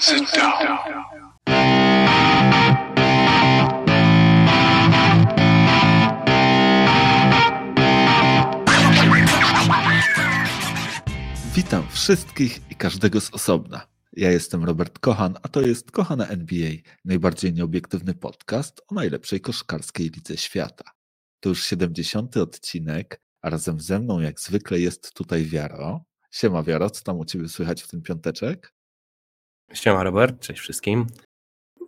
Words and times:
Sit 0.00 0.30
down. 0.36 0.78
Witam 11.54 11.88
wszystkich 11.90 12.60
i 12.70 12.74
każdego 12.74 13.20
z 13.20 13.34
osobna. 13.34 13.86
Ja 14.12 14.30
jestem 14.30 14.64
Robert 14.64 14.98
Kochan, 14.98 15.36
a 15.42 15.48
to 15.48 15.60
jest 15.60 15.90
Kochana 15.90 16.26
NBA, 16.26 16.70
najbardziej 17.04 17.52
nieobiektywny 17.52 18.14
podcast 18.14 18.82
o 18.88 18.94
najlepszej 18.94 19.40
koszkarskiej 19.40 20.10
lidze 20.10 20.36
świata. 20.36 20.84
To 21.40 21.48
już 21.48 21.64
70. 21.64 22.36
odcinek, 22.36 23.20
a 23.42 23.50
razem 23.50 23.80
ze 23.80 23.98
mną 23.98 24.20
jak 24.20 24.40
zwykle 24.40 24.80
jest 24.80 25.14
tutaj 25.14 25.44
Wiaro. 25.44 26.04
Siema 26.30 26.62
Wiaro, 26.62 26.90
co 26.90 27.04
tam 27.04 27.18
u 27.18 27.24
Ciebie 27.24 27.48
słychać 27.48 27.82
w 27.82 27.88
ten 27.88 28.02
piąteczek? 28.02 28.77
Siema 29.72 30.02
Robert, 30.02 30.40
cześć 30.40 30.60
wszystkim. 30.60 31.06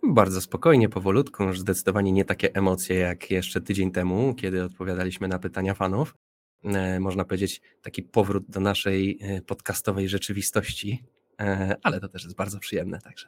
Bardzo 0.03 0.41
spokojnie, 0.41 0.89
powolutku, 0.89 1.43
już 1.43 1.59
zdecydowanie 1.59 2.11
nie 2.11 2.25
takie 2.25 2.55
emocje 2.55 2.95
jak 2.95 3.31
jeszcze 3.31 3.61
tydzień 3.61 3.91
temu, 3.91 4.35
kiedy 4.35 4.63
odpowiadaliśmy 4.63 5.27
na 5.27 5.39
pytania 5.39 5.73
fanów. 5.73 6.15
E, 6.63 6.99
można 6.99 7.25
powiedzieć 7.25 7.61
taki 7.81 8.03
powrót 8.03 8.43
do 8.49 8.59
naszej 8.59 9.19
e, 9.21 9.41
podcastowej 9.41 10.09
rzeczywistości, 10.09 11.03
e, 11.39 11.75
ale 11.83 11.99
to 11.99 12.09
też 12.09 12.23
jest 12.23 12.35
bardzo 12.35 12.59
przyjemne 12.59 12.99
także. 12.99 13.27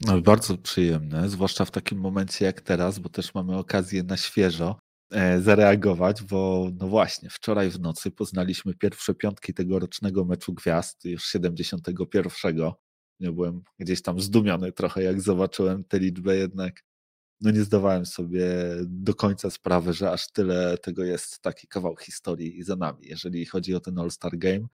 No, 0.00 0.20
bardzo 0.20 0.58
przyjemne, 0.58 1.28
zwłaszcza 1.28 1.64
w 1.64 1.70
takim 1.70 1.98
momencie 1.98 2.44
jak 2.44 2.60
teraz, 2.60 2.98
bo 2.98 3.08
też 3.08 3.34
mamy 3.34 3.56
okazję 3.56 4.02
na 4.02 4.16
świeżo 4.16 4.78
zareagować, 5.40 6.22
bo 6.22 6.70
no 6.80 6.88
właśnie, 6.88 7.30
wczoraj 7.30 7.70
w 7.70 7.80
nocy 7.80 8.10
poznaliśmy 8.10 8.74
pierwsze 8.74 9.14
piątki 9.14 9.54
tegorocznego 9.54 10.24
meczu 10.24 10.54
gwiazd, 10.54 11.04
już 11.04 11.24
71 11.24 12.72
nie 13.20 13.32
byłem 13.32 13.62
gdzieś 13.78 14.02
tam 14.02 14.20
zdumiony 14.20 14.72
trochę, 14.72 15.02
jak 15.02 15.20
zobaczyłem 15.20 15.84
tę 15.84 15.98
liczbę, 15.98 16.36
jednak 16.36 16.82
no 17.40 17.50
nie 17.50 17.62
zdawałem 17.62 18.06
sobie 18.06 18.48
do 18.86 19.14
końca 19.14 19.50
sprawy, 19.50 19.92
że 19.92 20.10
aż 20.10 20.32
tyle 20.32 20.78
tego 20.78 21.04
jest 21.04 21.40
taki 21.40 21.68
kawał 21.68 21.96
historii 21.96 22.62
za 22.62 22.76
nami, 22.76 23.06
jeżeli 23.06 23.46
chodzi 23.46 23.74
o 23.74 23.80
ten 23.80 23.98
All-Star 23.98 24.38
Game. 24.38 24.66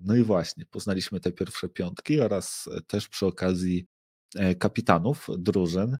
No 0.00 0.16
i 0.16 0.22
właśnie, 0.22 0.66
poznaliśmy 0.66 1.20
te 1.20 1.32
pierwsze 1.32 1.68
piątki 1.68 2.20
oraz 2.20 2.68
też 2.86 3.08
przy 3.08 3.26
okazji 3.26 3.86
e, 4.36 4.54
kapitanów 4.54 5.28
drużyn. 5.38 5.96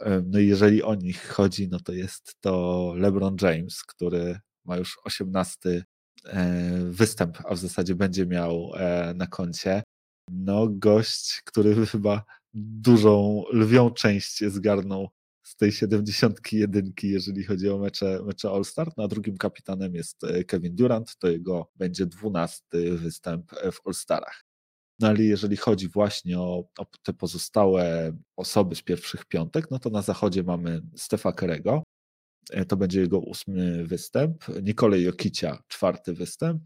E, 0.00 0.22
no 0.26 0.38
i 0.38 0.46
jeżeli 0.46 0.82
o 0.82 0.94
nich 0.94 1.28
chodzi, 1.28 1.68
no 1.68 1.80
to 1.80 1.92
jest 1.92 2.36
to 2.40 2.92
LeBron 2.96 3.36
James, 3.42 3.82
który 3.82 4.38
ma 4.64 4.76
już 4.76 4.98
18 5.04 5.84
e, 6.24 6.84
występ, 6.84 7.38
a 7.44 7.54
w 7.54 7.58
zasadzie 7.58 7.94
będzie 7.94 8.26
miał 8.26 8.72
na 9.14 9.26
koncie 9.26 9.82
no, 10.30 10.66
gość, 10.70 11.42
który 11.44 11.86
chyba 11.86 12.24
dużą, 12.54 13.42
lwią 13.52 13.90
część 13.90 14.44
zgarnął 14.44 15.08
z 15.42 15.56
tej 15.56 15.72
71, 15.72 16.92
jeżeli 17.02 17.44
chodzi 17.44 17.68
o 17.68 17.78
mecze, 17.78 18.22
mecze 18.26 18.50
All-Star. 18.50 18.92
Na 18.96 19.08
drugim 19.08 19.36
kapitanem 19.36 19.94
jest 19.94 20.24
e, 20.24 20.44
Kevin 20.44 20.76
Durant, 20.76 21.16
to 21.18 21.28
jego 21.28 21.70
będzie 21.76 22.06
12 22.06 22.64
występ 22.96 23.50
w 23.72 23.86
All-Starach. 23.86 24.44
No 25.00 25.08
ale 25.08 25.22
jeżeli 25.22 25.56
chodzi 25.56 25.88
właśnie 25.88 26.38
o, 26.38 26.68
o, 26.78 26.86
te 27.02 27.12
pozostałe 27.12 28.12
osoby 28.36 28.74
z 28.74 28.82
pierwszych 28.82 29.24
piątek, 29.24 29.70
no 29.70 29.78
to 29.78 29.90
na 29.90 30.02
zachodzie 30.02 30.42
mamy 30.42 30.82
Stefa 30.96 31.32
Kerego, 31.32 31.82
e, 32.50 32.64
to 32.64 32.76
będzie 32.76 33.00
jego 33.00 33.18
ósmy 33.18 33.86
występ, 33.86 34.44
Nikolej 34.62 35.04
Jokicia 35.04 35.62
czwarty 35.68 36.12
występ, 36.12 36.62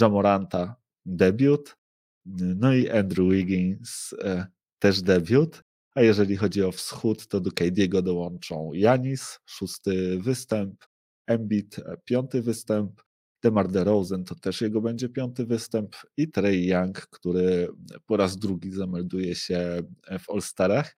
Jamoranta 0.00 0.76
debiut, 1.06 1.76
no 2.26 2.74
i 2.74 2.90
Andrew 2.90 3.30
Wiggins 3.30 4.14
e, 4.18 4.46
też 4.78 5.02
debiut. 5.02 5.62
A 5.94 6.02
jeżeli 6.02 6.36
chodzi 6.36 6.62
o 6.62 6.72
wschód, 6.72 7.26
to 7.26 7.40
do 7.40 7.50
KD'ego 7.50 8.02
dołączą 8.02 8.70
Janis, 8.74 9.38
szósty 9.46 10.18
występ, 10.18 10.84
Embiid, 11.26 11.78
e, 11.78 11.96
piąty 12.04 12.42
występ, 12.42 13.02
DeMar 13.42 13.68
DeRozan 13.68 14.24
to 14.24 14.34
też 14.34 14.60
jego 14.60 14.80
będzie 14.80 15.08
piąty 15.08 15.46
występ 15.46 15.96
i 16.16 16.28
Trey 16.28 16.66
Young, 16.66 17.00
który 17.00 17.68
po 18.06 18.16
raz 18.16 18.36
drugi 18.36 18.72
zamelduje 18.72 19.34
się 19.34 19.82
w 20.20 20.30
All-Starach. 20.30 20.96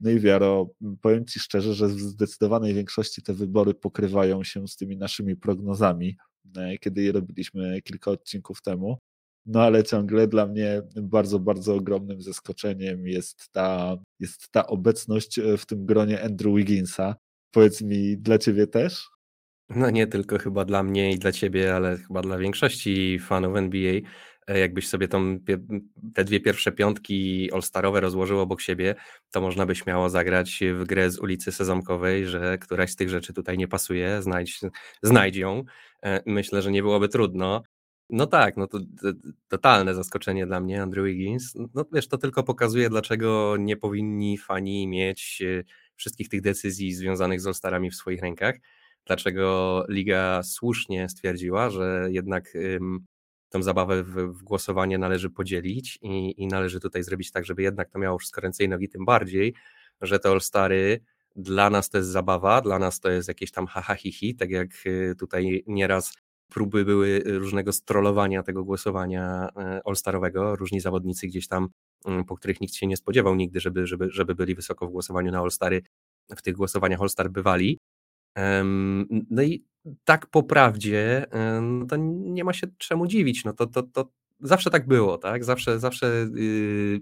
No 0.00 0.10
i 0.10 0.20
Wiaro, 0.20 0.70
powiem 1.00 1.26
Ci 1.26 1.40
szczerze, 1.40 1.74
że 1.74 1.88
w 1.88 2.00
zdecydowanej 2.00 2.74
większości 2.74 3.22
te 3.22 3.34
wybory 3.34 3.74
pokrywają 3.74 4.44
się 4.44 4.68
z 4.68 4.76
tymi 4.76 4.96
naszymi 4.96 5.36
prognozami, 5.36 6.16
e, 6.56 6.78
kiedy 6.78 7.02
je 7.02 7.12
robiliśmy 7.12 7.82
kilka 7.82 8.10
odcinków 8.10 8.62
temu. 8.62 8.98
No 9.46 9.62
ale 9.62 9.84
ciągle 9.84 10.28
dla 10.28 10.46
mnie 10.46 10.82
bardzo, 10.96 11.38
bardzo 11.38 11.74
ogromnym 11.74 12.22
zaskoczeniem 12.22 13.06
jest 13.06 13.52
ta, 13.52 13.96
jest 14.20 14.50
ta 14.50 14.66
obecność 14.66 15.38
e, 15.38 15.56
w 15.56 15.66
tym 15.66 15.86
gronie 15.86 16.22
Andrew 16.22 16.56
Wigginsa. 16.56 17.16
Powiedz 17.50 17.82
mi, 17.82 18.18
dla 18.18 18.38
ciebie 18.38 18.66
też? 18.66 19.08
No 19.68 19.90
nie 19.90 20.06
tylko 20.06 20.38
chyba 20.38 20.64
dla 20.64 20.82
mnie 20.82 21.12
i 21.12 21.18
dla 21.18 21.32
ciebie, 21.32 21.76
ale 21.76 21.96
chyba 21.96 22.22
dla 22.22 22.38
większości 22.38 23.18
fanów 23.18 23.56
NBA. 23.56 24.00
E, 24.46 24.58
jakbyś 24.58 24.88
sobie 24.88 25.08
tą, 25.08 25.38
te 26.14 26.24
dwie 26.24 26.40
pierwsze 26.40 26.72
piątki 26.72 27.50
all-starowe 27.52 28.00
rozłożył 28.00 28.40
obok 28.40 28.60
siebie, 28.60 28.94
to 29.30 29.40
można 29.40 29.66
by 29.66 29.74
śmiało 29.74 30.08
zagrać 30.08 30.60
w 30.74 30.84
grę 30.84 31.10
z 31.10 31.18
ulicy 31.18 31.52
Sezamkowej, 31.52 32.26
że 32.26 32.58
któraś 32.58 32.90
z 32.90 32.96
tych 32.96 33.10
rzeczy 33.10 33.32
tutaj 33.32 33.58
nie 33.58 33.68
pasuje, 33.68 34.22
znajdź, 34.22 34.60
znajdź 35.02 35.36
ją. 35.36 35.64
E, 36.02 36.22
myślę, 36.26 36.62
że 36.62 36.70
nie 36.70 36.82
byłoby 36.82 37.08
trudno. 37.08 37.62
No 38.10 38.26
tak, 38.26 38.56
no 38.56 38.66
to, 38.66 38.78
to 38.78 39.12
totalne 39.48 39.94
zaskoczenie 39.94 40.46
dla 40.46 40.60
mnie, 40.60 40.82
Andrew 40.82 41.06
Wiggins. 41.06 41.54
No 41.74 41.84
wiesz, 41.92 42.08
to 42.08 42.18
tylko 42.18 42.42
pokazuje, 42.42 42.90
dlaczego 42.90 43.56
nie 43.58 43.76
powinni 43.76 44.38
fani 44.38 44.88
mieć 44.88 45.42
e, 45.42 45.64
wszystkich 45.96 46.28
tych 46.28 46.40
decyzji 46.40 46.94
związanych 46.94 47.40
z 47.40 47.46
All-Starami 47.46 47.90
w 47.90 47.94
swoich 47.94 48.22
rękach. 48.22 48.54
Dlaczego 49.06 49.84
liga 49.88 50.42
słusznie 50.42 51.08
stwierdziła, 51.08 51.70
że 51.70 52.06
jednak 52.10 52.54
ym, 52.54 53.06
tą 53.48 53.62
zabawę 53.62 54.02
w, 54.02 54.14
w, 54.14 54.42
głosowanie 54.42 54.98
należy 54.98 55.30
podzielić 55.30 55.98
i, 56.02 56.42
i, 56.42 56.46
należy 56.46 56.80
tutaj 56.80 57.02
zrobić 57.02 57.30
tak, 57.30 57.44
żeby 57.44 57.62
jednak 57.62 57.90
to 57.90 57.98
miało 57.98 58.18
wszystko 58.18 58.40
ręce 58.40 58.64
i 58.64 58.68
nogi, 58.68 58.88
tym 58.88 59.04
bardziej, 59.04 59.54
że 60.00 60.18
te 60.18 60.30
All-Stary 60.30 61.00
dla 61.36 61.70
nas 61.70 61.90
to 61.90 61.98
jest 61.98 62.10
zabawa, 62.10 62.60
dla 62.60 62.78
nas 62.78 63.00
to 63.00 63.10
jest 63.10 63.28
jakieś 63.28 63.50
tam 63.50 63.66
haha 63.66 63.94
hi, 63.94 64.12
hi 64.12 64.34
tak 64.34 64.50
jak 64.50 64.70
e, 64.86 65.14
tutaj 65.14 65.64
nieraz 65.66 66.14
próby 66.54 66.84
były 66.84 67.22
różnego 67.24 67.72
strollowania 67.72 68.42
tego 68.42 68.64
głosowania 68.64 69.48
e, 69.56 69.80
all-starowego. 69.84 70.56
Różni 70.56 70.80
zawodnicy 70.80 71.26
gdzieś 71.26 71.48
tam, 71.48 71.68
mm, 72.04 72.24
po 72.24 72.36
których 72.36 72.60
nikt 72.60 72.74
się 72.74 72.86
nie 72.86 72.96
spodziewał 72.96 73.34
nigdy, 73.34 73.60
żeby, 73.60 73.86
żeby, 73.86 74.10
żeby 74.10 74.34
byli 74.34 74.54
wysoko 74.54 74.86
w 74.86 74.90
głosowaniu 74.90 75.32
na 75.32 75.38
all-stary, 75.38 75.82
w 76.36 76.42
tych 76.42 76.54
głosowaniach 76.54 77.00
all-star 77.00 77.30
bywali. 77.30 77.78
No 79.30 79.42
i 79.42 79.64
tak 80.04 80.26
po 80.26 80.42
prawdzie, 80.42 81.26
no 81.62 81.86
to 81.86 81.96
nie 81.96 82.44
ma 82.44 82.52
się 82.52 82.66
czemu 82.78 83.06
dziwić. 83.06 83.44
No 83.44 83.52
to, 83.52 83.66
to, 83.66 83.82
to 83.82 84.08
zawsze 84.40 84.70
tak 84.70 84.86
było, 84.86 85.18
tak? 85.18 85.44
Zawsze, 85.44 85.78
zawsze 85.78 86.26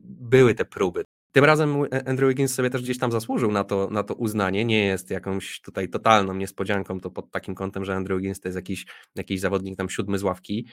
były 0.04 0.54
te 0.54 0.64
próby. 0.64 1.04
Tym 1.32 1.44
razem 1.44 1.76
Andrew 2.06 2.28
Wiggins 2.28 2.54
sobie 2.54 2.70
też 2.70 2.82
gdzieś 2.82 2.98
tam 2.98 3.12
zasłużył 3.12 3.52
na 3.52 3.64
to, 3.64 3.88
na 3.90 4.02
to 4.02 4.14
uznanie. 4.14 4.64
Nie 4.64 4.86
jest 4.86 5.10
jakąś 5.10 5.60
tutaj 5.60 5.88
totalną 5.88 6.34
niespodzianką, 6.34 7.00
to 7.00 7.10
pod 7.10 7.30
takim 7.30 7.54
kątem, 7.54 7.84
że 7.84 7.94
Andrew 7.94 8.18
Wiggins 8.18 8.40
to 8.40 8.48
jest 8.48 8.56
jakiś, 8.56 8.86
jakiś 9.14 9.40
zawodnik 9.40 9.76
tam 9.76 9.90
siódmy 9.90 10.18
z 10.18 10.22
ławki. 10.22 10.66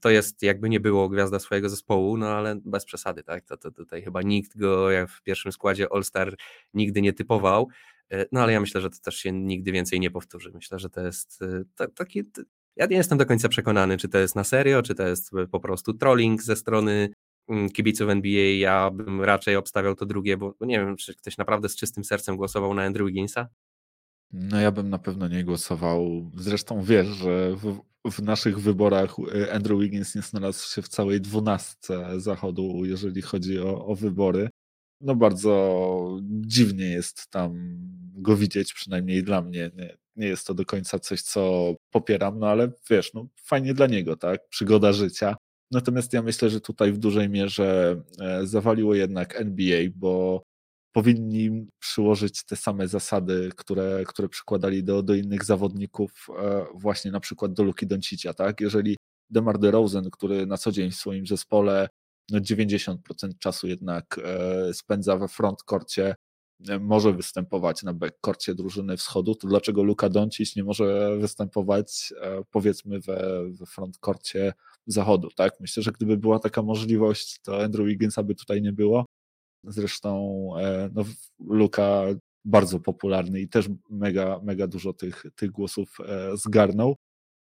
To 0.00 0.10
jest 0.10 0.42
jakby 0.42 0.68
nie 0.68 0.80
było 0.80 1.08
gwiazda 1.08 1.38
swojego 1.38 1.68
zespołu, 1.68 2.16
no 2.16 2.28
ale 2.28 2.60
bez 2.64 2.84
przesady, 2.84 3.22
tak? 3.22 3.44
To, 3.44 3.56
to 3.56 3.70
tutaj 3.70 4.02
chyba 4.02 4.22
nikt 4.22 4.58
go 4.58 4.88
w 5.08 5.22
pierwszym 5.22 5.52
składzie 5.52 5.86
All-Star 5.92 6.34
nigdy 6.74 7.02
nie 7.02 7.12
typował. 7.12 7.68
E, 8.10 8.26
no 8.32 8.40
ale 8.42 8.52
ja 8.52 8.60
myślę, 8.60 8.80
że 8.80 8.90
to 8.90 8.96
też 8.98 9.16
się 9.16 9.32
nigdy 9.32 9.72
więcej 9.72 10.00
nie 10.00 10.10
powtórzy. 10.10 10.50
Myślę, 10.54 10.78
że 10.78 10.90
to 10.90 11.00
jest 11.00 11.42
e, 11.78 11.88
taki. 11.94 12.22
Ja 12.76 12.86
nie 12.86 12.96
jestem 12.96 13.18
do 13.18 13.26
końca 13.26 13.48
przekonany, 13.48 13.96
czy 13.96 14.08
to 14.08 14.18
jest 14.18 14.36
na 14.36 14.44
serio, 14.44 14.82
czy 14.82 14.94
to 14.94 15.02
jest 15.02 15.30
po 15.50 15.60
prostu 15.60 15.94
trolling 15.94 16.42
ze 16.42 16.56
strony 16.56 17.10
kibiców 17.72 18.08
NBA, 18.08 18.58
ja 18.58 18.90
bym 18.90 19.20
raczej 19.20 19.56
obstawiał 19.56 19.94
to 19.94 20.06
drugie, 20.06 20.36
bo 20.36 20.54
nie 20.60 20.78
wiem, 20.78 20.96
czy 20.96 21.14
ktoś 21.14 21.38
naprawdę 21.38 21.68
z 21.68 21.76
czystym 21.76 22.04
sercem 22.04 22.36
głosował 22.36 22.74
na 22.74 22.82
Andrew 22.82 23.06
Wigginsa? 23.06 23.48
No 24.32 24.60
ja 24.60 24.70
bym 24.70 24.90
na 24.90 24.98
pewno 24.98 25.28
nie 25.28 25.44
głosował. 25.44 26.30
Zresztą 26.36 26.82
wiesz, 26.82 27.06
że 27.06 27.56
w, 27.56 27.80
w 28.10 28.22
naszych 28.22 28.60
wyborach 28.60 29.16
y, 29.18 29.52
Andrew 29.52 29.80
Wiggins 29.80 30.14
nie 30.14 30.22
znalazł 30.22 30.74
się 30.74 30.82
w 30.82 30.88
całej 30.88 31.20
dwunastce 31.20 32.20
zachodu, 32.20 32.84
jeżeli 32.84 33.22
chodzi 33.22 33.60
o, 33.60 33.86
o 33.86 33.94
wybory. 33.94 34.48
No 35.00 35.16
bardzo 35.16 36.20
dziwnie 36.20 36.84
jest 36.84 37.30
tam 37.30 37.76
go 38.14 38.36
widzieć, 38.36 38.74
przynajmniej 38.74 39.22
dla 39.22 39.42
mnie. 39.42 39.70
Nie, 39.74 39.96
nie 40.16 40.26
jest 40.26 40.46
to 40.46 40.54
do 40.54 40.64
końca 40.64 40.98
coś, 40.98 41.22
co 41.22 41.74
popieram, 41.90 42.38
no 42.38 42.48
ale 42.48 42.72
wiesz, 42.90 43.14
no 43.14 43.26
fajnie 43.44 43.74
dla 43.74 43.86
niego, 43.86 44.16
tak? 44.16 44.48
Przygoda 44.48 44.92
życia. 44.92 45.36
Natomiast 45.70 46.12
ja 46.12 46.22
myślę, 46.22 46.50
że 46.50 46.60
tutaj 46.60 46.92
w 46.92 46.98
dużej 46.98 47.28
mierze 47.28 48.02
e, 48.20 48.46
zawaliło 48.46 48.94
jednak 48.94 49.40
NBA, 49.40 49.82
bo 49.94 50.42
powinni 50.92 51.66
przyłożyć 51.78 52.44
te 52.44 52.56
same 52.56 52.88
zasady, 52.88 53.50
które, 53.56 54.04
które 54.06 54.28
przykładali 54.28 54.84
do, 54.84 55.02
do 55.02 55.14
innych 55.14 55.44
zawodników, 55.44 56.26
e, 56.38 56.66
właśnie 56.74 57.10
na 57.10 57.20
przykład 57.20 57.52
do 57.52 57.62
Luki 57.62 57.86
Doncicia, 57.86 58.34
tak? 58.34 58.60
Jeżeli 58.60 58.96
DeMar 59.30 59.58
DeRozan, 59.58 60.10
który 60.10 60.46
na 60.46 60.56
co 60.56 60.72
dzień 60.72 60.90
w 60.90 60.96
swoim 60.96 61.26
zespole 61.26 61.88
no 62.30 62.38
90% 62.38 62.96
czasu 63.38 63.68
jednak 63.68 64.20
spędza 64.72 65.16
we 65.16 65.28
frontkorcie, 65.28 66.14
może 66.80 67.12
występować 67.12 67.82
na 67.82 67.94
backkorcie 67.94 68.54
drużyny 68.54 68.96
wschodu, 68.96 69.34
to 69.34 69.48
dlaczego 69.48 69.82
Luka 69.82 70.08
Doncic 70.08 70.56
nie 70.56 70.64
może 70.64 71.16
występować 71.18 72.12
powiedzmy 72.50 73.00
we, 73.00 73.44
we 73.50 73.66
frontkorcie 73.66 74.52
zachodu, 74.86 75.28
tak? 75.36 75.60
Myślę, 75.60 75.82
że 75.82 75.92
gdyby 75.92 76.16
była 76.16 76.38
taka 76.38 76.62
możliwość, 76.62 77.40
to 77.42 77.62
Andrew 77.64 77.86
Wigginsa 77.86 78.22
by 78.22 78.34
tutaj 78.34 78.62
nie 78.62 78.72
było. 78.72 79.06
Zresztą 79.64 80.50
no, 80.94 81.04
Luka 81.40 82.02
bardzo 82.44 82.80
popularny 82.80 83.40
i 83.40 83.48
też 83.48 83.68
mega, 83.90 84.40
mega 84.42 84.66
dużo 84.66 84.92
tych, 84.92 85.24
tych 85.36 85.50
głosów 85.50 85.96
e, 86.08 86.36
zgarnął. 86.36 86.96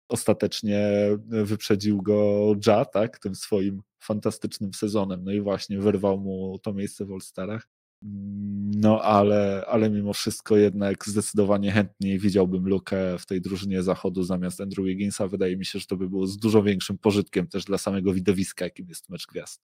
Ostatecznie 0.08 0.90
wyprzedził 1.26 2.02
go 2.02 2.52
Ja, 2.66 2.84
tak, 2.84 3.18
tym 3.18 3.34
swoim 3.34 3.82
fantastycznym 4.02 4.74
sezonem. 4.74 5.24
No 5.24 5.32
i 5.32 5.40
właśnie 5.40 5.78
wyrwał 5.78 6.18
mu 6.18 6.58
to 6.58 6.72
miejsce 6.72 7.04
w 7.04 7.12
All-Starach. 7.12 7.68
No 8.02 9.02
ale, 9.02 9.64
ale 9.68 9.90
mimo 9.90 10.12
wszystko 10.12 10.56
jednak 10.56 11.04
zdecydowanie 11.08 11.72
chętniej 11.72 12.18
widziałbym 12.18 12.68
Lukę 12.68 13.18
w 13.18 13.26
tej 13.26 13.40
drużynie 13.40 13.82
zachodu 13.82 14.22
zamiast 14.22 14.60
Andrew 14.60 14.86
Wigginsa. 14.86 15.28
Wydaje 15.28 15.56
mi 15.56 15.64
się, 15.64 15.78
że 15.78 15.86
to 15.86 15.96
by 15.96 16.08
było 16.08 16.26
z 16.26 16.36
dużo 16.36 16.62
większym 16.62 16.98
pożytkiem 16.98 17.46
też 17.46 17.64
dla 17.64 17.78
samego 17.78 18.12
widowiska, 18.12 18.64
jakim 18.64 18.88
jest 18.88 19.08
mecz 19.08 19.26
gwiazd. 19.26 19.62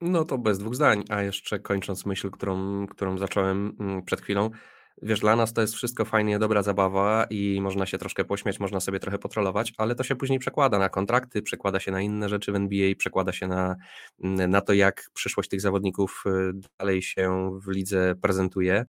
No 0.00 0.24
to 0.24 0.38
bez 0.38 0.58
dwóch 0.58 0.74
zdań. 0.74 1.04
A 1.08 1.22
jeszcze 1.22 1.58
kończąc 1.58 2.06
myśl, 2.06 2.30
którą, 2.30 2.86
którą 2.86 3.18
zacząłem 3.18 3.76
mm, 3.80 4.02
przed 4.02 4.20
chwilą, 4.20 4.50
wiesz, 5.02 5.20
dla 5.20 5.36
nas 5.36 5.52
to 5.52 5.60
jest 5.60 5.74
wszystko 5.74 6.04
fajnie, 6.04 6.38
dobra 6.38 6.62
zabawa 6.62 7.26
i 7.30 7.60
można 7.60 7.86
się 7.86 7.98
troszkę 7.98 8.24
pośmiać, 8.24 8.60
można 8.60 8.80
sobie 8.80 9.00
trochę 9.00 9.18
potrolować, 9.18 9.72
ale 9.76 9.94
to 9.94 10.04
się 10.04 10.16
później 10.16 10.38
przekłada 10.38 10.78
na 10.78 10.88
kontrakty, 10.88 11.42
przekłada 11.42 11.80
się 11.80 11.92
na 11.92 12.00
inne 12.00 12.28
rzeczy 12.28 12.52
w 12.52 12.54
NBA, 12.54 12.94
przekłada 12.98 13.32
się 13.32 13.46
na, 13.46 13.76
mm, 14.24 14.50
na 14.50 14.60
to, 14.60 14.72
jak 14.72 15.10
przyszłość 15.14 15.48
tych 15.48 15.60
zawodników 15.60 16.24
y, 16.26 16.52
dalej 16.78 17.02
się 17.02 17.50
w 17.66 17.70
lidze 17.70 18.14
prezentuje. 18.22 18.86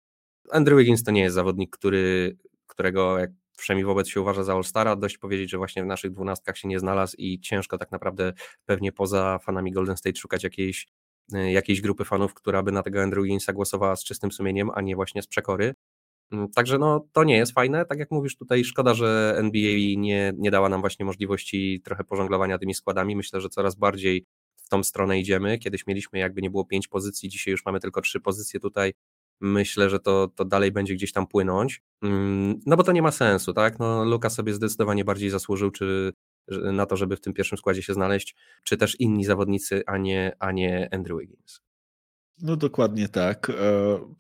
Andrew 0.50 0.78
Wiggins 0.78 1.02
to 1.04 1.10
nie 1.10 1.22
jest 1.22 1.34
zawodnik, 1.34 1.76
który, 1.76 2.36
którego 2.66 3.18
jak 3.18 3.30
przynajmniej 3.58 3.86
wobec 3.86 4.08
się 4.08 4.20
uważa 4.20 4.44
za 4.44 4.54
All-Stara, 4.54 4.96
dość 4.96 5.18
powiedzieć, 5.18 5.50
że 5.50 5.58
właśnie 5.58 5.82
w 5.82 5.86
naszych 5.86 6.10
dwunastkach 6.10 6.58
się 6.58 6.68
nie 6.68 6.80
znalazł 6.80 7.16
i 7.18 7.40
ciężko 7.40 7.78
tak 7.78 7.92
naprawdę 7.92 8.32
pewnie 8.64 8.92
poza 8.92 9.38
fanami 9.38 9.72
Golden 9.72 9.96
State 9.96 10.16
szukać 10.16 10.44
jakiejś, 10.44 10.86
y, 11.34 11.50
jakiejś 11.50 11.80
grupy 11.80 12.04
fanów, 12.04 12.34
która 12.34 12.62
by 12.62 12.72
na 12.72 12.82
tego 12.82 13.02
Andrew 13.02 13.24
Wigginsa 13.24 13.52
głosowała 13.52 13.96
z 13.96 14.04
czystym 14.04 14.32
sumieniem, 14.32 14.70
a 14.74 14.80
nie 14.80 14.96
właśnie 14.96 15.22
z 15.22 15.26
przekory. 15.26 15.74
Mm, 16.32 16.50
także 16.50 16.78
no, 16.78 17.06
to 17.12 17.24
nie 17.24 17.36
jest 17.36 17.52
fajne. 17.52 17.84
Tak 17.86 17.98
jak 17.98 18.10
mówisz 18.10 18.36
tutaj, 18.36 18.64
szkoda, 18.64 18.94
że 18.94 19.34
NBA 19.38 19.72
nie, 19.96 20.32
nie 20.36 20.50
dała 20.50 20.68
nam 20.68 20.80
właśnie 20.80 21.04
możliwości 21.04 21.80
trochę 21.84 22.04
pożonglowania 22.04 22.58
tymi 22.58 22.74
składami. 22.74 23.16
Myślę, 23.16 23.40
że 23.40 23.48
coraz 23.48 23.74
bardziej 23.74 24.24
w 24.56 24.68
tą 24.68 24.82
stronę 24.82 25.20
idziemy. 25.20 25.58
Kiedyś 25.58 25.86
mieliśmy 25.86 26.18
jakby 26.18 26.42
nie 26.42 26.50
było 26.50 26.64
pięć 26.64 26.88
pozycji, 26.88 27.28
dzisiaj 27.28 27.52
już 27.52 27.64
mamy 27.64 27.80
tylko 27.80 28.00
trzy 28.00 28.20
pozycje 28.20 28.60
tutaj. 28.60 28.92
Myślę, 29.40 29.90
że 29.90 30.00
to, 30.00 30.28
to 30.28 30.44
dalej 30.44 30.72
będzie 30.72 30.94
gdzieś 30.94 31.12
tam 31.12 31.26
płynąć. 31.26 31.82
Mm, 32.02 32.60
no 32.66 32.76
bo 32.76 32.82
to 32.82 32.92
nie 32.92 33.02
ma 33.02 33.10
sensu, 33.10 33.52
tak? 33.52 33.78
No, 33.78 34.04
Luka 34.04 34.30
sobie 34.30 34.52
zdecydowanie 34.52 35.04
bardziej 35.04 35.30
zasłużył, 35.30 35.70
czy 35.70 36.12
na 36.48 36.86
to, 36.86 36.96
żeby 36.96 37.16
w 37.16 37.20
tym 37.20 37.32
pierwszym 37.32 37.58
składzie 37.58 37.82
się 37.82 37.94
znaleźć, 37.94 38.36
czy 38.64 38.76
też 38.76 39.00
inni 39.00 39.24
zawodnicy, 39.24 39.82
a 39.86 39.98
nie, 39.98 40.36
a 40.38 40.52
nie 40.52 40.88
Andrew 40.94 41.20
Wiggins. 41.20 41.65
No 42.42 42.56
dokładnie 42.56 43.08
tak. 43.08 43.50
E, 43.50 43.54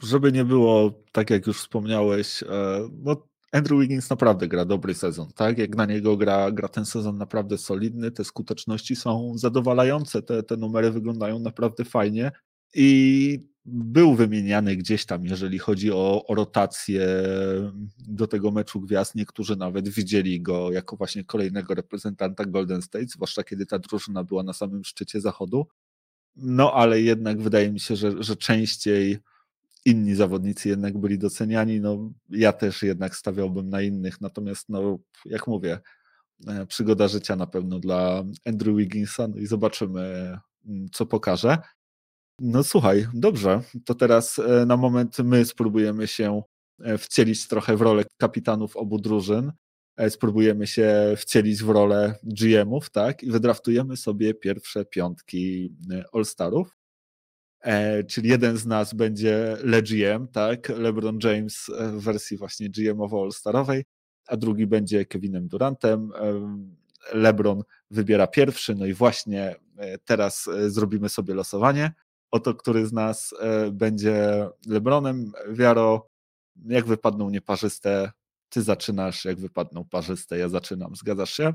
żeby 0.02 0.32
nie 0.32 0.44
było, 0.44 1.02
tak 1.12 1.30
jak 1.30 1.46
już 1.46 1.58
wspomniałeś, 1.58 2.42
e, 2.42 2.46
no 3.02 3.26
Andrew 3.52 3.80
Wiggins 3.80 4.10
naprawdę 4.10 4.48
gra 4.48 4.64
dobry 4.64 4.94
sezon, 4.94 5.28
tak? 5.34 5.58
Jak 5.58 5.76
na 5.76 5.86
niego 5.86 6.16
gra, 6.16 6.50
gra 6.50 6.68
ten 6.68 6.86
sezon 6.86 7.18
naprawdę 7.18 7.58
solidny, 7.58 8.10
te 8.10 8.24
skuteczności 8.24 8.96
są 8.96 9.32
zadowalające, 9.38 10.22
te, 10.22 10.42
te 10.42 10.56
numery 10.56 10.90
wyglądają 10.90 11.38
naprawdę 11.38 11.84
fajnie 11.84 12.32
i 12.74 13.38
był 13.64 14.14
wymieniany 14.14 14.76
gdzieś 14.76 15.06
tam, 15.06 15.24
jeżeli 15.26 15.58
chodzi 15.58 15.92
o, 15.92 16.26
o 16.26 16.34
rotację 16.34 17.08
do 17.98 18.26
tego 18.26 18.50
meczu 18.50 18.80
gwiazd. 18.80 19.14
Niektórzy 19.14 19.56
nawet 19.56 19.88
widzieli 19.88 20.40
go 20.42 20.72
jako 20.72 20.96
właśnie 20.96 21.24
kolejnego 21.24 21.74
reprezentanta 21.74 22.44
Golden 22.44 22.82
State, 22.82 23.06
zwłaszcza 23.08 23.44
kiedy 23.44 23.66
ta 23.66 23.78
drużyna 23.78 24.24
była 24.24 24.42
na 24.42 24.52
samym 24.52 24.84
szczycie 24.84 25.20
zachodu. 25.20 25.66
No 26.36 26.72
ale 26.72 27.00
jednak 27.00 27.42
wydaje 27.42 27.72
mi 27.72 27.80
się, 27.80 27.96
że, 27.96 28.22
że 28.22 28.36
częściej 28.36 29.18
inni 29.84 30.14
zawodnicy 30.14 30.68
jednak 30.68 30.98
byli 30.98 31.18
doceniani. 31.18 31.80
No, 31.80 32.12
ja 32.30 32.52
też 32.52 32.82
jednak 32.82 33.16
stawiałbym 33.16 33.70
na 33.70 33.82
innych, 33.82 34.20
natomiast 34.20 34.68
no, 34.68 34.98
jak 35.24 35.46
mówię, 35.46 35.78
e, 36.46 36.66
przygoda 36.66 37.08
życia 37.08 37.36
na 37.36 37.46
pewno 37.46 37.78
dla 37.78 38.24
Andrew 38.44 38.76
Wigginsa 38.76 39.28
no 39.28 39.36
i 39.36 39.46
zobaczymy, 39.46 40.38
mm, 40.66 40.88
co 40.92 41.06
pokaże. 41.06 41.58
No 42.40 42.64
słuchaj, 42.64 43.06
dobrze, 43.14 43.60
to 43.84 43.94
teraz 43.94 44.38
e, 44.38 44.66
na 44.66 44.76
moment 44.76 45.18
my 45.18 45.44
spróbujemy 45.44 46.06
się 46.06 46.42
e, 46.80 46.98
wcielić 46.98 47.48
trochę 47.48 47.76
w 47.76 47.80
rolę 47.80 48.04
kapitanów 48.16 48.76
obu 48.76 48.98
drużyn. 48.98 49.52
E, 49.96 50.10
spróbujemy 50.10 50.66
się 50.66 51.14
wcielić 51.16 51.62
w 51.62 51.70
rolę 51.70 52.14
GM-ów, 52.22 52.90
tak? 52.90 53.22
I 53.22 53.30
wydraftujemy 53.30 53.96
sobie 53.96 54.34
pierwsze 54.34 54.84
piątki 54.84 55.74
All-Starów. 56.12 56.76
E, 57.60 58.04
czyli 58.04 58.28
jeden 58.28 58.56
z 58.56 58.66
nas 58.66 58.94
będzie 58.94 59.56
LeGM, 59.62 60.28
tak? 60.32 60.68
LeBron 60.68 61.18
James 61.24 61.70
w 61.78 62.02
wersji 62.02 62.36
właśnie 62.36 62.68
GM-owo-All-Starowej, 62.68 63.84
a 64.26 64.36
drugi 64.36 64.66
będzie 64.66 65.04
Kevinem 65.06 65.48
Durantem. 65.48 66.12
LeBron 67.12 67.62
wybiera 67.90 68.26
pierwszy, 68.26 68.74
no 68.74 68.86
i 68.86 68.94
właśnie 68.94 69.56
teraz 70.04 70.48
zrobimy 70.68 71.08
sobie 71.08 71.34
losowanie 71.34 71.92
o 72.30 72.40
to, 72.40 72.54
który 72.54 72.86
z 72.86 72.92
nas 72.92 73.34
e, 73.40 73.70
będzie 73.70 74.48
Lebronem. 74.66 75.32
Wiaro, 75.50 76.08
jak 76.64 76.86
wypadną 76.86 77.30
nieparzyste, 77.30 78.12
ty 78.56 78.62
zaczynasz, 78.62 79.24
jak 79.24 79.40
wypadną 79.40 79.84
parzyste, 79.84 80.38
ja 80.38 80.48
zaczynam. 80.48 80.96
Zgadzasz 80.96 81.32
się? 81.32 81.52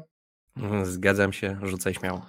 Zgadzam 0.83 1.33
się, 1.33 1.59
rzucaj 1.63 1.93
śmiało. 1.93 2.25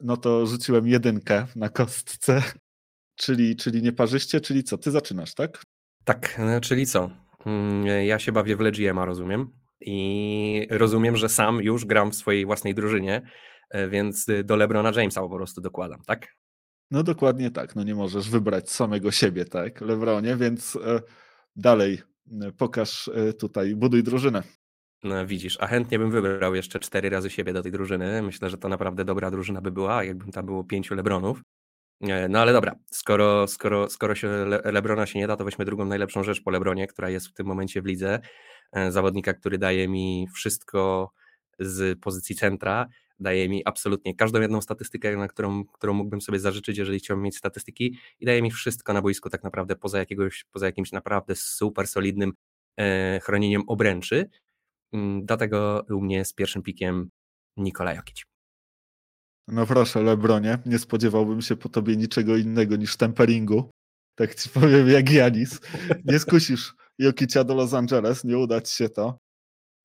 No 0.00 0.16
to 0.16 0.46
rzuciłem 0.46 0.86
jedynkę 0.86 1.46
na 1.56 1.68
kostce, 1.68 2.42
czyli, 3.22 3.56
czyli 3.56 3.82
nieparzyście, 3.82 4.40
czyli 4.40 4.64
co? 4.64 4.78
Ty 4.78 4.90
zaczynasz, 4.90 5.34
tak? 5.34 5.62
Tak, 6.04 6.38
no, 6.38 6.60
czyli 6.60 6.86
co? 6.86 7.10
Mm, 7.46 7.86
ja 7.86 8.18
się 8.18 8.32
bawię 8.32 8.56
w 8.56 8.60
Legiema, 8.60 9.04
rozumiem. 9.04 9.52
I 9.80 10.66
rozumiem, 10.70 11.16
że 11.16 11.28
sam 11.28 11.62
już 11.62 11.84
gram 11.84 12.10
w 12.10 12.16
swojej 12.16 12.46
własnej 12.46 12.74
drużynie, 12.74 13.22
E, 13.70 13.88
więc 13.88 14.26
do 14.44 14.56
LeBrona 14.56 14.92
Jamesa 14.96 15.20
po 15.20 15.36
prostu 15.36 15.60
dokładam, 15.60 16.02
tak? 16.06 16.36
No 16.90 17.02
dokładnie 17.02 17.50
tak, 17.50 17.76
no 17.76 17.82
nie 17.82 17.94
możesz 17.94 18.30
wybrać 18.30 18.70
samego 18.70 19.10
siebie, 19.10 19.44
tak, 19.44 19.80
LeBronie, 19.80 20.36
więc 20.36 20.76
e, 20.76 21.00
dalej 21.56 21.94
e, 21.94 22.02
pokaż 22.56 23.10
tutaj, 23.38 23.76
buduj 23.76 24.02
drużynę. 24.02 24.42
No, 25.04 25.26
widzisz, 25.26 25.56
a 25.60 25.66
chętnie 25.66 25.98
bym 25.98 26.10
wybrał 26.10 26.54
jeszcze 26.54 26.80
cztery 26.80 27.10
razy 27.10 27.30
siebie 27.30 27.52
do 27.52 27.62
tej 27.62 27.72
drużyny. 27.72 28.22
Myślę, 28.22 28.50
że 28.50 28.58
to 28.58 28.68
naprawdę 28.68 29.04
dobra 29.04 29.30
drużyna 29.30 29.60
by 29.60 29.70
była, 29.70 30.04
jakbym 30.04 30.32
tam 30.32 30.46
było 30.46 30.64
pięciu 30.64 30.94
Lebronów. 30.94 31.42
No 32.28 32.40
ale 32.40 32.52
dobra, 32.52 32.74
skoro, 32.86 33.46
skoro, 33.46 33.90
skoro 33.90 34.14
się 34.14 34.28
Le 34.28 34.60
Lebrona 34.64 35.06
się 35.06 35.18
nie 35.18 35.26
da, 35.26 35.36
to 35.36 35.44
weźmy 35.44 35.64
drugą 35.64 35.84
najlepszą 35.84 36.24
rzecz 36.24 36.42
po 36.42 36.50
Lebronie, 36.50 36.86
która 36.86 37.10
jest 37.10 37.28
w 37.28 37.32
tym 37.32 37.46
momencie 37.46 37.82
w 37.82 37.86
lidze. 37.86 38.20
Zawodnika, 38.88 39.34
który 39.34 39.58
daje 39.58 39.88
mi 39.88 40.26
wszystko 40.34 41.12
z 41.58 41.98
pozycji 41.98 42.34
centra 42.34 42.86
daje 43.20 43.48
mi 43.48 43.62
absolutnie 43.64 44.14
każdą 44.14 44.40
jedną 44.40 44.60
statystykę, 44.60 45.16
na 45.16 45.28
którą, 45.28 45.64
którą 45.64 45.94
mógłbym 45.94 46.20
sobie 46.20 46.40
zażyczyć, 46.40 46.78
jeżeli 46.78 46.98
chciałbym 46.98 47.24
mieć 47.24 47.36
statystyki 47.36 47.98
i 48.20 48.26
daje 48.26 48.42
mi 48.42 48.50
wszystko 48.50 48.92
na 48.92 49.02
boisku 49.02 49.30
tak 49.30 49.44
naprawdę 49.44 49.76
poza, 49.76 49.98
jakiegoś, 49.98 50.44
poza 50.52 50.66
jakimś 50.66 50.92
naprawdę 50.92 51.34
super 51.34 51.86
solidnym 51.86 52.32
e, 52.76 53.20
chronieniem 53.20 53.62
obręczy. 53.66 54.30
Mm, 54.92 55.26
dlatego 55.26 55.86
u 55.90 56.00
mnie 56.00 56.24
z 56.24 56.32
pierwszym 56.32 56.62
pikiem 56.62 57.10
Nikola 57.56 57.94
Jokic. 57.94 58.22
No 59.48 59.66
proszę, 59.66 60.02
Lebronie, 60.02 60.58
nie 60.66 60.78
spodziewałbym 60.78 61.42
się 61.42 61.56
po 61.56 61.68
tobie 61.68 61.96
niczego 61.96 62.36
innego 62.36 62.76
niż 62.76 62.96
temperingu. 62.96 63.70
Tak 64.14 64.34
ci 64.34 64.48
powiem, 64.48 64.88
jak 64.88 65.10
Janis. 65.10 65.60
Nie 66.04 66.18
skusisz 66.18 66.74
Jokicia 66.98 67.44
do 67.44 67.54
Los 67.54 67.74
Angeles, 67.74 68.24
nie 68.24 68.38
uda 68.38 68.60
ci 68.60 68.76
się 68.76 68.88
to. 68.88 69.18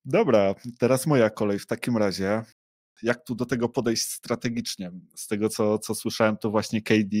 Dobra, 0.04 0.54
teraz 0.78 1.06
moja 1.06 1.30
kolej 1.30 1.58
w 1.58 1.66
takim 1.66 1.96
razie 1.96 2.42
jak 3.02 3.24
tu 3.24 3.34
do 3.34 3.46
tego 3.46 3.68
podejść 3.68 4.02
strategicznie. 4.02 4.92
Z 5.14 5.26
tego, 5.26 5.48
co, 5.48 5.78
co 5.78 5.94
słyszałem, 5.94 6.36
to 6.36 6.50
właśnie 6.50 6.82
KD 6.82 7.16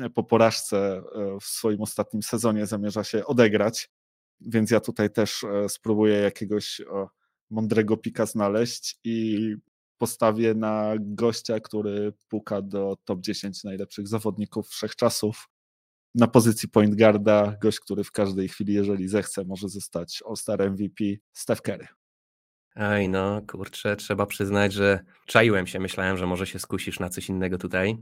e, 0.00 0.10
po 0.10 0.24
porażce 0.24 1.02
e, 1.14 1.38
w 1.40 1.44
swoim 1.44 1.80
ostatnim 1.80 2.22
sezonie 2.22 2.66
zamierza 2.66 3.04
się 3.04 3.26
odegrać, 3.26 3.90
więc 4.40 4.70
ja 4.70 4.80
tutaj 4.80 5.10
też 5.10 5.44
e, 5.44 5.68
spróbuję 5.68 6.16
jakiegoś 6.16 6.80
mądrego 7.50 7.96
pika 7.96 8.26
znaleźć 8.26 8.98
i 9.04 9.54
postawię 9.98 10.54
na 10.54 10.94
gościa, 11.00 11.60
który 11.60 12.12
puka 12.28 12.62
do 12.62 12.96
top 13.04 13.20
10 13.20 13.64
najlepszych 13.64 14.08
zawodników 14.08 14.68
wszechczasów. 14.68 15.48
Na 16.14 16.26
pozycji 16.26 16.68
point 16.68 16.94
guarda, 16.94 17.56
gość, 17.62 17.80
który 17.80 18.04
w 18.04 18.12
każdej 18.12 18.48
chwili, 18.48 18.74
jeżeli 18.74 19.08
zechce, 19.08 19.44
może 19.44 19.68
zostać 19.68 20.22
All-Star 20.28 20.70
MVP, 20.70 21.04
Steph 21.32 21.62
Curry. 21.62 21.86
Ej, 22.76 23.08
no 23.08 23.42
kurczę, 23.50 23.96
trzeba 23.96 24.26
przyznać, 24.26 24.72
że 24.72 25.04
czaiłem 25.26 25.66
się, 25.66 25.80
myślałem, 25.80 26.16
że 26.16 26.26
może 26.26 26.46
się 26.46 26.58
skusisz 26.58 27.00
na 27.00 27.08
coś 27.08 27.28
innego 27.28 27.58
tutaj. 27.58 27.96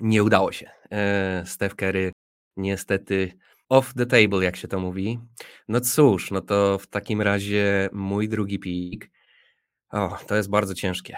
Nie 0.00 0.22
udało 0.22 0.52
się. 0.52 0.70
E, 0.92 1.42
Steph 1.46 1.76
Curry 1.76 2.12
niestety 2.56 3.32
off 3.68 3.94
the 3.94 4.06
table, 4.06 4.44
jak 4.44 4.56
się 4.56 4.68
to 4.68 4.80
mówi. 4.80 5.18
No 5.68 5.80
cóż, 5.80 6.30
no 6.30 6.40
to 6.40 6.78
w 6.78 6.86
takim 6.86 7.22
razie 7.22 7.88
mój 7.92 8.28
drugi 8.28 8.58
pik. 8.58 9.10
O, 9.90 10.18
to 10.26 10.36
jest 10.36 10.50
bardzo 10.50 10.74
ciężkie. 10.74 11.16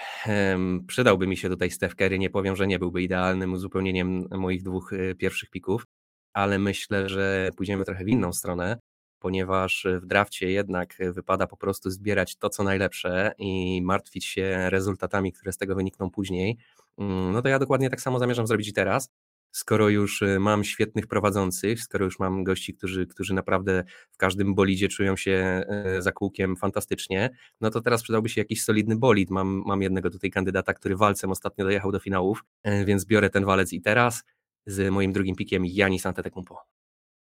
Przydałby 0.86 1.26
mi 1.26 1.36
się 1.36 1.48
tutaj 1.48 1.70
Steph 1.70 1.94
Curry. 1.94 2.18
Nie 2.18 2.30
powiem, 2.30 2.56
że 2.56 2.66
nie 2.66 2.78
byłby 2.78 3.02
idealnym 3.02 3.52
uzupełnieniem 3.52 4.28
moich 4.30 4.62
dwóch 4.62 4.92
e, 4.92 5.14
pierwszych 5.14 5.50
pików, 5.50 5.84
ale 6.32 6.58
myślę, 6.58 7.08
że 7.08 7.50
pójdziemy 7.56 7.84
trochę 7.84 8.04
w 8.04 8.08
inną 8.08 8.32
stronę 8.32 8.78
ponieważ 9.18 9.86
w 10.02 10.06
drafcie 10.06 10.50
jednak 10.50 10.96
wypada 11.12 11.46
po 11.46 11.56
prostu 11.56 11.90
zbierać 11.90 12.36
to, 12.36 12.50
co 12.50 12.62
najlepsze 12.62 13.32
i 13.38 13.82
martwić 13.82 14.24
się 14.24 14.70
rezultatami, 14.70 15.32
które 15.32 15.52
z 15.52 15.58
tego 15.58 15.74
wynikną 15.74 16.10
później, 16.10 16.58
mm, 16.98 17.32
no 17.32 17.42
to 17.42 17.48
ja 17.48 17.58
dokładnie 17.58 17.90
tak 17.90 18.00
samo 18.00 18.18
zamierzam 18.18 18.46
zrobić 18.46 18.68
i 18.68 18.72
teraz. 18.72 19.10
Skoro 19.50 19.88
już 19.88 20.22
y, 20.22 20.38
mam 20.40 20.64
świetnych 20.64 21.06
prowadzących, 21.06 21.80
skoro 21.80 22.04
już 22.04 22.18
mam 22.18 22.44
gości, 22.44 22.74
którzy, 22.74 23.06
którzy 23.06 23.34
naprawdę 23.34 23.84
w 24.10 24.16
każdym 24.16 24.54
bolidzie 24.54 24.88
czują 24.88 25.16
się 25.16 25.62
za 25.98 26.12
kółkiem 26.12 26.56
fantastycznie, 26.56 27.30
no 27.60 27.70
to 27.70 27.80
teraz 27.80 28.02
przydałby 28.02 28.28
się 28.28 28.40
jakiś 28.40 28.64
solidny 28.64 28.96
bolid. 28.96 29.30
Mam, 29.30 29.62
mam 29.66 29.82
jednego 29.82 30.10
tutaj 30.10 30.30
kandydata, 30.30 30.74
który 30.74 30.96
walcem 30.96 31.30
ostatnio 31.30 31.64
dojechał 31.64 31.92
do 31.92 31.98
finałów, 32.00 32.44
więc 32.84 33.04
biorę 33.04 33.30
ten 33.30 33.44
walec 33.44 33.72
i 33.72 33.80
teraz 33.80 34.24
z 34.66 34.92
moim 34.92 35.12
drugim 35.12 35.36
pikiem 35.36 35.66
Janis 35.66 36.06
Antetokounmpo. 36.06 36.77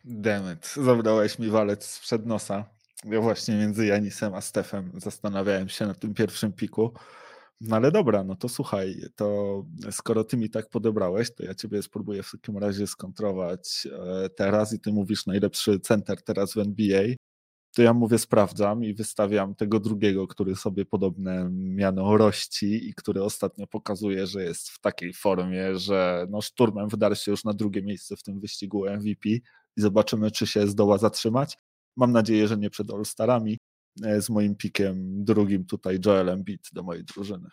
Demet, 0.04 0.74
zabrałeś 0.76 1.38
mi 1.38 1.48
walec 1.50 1.84
sprzed 1.84 2.26
nosa. 2.26 2.64
Ja 3.04 3.20
właśnie 3.20 3.54
między 3.56 3.86
Janisem 3.86 4.34
a 4.34 4.40
Stefem 4.40 4.92
zastanawiałem 4.96 5.68
się 5.68 5.86
na 5.86 5.94
tym 5.94 6.14
pierwszym 6.14 6.52
piku. 6.52 6.92
No 7.60 7.76
ale 7.76 7.92
dobra, 7.92 8.24
no 8.24 8.36
to 8.36 8.48
słuchaj, 8.48 8.96
to 9.16 9.64
skoro 9.90 10.24
ty 10.24 10.36
mi 10.36 10.50
tak 10.50 10.68
podebrałeś, 10.68 11.34
to 11.34 11.44
ja 11.44 11.54
ciebie 11.54 11.82
spróbuję 11.82 12.22
w 12.22 12.30
takim 12.32 12.58
razie 12.58 12.86
skontrować 12.86 13.88
e, 13.92 14.28
teraz 14.28 14.72
i 14.72 14.80
ty 14.80 14.92
mówisz 14.92 15.26
najlepszy 15.26 15.80
center 15.80 16.22
teraz 16.22 16.54
w 16.54 16.58
NBA, 16.58 17.02
to 17.74 17.82
ja 17.82 17.94
mówię 17.94 18.18
sprawdzam 18.18 18.84
i 18.84 18.94
wystawiam 18.94 19.54
tego 19.54 19.80
drugiego, 19.80 20.26
który 20.26 20.56
sobie 20.56 20.84
podobne 20.84 21.48
miano 21.52 22.16
rości 22.16 22.88
i 22.88 22.94
który 22.94 23.22
ostatnio 23.22 23.66
pokazuje, 23.66 24.26
że 24.26 24.42
jest 24.42 24.68
w 24.68 24.80
takiej 24.80 25.12
formie, 25.12 25.78
że 25.78 26.26
no 26.30 26.40
szturmem 26.40 26.88
wydarł 26.88 27.14
się 27.14 27.30
już 27.30 27.44
na 27.44 27.52
drugie 27.52 27.82
miejsce 27.82 28.16
w 28.16 28.22
tym 28.22 28.40
wyścigu 28.40 28.86
MVP 28.86 29.28
i 29.28 29.42
zobaczymy, 29.76 30.30
czy 30.30 30.46
się 30.46 30.66
zdoła 30.66 30.98
zatrzymać. 30.98 31.58
Mam 31.96 32.12
nadzieję, 32.12 32.48
że 32.48 32.56
nie 32.56 32.70
przed 32.70 32.90
All-Starami. 32.90 33.56
E, 34.04 34.22
z 34.22 34.30
moim 34.30 34.56
pikiem 34.56 35.24
drugim 35.24 35.64
tutaj 35.64 35.98
Joel 36.06 36.28
Embiid 36.28 36.68
do 36.72 36.82
mojej 36.82 37.04
drużyny. 37.04 37.48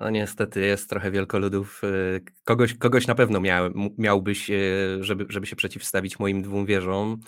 No 0.00 0.10
niestety 0.10 0.60
jest 0.60 0.90
trochę 0.90 1.10
wielkoludów. 1.10 1.82
E, 1.84 2.20
kogoś, 2.44 2.74
kogoś 2.74 3.06
na 3.06 3.14
pewno 3.14 3.40
miał, 3.40 3.70
miałbyś, 3.98 4.50
e, 4.50 4.54
żeby, 5.00 5.26
żeby 5.28 5.46
się 5.46 5.56
przeciwstawić 5.56 6.18
moim 6.18 6.42
dwóm 6.42 6.66
wieżom. 6.66 7.20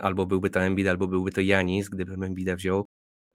Albo 0.00 0.26
byłby 0.26 0.50
to 0.50 0.60
Embiid, 0.60 0.88
albo 0.88 1.06
byłby 1.06 1.32
to 1.32 1.40
Janis, 1.40 1.88
gdybym 1.88 2.22
Embida 2.22 2.56
wziął. 2.56 2.86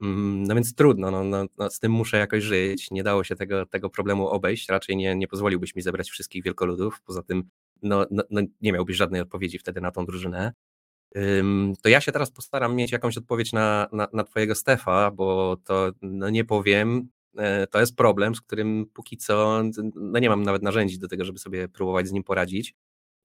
Mm, 0.02 0.42
no 0.42 0.54
więc 0.54 0.74
trudno, 0.74 1.10
no, 1.10 1.24
no, 1.24 1.46
no, 1.58 1.70
z 1.70 1.78
tym 1.78 1.92
muszę 1.92 2.16
jakoś 2.16 2.44
żyć. 2.44 2.90
Nie 2.90 3.02
dało 3.02 3.24
się 3.24 3.36
tego, 3.36 3.66
tego 3.66 3.90
problemu 3.90 4.28
obejść. 4.28 4.68
Raczej 4.68 4.96
nie, 4.96 5.14
nie 5.16 5.28
pozwoliłbyś 5.28 5.74
mi 5.74 5.82
zebrać 5.82 6.10
wszystkich 6.10 6.44
wielkoludów. 6.44 7.00
Poza 7.06 7.22
tym 7.22 7.44
no, 7.82 8.06
no, 8.10 8.22
no 8.30 8.40
nie 8.60 8.72
miałbyś 8.72 8.96
żadnej 8.96 9.20
odpowiedzi 9.20 9.58
wtedy 9.58 9.80
na 9.80 9.90
tą 9.90 10.06
drużynę. 10.06 10.52
To 11.82 11.88
ja 11.88 12.00
się 12.00 12.12
teraz 12.12 12.30
postaram 12.30 12.76
mieć 12.76 12.92
jakąś 12.92 13.18
odpowiedź 13.18 13.52
na, 13.52 13.88
na, 13.92 14.08
na 14.12 14.24
Twojego 14.24 14.54
Stefa, 14.54 15.10
bo 15.10 15.56
to 15.64 15.90
no 16.02 16.30
nie 16.30 16.44
powiem, 16.44 16.98
e, 16.98 17.17
to 17.70 17.80
jest 17.80 17.96
problem, 17.96 18.34
z 18.34 18.40
którym 18.40 18.86
póki 18.94 19.16
co 19.16 19.62
no 19.94 20.18
nie 20.18 20.28
mam 20.28 20.42
nawet 20.42 20.62
narzędzi 20.62 20.98
do 20.98 21.08
tego, 21.08 21.24
żeby 21.24 21.38
sobie 21.38 21.68
próbować 21.68 22.08
z 22.08 22.12
nim 22.12 22.24
poradzić. 22.24 22.74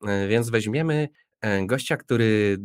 E, 0.07 0.27
więc 0.27 0.49
weźmiemy 0.49 1.09
e, 1.41 1.65
gościa, 1.65 1.97
który, 1.97 2.57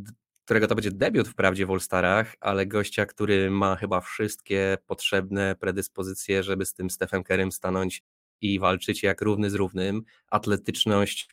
którego 0.45 0.67
to 0.67 0.75
będzie 0.75 0.91
debiut 0.91 1.29
wprawdzie 1.29 1.67
w 1.67 1.71
All-Starach, 1.71 2.35
ale 2.41 2.67
gościa, 2.67 3.07
który 3.07 3.51
ma 3.51 3.77
chyba 3.77 4.01
wszystkie 4.01 4.79
potrzebne 4.87 5.57
predyspozycje, 5.61 6.43
żeby 6.43 6.67
z 6.67 6.75
tym 6.75 6.91
Stefem 6.91 7.23
Kerem 7.23 7.53
stanąć 7.53 8.03
i 8.41 8.59
walczyć 8.59 9.03
jak 9.03 9.21
równy 9.21 9.51
z 9.51 9.55
równym. 9.55 10.03
Atletyczność, 10.31 11.29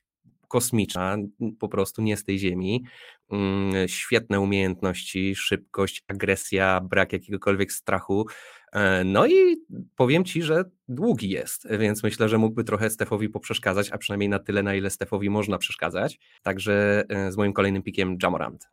kosmiczna, 0.48 1.18
po 1.60 1.70
prostu 1.70 2.02
nie 2.02 2.18
z 2.18 2.24
tej 2.24 2.40
ziemi. 2.40 2.84
Mm, 3.32 3.88
świetne 3.88 4.40
umiejętności, 4.40 5.36
szybkość, 5.36 6.04
agresja, 6.08 6.82
brak 6.82 7.14
jakiegokolwiek 7.14 7.72
strachu. 7.72 8.26
E, 8.76 9.04
no 9.04 9.28
i 9.28 9.58
powiem 9.96 10.26
ci, 10.26 10.44
że 10.44 10.64
długi 10.88 11.30
jest, 11.30 11.68
więc 11.80 12.04
myślę, 12.04 12.30
że 12.30 12.38
mógłby 12.38 12.64
trochę 12.64 12.90
Stefowi 12.90 13.30
poprzeszkadzać, 13.30 13.90
a 13.92 13.98
przynajmniej 13.98 14.30
na 14.30 14.40
tyle, 14.40 14.64
na 14.64 14.76
ile 14.76 14.90
Stefowi 14.90 15.30
można 15.30 15.58
przeszkadzać. 15.58 16.20
Także 16.44 17.04
e, 17.10 17.32
z 17.32 17.38
moim 17.38 17.54
kolejnym 17.54 17.84
pikiem 17.84 18.18
Jamorant. 18.24 18.68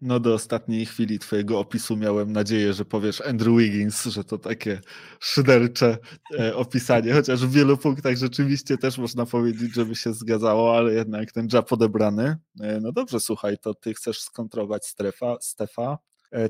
No 0.00 0.20
do 0.20 0.34
ostatniej 0.34 0.86
chwili 0.86 1.18
twojego 1.18 1.58
opisu 1.58 1.96
miałem 1.96 2.32
nadzieję, 2.32 2.72
że 2.72 2.84
powiesz 2.84 3.20
Andrew 3.20 3.58
Wiggins, 3.58 4.04
że 4.04 4.24
to 4.24 4.38
takie 4.38 4.80
szydercze 5.20 5.98
e, 6.38 6.56
opisanie, 6.56 7.12
chociaż 7.12 7.46
w 7.46 7.52
wielu 7.52 7.76
punktach 7.76 8.16
rzeczywiście 8.16 8.78
też 8.78 8.98
można 8.98 9.26
powiedzieć, 9.26 9.74
żeby 9.74 9.94
się 9.94 10.12
zgadzało, 10.14 10.76
ale 10.76 10.94
jednak 10.94 11.32
ten 11.32 11.48
jab 11.52 11.72
odebrany. 11.72 12.36
No 12.80 12.92
dobrze, 12.92 13.20
słuchaj, 13.20 13.58
to 13.58 13.74
ty 13.74 13.94
chcesz 13.94 14.20
skontrować 14.20 14.86
strefa, 14.86 15.36
Stefa, 15.40 15.98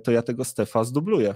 to 0.05 0.13
ja 0.13 0.23
tego 0.23 0.45
Stefa 0.45 0.85
zdubluję 0.85 1.35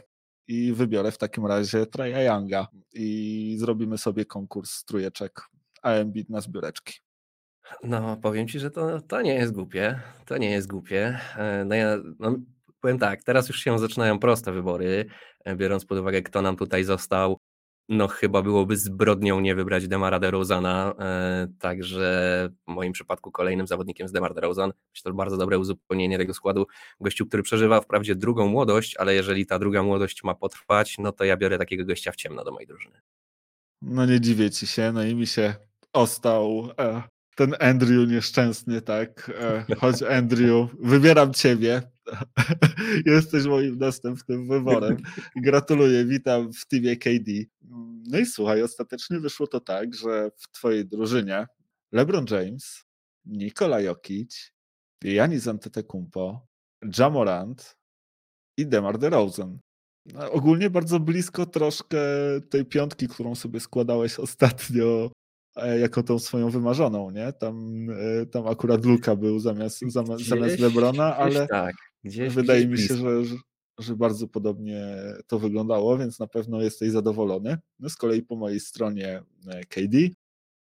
i 0.49 0.73
wybiorę 0.73 1.11
w 1.11 1.19
takim 1.19 1.47
razie 1.47 1.87
Traja 1.87 2.23
Younga 2.23 2.67
i 2.95 3.57
zrobimy 3.59 3.99
sobie 3.99 4.25
konkurs 4.25 4.85
trójeczek 4.85 5.40
AMB 5.83 6.17
na 6.28 6.40
zbióreczki. 6.40 6.95
No, 7.83 8.17
powiem 8.17 8.49
ci, 8.49 8.59
że 8.59 8.71
to, 8.71 9.00
to 9.00 9.23
nie 9.23 9.35
jest 9.35 9.52
głupie. 9.52 10.00
To 10.26 10.38
nie 10.38 10.50
jest 10.50 10.69
głupie. 10.69 11.19
E, 11.37 11.64
no 11.64 11.75
ja 11.75 11.97
no, 12.19 12.37
powiem 12.81 12.99
tak, 12.99 13.23
teraz 13.23 13.49
już 13.49 13.61
się 13.61 13.78
zaczynają 13.78 14.19
proste 14.19 14.52
wybory, 14.52 15.07
e, 15.45 15.57
biorąc 15.57 15.85
pod 15.85 15.99
uwagę, 15.99 16.23
kto 16.23 16.43
nam 16.43 16.57
tutaj 16.57 16.85
został. 16.85 17.38
No, 17.88 18.09
chyba 18.09 18.42
byłoby 18.42 18.76
zbrodnią 18.76 19.40
nie 19.40 19.54
wybrać 19.54 19.88
Demara 19.88 20.18
DeRozana, 20.18 20.95
e, 20.99 21.49
także 21.59 22.49
w 22.68 22.71
moim 22.71 22.92
przypadku 22.92 23.30
kolejnym 23.30 23.66
zawodnikiem 23.66 24.04
jest 24.04 24.14
Demar 24.14 24.35
DeRozan. 24.35 24.73
Myślę, 24.95 25.11
to 25.11 25.16
bardzo 25.16 25.37
dobre 25.37 25.59
uzupełnienie 25.59 26.18
tego 26.18 26.35
składu. 26.35 26.66
Gościu, 27.00 27.26
który 27.26 27.42
przeżywa 27.42 27.80
wprawdzie 27.80 28.14
drugą 28.14 28.47
młodość, 28.47 28.97
ale 28.97 29.14
jeżeli 29.14 29.47
ta 29.47 29.59
druga 29.59 29.83
młodość 29.83 30.25
ma 30.25 30.35
potrwać, 30.35 30.97
no 30.99 31.12
to 31.12 31.25
ja 31.25 31.37
biorę 31.37 31.59
takiego 31.59 31.85
gościa 31.85 32.12
w 32.12 32.16
ciemno 32.16 32.45
do 32.45 32.52
mojej 32.52 32.66
drużyny. 32.66 33.00
No 33.83 34.07
nie 34.07 34.21
dziwię 34.21 34.50
ci 34.50 34.66
się, 34.66 34.92
no 34.92 35.04
i 35.04 35.14
mi 35.14 35.26
się 35.26 35.54
ostał 35.92 36.68
ten 37.38 37.54
Andrew 37.61 38.09
nieszczęsny, 38.09 38.83
tak? 38.83 39.30
E, 39.40 39.75
chodź 39.80 40.02
Andrew, 40.02 40.68
wybieram 40.80 41.35
ciebie. 41.35 41.83
Jesteś 43.07 43.45
moim 43.45 43.79
następnym 43.79 44.49
wyborem. 44.49 44.97
Gratuluję, 45.37 46.05
witam 46.05 46.53
w 46.53 46.67
teamie 46.67 46.97
KD. 46.97 47.33
No 48.09 48.19
i 48.19 48.27
słuchaj, 48.27 48.62
ostatecznie 48.62 49.21
wyszło 49.21 49.47
to 49.47 49.61
tak, 49.61 49.95
że 49.95 50.31
w 50.37 50.49
twojej 50.53 50.87
drużynie 50.87 51.47
LeBron 51.93 52.27
James, 52.31 52.85
Nikola 53.25 53.81
Jokic, 53.81 54.53
Janis 55.05 55.49
Antetokounmpo, 55.49 56.47
Jamorant 56.99 57.77
i 58.57 58.67
DeMar 58.67 58.99
DeRozan. 58.99 59.59
No, 60.07 60.33
ogólnie 60.33 60.71
bardzo 60.71 61.00
blisko 61.00 61.47
troszkę 61.47 61.99
tej 62.50 62.65
piątki, 62.65 63.09
którą 63.09 63.35
sobie 63.35 63.61
składałeś 63.61 64.19
ostatnio 64.19 65.11
E, 65.59 65.79
jako 65.79 66.03
tą 66.03 66.19
swoją 66.19 66.50
wymarzoną, 66.50 67.11
nie? 67.11 67.33
Tam, 67.33 67.87
e, 67.91 68.27
tam 68.27 68.47
akurat 68.47 68.85
Luka 68.85 69.17
był 69.17 69.38
zamiast, 69.38 69.81
zamiast, 69.93 70.59
Lebrona, 70.59 71.17
ale 71.17 71.47
tak, 71.49 71.75
gdzieś, 72.05 72.35
wydaje 72.35 72.67
gdzieś 72.67 72.81
mi 72.81 72.88
się, 72.88 72.97
że, 72.97 73.23
że, 73.78 73.97
bardzo 73.97 74.28
podobnie 74.28 74.97
to 75.26 75.38
wyglądało, 75.38 75.99
więc 75.99 76.19
na 76.19 76.26
pewno 76.26 76.62
jesteś 76.62 76.90
zadowolony. 76.90 77.59
No 77.78 77.90
z 77.90 77.97
kolei 77.97 78.23
po 78.23 78.37
mojej 78.37 78.61
stronie 78.61 79.23
e, 79.47 79.64
KD, 79.64 79.99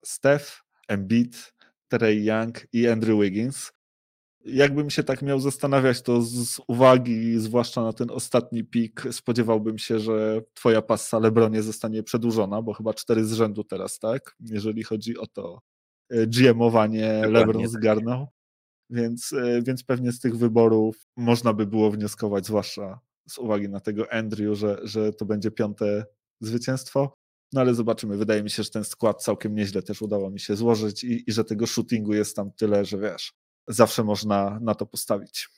Steph, 0.05 0.63
Embiid, 0.87 1.53
Trey 1.87 2.25
Young 2.25 2.67
i 2.73 2.87
Andrew 2.87 3.21
Wiggins 3.21 3.71
jakbym 4.45 4.89
się 4.89 5.03
tak 5.03 5.21
miał 5.21 5.39
zastanawiać, 5.39 6.01
to 6.01 6.21
z 6.21 6.61
uwagi, 6.67 7.39
zwłaszcza 7.39 7.83
na 7.83 7.93
ten 7.93 8.11
ostatni 8.11 8.63
pik, 8.63 9.03
spodziewałbym 9.11 9.77
się, 9.77 9.99
że 9.99 10.41
twoja 10.53 10.81
passa 10.81 11.19
Lebronie 11.19 11.63
zostanie 11.63 12.03
przedłużona, 12.03 12.61
bo 12.61 12.73
chyba 12.73 12.93
cztery 12.93 13.25
z 13.25 13.33
rzędu 13.33 13.63
teraz, 13.63 13.99
tak? 13.99 14.35
Jeżeli 14.39 14.83
chodzi 14.83 15.17
o 15.17 15.27
to 15.27 15.61
e, 16.09 16.27
GM-owanie 16.27 17.27
Lebron 17.27 17.61
tak. 17.61 17.71
zgarnął. 17.71 18.27
Więc, 18.93 19.33
e, 19.33 19.61
więc 19.61 19.83
pewnie 19.83 20.11
z 20.11 20.19
tych 20.19 20.37
wyborów 20.37 21.07
można 21.17 21.53
by 21.53 21.67
było 21.67 21.91
wnioskować, 21.91 22.45
zwłaszcza 22.45 22.99
z 23.29 23.37
uwagi 23.37 23.69
na 23.69 23.79
tego 23.79 24.13
Andrew, 24.13 24.57
że, 24.57 24.79
że 24.83 25.13
to 25.13 25.25
będzie 25.25 25.51
piąte 25.51 26.05
zwycięstwo. 26.41 27.13
No 27.53 27.61
ale 27.61 27.73
zobaczymy. 27.75 28.17
Wydaje 28.17 28.43
mi 28.43 28.49
się, 28.49 28.63
że 28.63 28.69
ten 28.69 28.83
skład 28.83 29.23
całkiem 29.23 29.55
nieźle 29.55 29.81
też 29.81 30.01
udało 30.01 30.29
mi 30.29 30.39
się 30.39 30.55
złożyć 30.55 31.03
i, 31.03 31.23
i 31.27 31.31
że 31.31 31.43
tego 31.43 31.67
shootingu 31.67 32.13
jest 32.13 32.35
tam 32.35 32.51
tyle, 32.51 32.85
że 32.85 32.97
wiesz, 32.97 33.33
zawsze 33.67 34.03
można 34.03 34.59
na 34.61 34.75
to 34.75 34.85
postawić. 34.85 35.49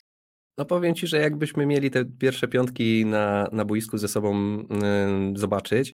No 0.57 0.65
powiem 0.65 0.95
Ci, 0.95 1.07
że 1.07 1.17
jakbyśmy 1.17 1.65
mieli 1.65 1.91
te 1.91 2.05
pierwsze 2.05 2.47
piątki 2.47 3.05
na, 3.05 3.49
na 3.51 3.65
boisku 3.65 3.97
ze 3.97 4.07
sobą 4.07 4.57
yy, 4.57 4.67
zobaczyć, 5.35 5.93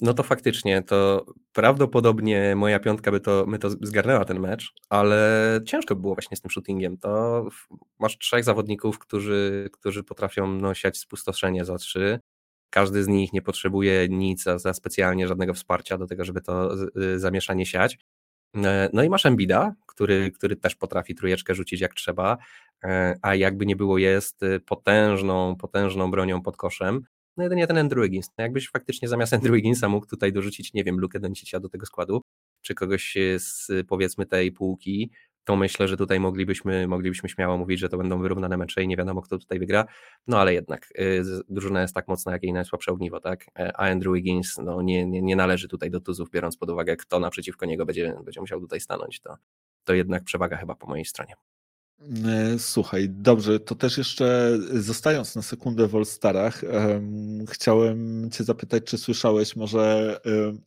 no 0.00 0.14
to 0.14 0.22
faktycznie, 0.22 0.82
to 0.82 1.26
prawdopodobnie 1.52 2.56
moja 2.56 2.80
piątka 2.80 3.10
by 3.10 3.20
to, 3.20 3.44
my 3.46 3.58
to 3.58 3.70
zgarnęła 3.70 4.24
ten 4.24 4.40
mecz, 4.40 4.72
ale 4.88 5.60
ciężko 5.66 5.94
by 5.94 6.00
było 6.00 6.14
właśnie 6.14 6.36
z 6.36 6.40
tym 6.40 6.50
shootingiem. 6.50 6.98
To 6.98 7.44
masz 7.98 8.18
trzech 8.18 8.44
zawodników, 8.44 8.98
którzy, 8.98 9.68
którzy 9.72 10.04
potrafią 10.04 10.46
no, 10.46 10.74
siać 10.74 10.98
spustoszenie 10.98 11.64
za 11.64 11.76
trzy. 11.76 12.20
Każdy 12.70 13.04
z 13.04 13.08
nich 13.08 13.32
nie 13.32 13.42
potrzebuje 13.42 14.08
nic 14.08 14.42
za, 14.42 14.58
za 14.58 14.74
specjalnie 14.74 15.28
żadnego 15.28 15.54
wsparcia 15.54 15.98
do 15.98 16.06
tego, 16.06 16.24
żeby 16.24 16.40
to 16.40 16.74
y, 16.96 17.18
zamieszanie 17.18 17.66
siać. 17.66 17.98
E, 18.64 18.90
no 18.92 19.02
i 19.02 19.08
masz 19.08 19.26
Embida, 19.26 19.74
który, 19.86 20.30
który 20.30 20.56
też 20.56 20.74
potrafi 20.74 21.14
trójeczkę 21.14 21.54
rzucić 21.54 21.80
jak 21.80 21.94
trzeba, 21.94 22.38
e, 22.84 23.14
a 23.22 23.34
jakby 23.34 23.66
nie 23.66 23.76
było 23.76 23.98
jest 23.98 24.42
y, 24.42 24.60
potężną, 24.60 25.56
potężną 25.56 26.10
bronią 26.10 26.42
pod 26.42 26.56
koszem. 26.56 27.02
No 27.36 27.44
jedynie 27.44 27.66
ten 27.66 27.78
Andrew 27.78 28.04
Wiggins. 28.04 28.30
No 28.38 28.42
jakbyś 28.42 28.70
faktycznie 28.70 29.08
zamiast 29.08 29.34
Andrew 29.34 29.54
Wigginsa 29.54 29.88
mógł 29.94 30.06
tutaj 30.06 30.32
dorzucić, 30.32 30.72
nie 30.72 30.84
wiem, 30.84 31.00
Lukę 31.00 31.20
Doncicia 31.20 31.60
do 31.60 31.68
tego 31.68 31.86
składu, 31.86 32.22
czy 32.62 32.74
kogoś 32.74 33.16
z 33.38 33.68
powiedzmy 33.88 34.26
tej 34.26 34.52
półki, 34.52 35.10
to 35.46 35.56
myślę, 35.56 35.88
że 35.88 35.96
tutaj 35.96 36.20
moglibyśmy, 36.20 36.88
moglibyśmy 36.88 37.28
śmiało 37.28 37.56
mówić, 37.56 37.80
że 37.80 37.88
to 37.88 37.98
będą 37.98 38.18
wyrównane 38.22 38.56
mecze 38.56 38.82
i 38.82 38.88
nie 38.88 38.96
wiadomo, 38.96 39.22
kto 39.22 39.38
tutaj 39.38 39.58
wygra. 39.58 39.84
No 40.26 40.40
ale 40.40 40.54
jednak 40.54 40.88
y, 40.98 41.22
drużyna 41.48 41.82
jest 41.82 41.94
tak 41.94 42.08
mocna, 42.08 42.32
jak 42.32 42.42
jej 42.42 42.52
najsłabsze 42.52 42.92
ogniwo, 42.92 43.20
tak? 43.20 43.46
E, 43.58 43.76
a 43.76 43.90
Andrew 43.90 44.14
Wiggins 44.14 44.58
no, 44.58 44.82
nie, 44.82 45.06
nie, 45.06 45.22
nie 45.22 45.36
należy 45.36 45.68
tutaj 45.68 45.90
do 45.90 46.00
tuzów, 46.00 46.30
biorąc 46.30 46.56
pod 46.56 46.70
uwagę, 46.70 46.96
kto 46.96 47.20
naprzeciwko 47.20 47.66
niego 47.66 47.86
będzie, 47.86 48.16
będzie 48.24 48.40
musiał 48.40 48.60
tutaj 48.60 48.80
stanąć. 48.80 49.20
To, 49.20 49.36
to 49.84 49.94
jednak 49.94 50.24
przewaga 50.24 50.56
chyba 50.56 50.74
po 50.74 50.86
mojej 50.86 51.04
stronie. 51.04 51.34
E, 52.00 52.58
słuchaj, 52.58 53.08
dobrze, 53.10 53.60
to 53.60 53.74
też 53.74 53.98
jeszcze 53.98 54.58
zostając 54.72 55.36
na 55.36 55.42
sekundę 55.42 55.88
w 55.88 55.96
All-Starach, 55.96 56.62
chciałem 57.48 58.30
Cię 58.30 58.44
zapytać, 58.44 58.84
czy 58.84 58.98
słyszałeś 58.98 59.56
może 59.56 60.20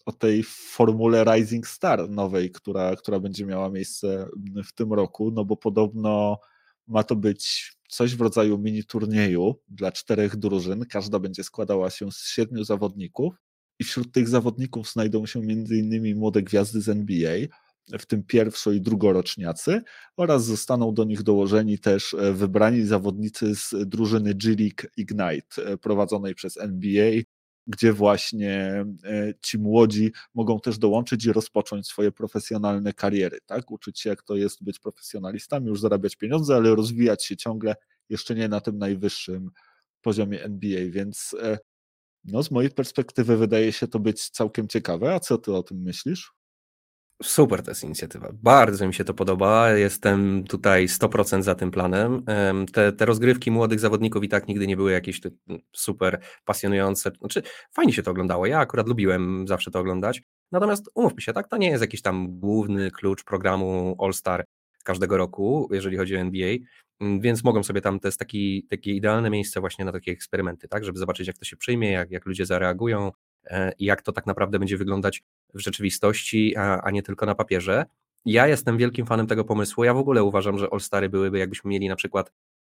o 0.05 0.11
tej 0.11 0.43
formule 0.43 1.23
Rising 1.23 1.67
Star 1.67 2.09
nowej, 2.09 2.51
która, 2.51 2.95
która 2.95 3.19
będzie 3.19 3.45
miała 3.45 3.69
miejsce 3.69 4.29
w 4.67 4.73
tym 4.73 4.93
roku, 4.93 5.31
no 5.31 5.45
bo 5.45 5.57
podobno 5.57 6.39
ma 6.87 7.03
to 7.03 7.15
być 7.15 7.73
coś 7.89 8.15
w 8.15 8.21
rodzaju 8.21 8.57
mini 8.57 8.83
turnieju 8.83 9.55
dla 9.67 9.91
czterech 9.91 10.35
drużyn. 10.35 10.85
Każda 10.85 11.19
będzie 11.19 11.43
składała 11.43 11.89
się 11.89 12.11
z 12.11 12.27
siedmiu 12.27 12.63
zawodników 12.63 13.33
i 13.79 13.83
wśród 13.83 14.11
tych 14.11 14.27
zawodników 14.27 14.91
znajdą 14.91 15.25
się 15.25 15.43
innymi 15.71 16.15
młode 16.15 16.41
gwiazdy 16.41 16.81
z 16.81 16.89
NBA 16.89 17.37
w 17.99 18.05
tym 18.05 18.23
pierwszo- 18.23 18.71
i 18.71 18.81
drugoroczniacy 18.81 19.81
oraz 20.17 20.45
zostaną 20.45 20.93
do 20.93 21.03
nich 21.03 21.23
dołożeni 21.23 21.79
też 21.79 22.13
e, 22.13 22.33
wybrani 22.33 22.85
zawodnicy 22.85 23.55
z 23.55 23.73
drużyny 23.85 24.33
G-League 24.35 24.87
Ignite 24.97 25.65
e, 25.65 25.77
prowadzonej 25.77 26.35
przez 26.35 26.57
NBA, 26.57 27.11
gdzie 27.67 27.93
właśnie 27.93 28.85
e, 29.03 29.33
ci 29.41 29.59
młodzi 29.59 30.11
mogą 30.33 30.59
też 30.59 30.77
dołączyć 30.77 31.25
i 31.25 31.33
rozpocząć 31.33 31.87
swoje 31.87 32.11
profesjonalne 32.11 32.93
kariery, 32.93 33.39
tak? 33.45 33.71
Uczyć 33.71 33.99
się, 33.99 34.09
jak 34.09 34.23
to 34.23 34.35
jest 34.35 34.63
być 34.63 34.79
profesjonalistami, 34.79 35.67
już 35.67 35.81
zarabiać 35.81 36.15
pieniądze, 36.15 36.55
ale 36.55 36.75
rozwijać 36.75 37.25
się 37.25 37.37
ciągle 37.37 37.75
jeszcze 38.09 38.35
nie 38.35 38.47
na 38.47 38.61
tym 38.61 38.77
najwyższym 38.77 39.51
poziomie 40.01 40.43
NBA, 40.43 40.89
więc 40.89 41.35
no, 42.23 42.43
z 42.43 42.51
mojej 42.51 42.71
perspektywy 42.71 43.37
wydaje 43.37 43.71
się 43.71 43.87
to 43.87 43.99
być 43.99 44.29
całkiem 44.29 44.67
ciekawe. 44.67 45.13
A 45.13 45.19
co 45.19 45.37
ty 45.37 45.53
o 45.53 45.63
tym 45.63 45.81
myślisz? 45.81 46.38
Super 47.23 47.63
to 47.63 47.71
jest 47.71 47.83
inicjatywa. 47.83 48.29
Bardzo 48.33 48.87
mi 48.87 48.93
się 48.93 49.03
to 49.03 49.13
podoba. 49.13 49.71
Jestem 49.71 50.43
tutaj 50.43 50.87
100% 50.87 51.41
za 51.41 51.55
tym 51.55 51.71
planem. 51.71 52.23
Te, 52.73 52.91
te 52.91 53.05
rozgrywki 53.05 53.51
młodych 53.51 53.79
zawodników 53.79 54.23
i 54.23 54.29
tak 54.29 54.47
nigdy 54.47 54.67
nie 54.67 54.77
były 54.77 54.91
jakieś 54.91 55.21
super 55.75 56.21
pasjonujące. 56.45 57.11
Znaczy, 57.19 57.41
fajnie 57.73 57.93
się 57.93 58.03
to 58.03 58.11
oglądało. 58.11 58.45
Ja 58.45 58.59
akurat 58.59 58.87
lubiłem 58.87 59.47
zawsze 59.47 59.71
to 59.71 59.79
oglądać. 59.79 60.21
Natomiast 60.51 60.89
umówmy 60.95 61.21
się, 61.21 61.33
tak, 61.33 61.47
to 61.47 61.57
nie 61.57 61.69
jest 61.69 61.81
jakiś 61.81 62.01
tam 62.01 62.39
główny 62.39 62.91
klucz 62.91 63.23
programu 63.23 63.95
All-Star 63.99 64.45
każdego 64.83 65.17
roku, 65.17 65.69
jeżeli 65.71 65.97
chodzi 65.97 66.15
o 66.15 66.19
NBA, 66.19 66.55
mm, 66.99 67.21
więc 67.21 67.43
mogą 67.43 67.63
sobie 67.63 67.81
tam, 67.81 67.99
to 67.99 68.07
jest 68.07 68.19
taki, 68.19 68.67
takie 68.69 68.93
idealne 68.93 69.29
miejsce 69.29 69.59
właśnie 69.59 69.85
na 69.85 69.91
takie 69.91 70.11
eksperymenty, 70.11 70.67
tak, 70.67 70.85
żeby 70.85 70.99
zobaczyć 70.99 71.27
jak 71.27 71.37
to 71.37 71.45
się 71.45 71.57
przyjmie, 71.57 71.91
jak, 71.91 72.11
jak 72.11 72.25
ludzie 72.25 72.45
zareagują, 72.45 73.11
i 73.79 73.85
jak 73.85 74.01
to 74.01 74.11
tak 74.11 74.25
naprawdę 74.25 74.59
będzie 74.59 74.77
wyglądać 74.77 75.23
w 75.53 75.59
rzeczywistości, 75.59 76.55
a, 76.55 76.81
a 76.81 76.91
nie 76.91 77.03
tylko 77.03 77.25
na 77.25 77.35
papierze. 77.35 77.85
Ja 78.25 78.47
jestem 78.47 78.77
wielkim 78.77 79.05
fanem 79.05 79.27
tego 79.27 79.45
pomysłu. 79.45 79.83
Ja 79.83 79.93
w 79.93 79.97
ogóle 79.97 80.23
uważam, 80.23 80.57
że 80.57 80.67
All-Stary 80.71 81.09
byłyby, 81.09 81.39
jakbyśmy 81.39 81.69
mieli 81.69 81.89
na 81.89 81.95
przykład 81.95 82.31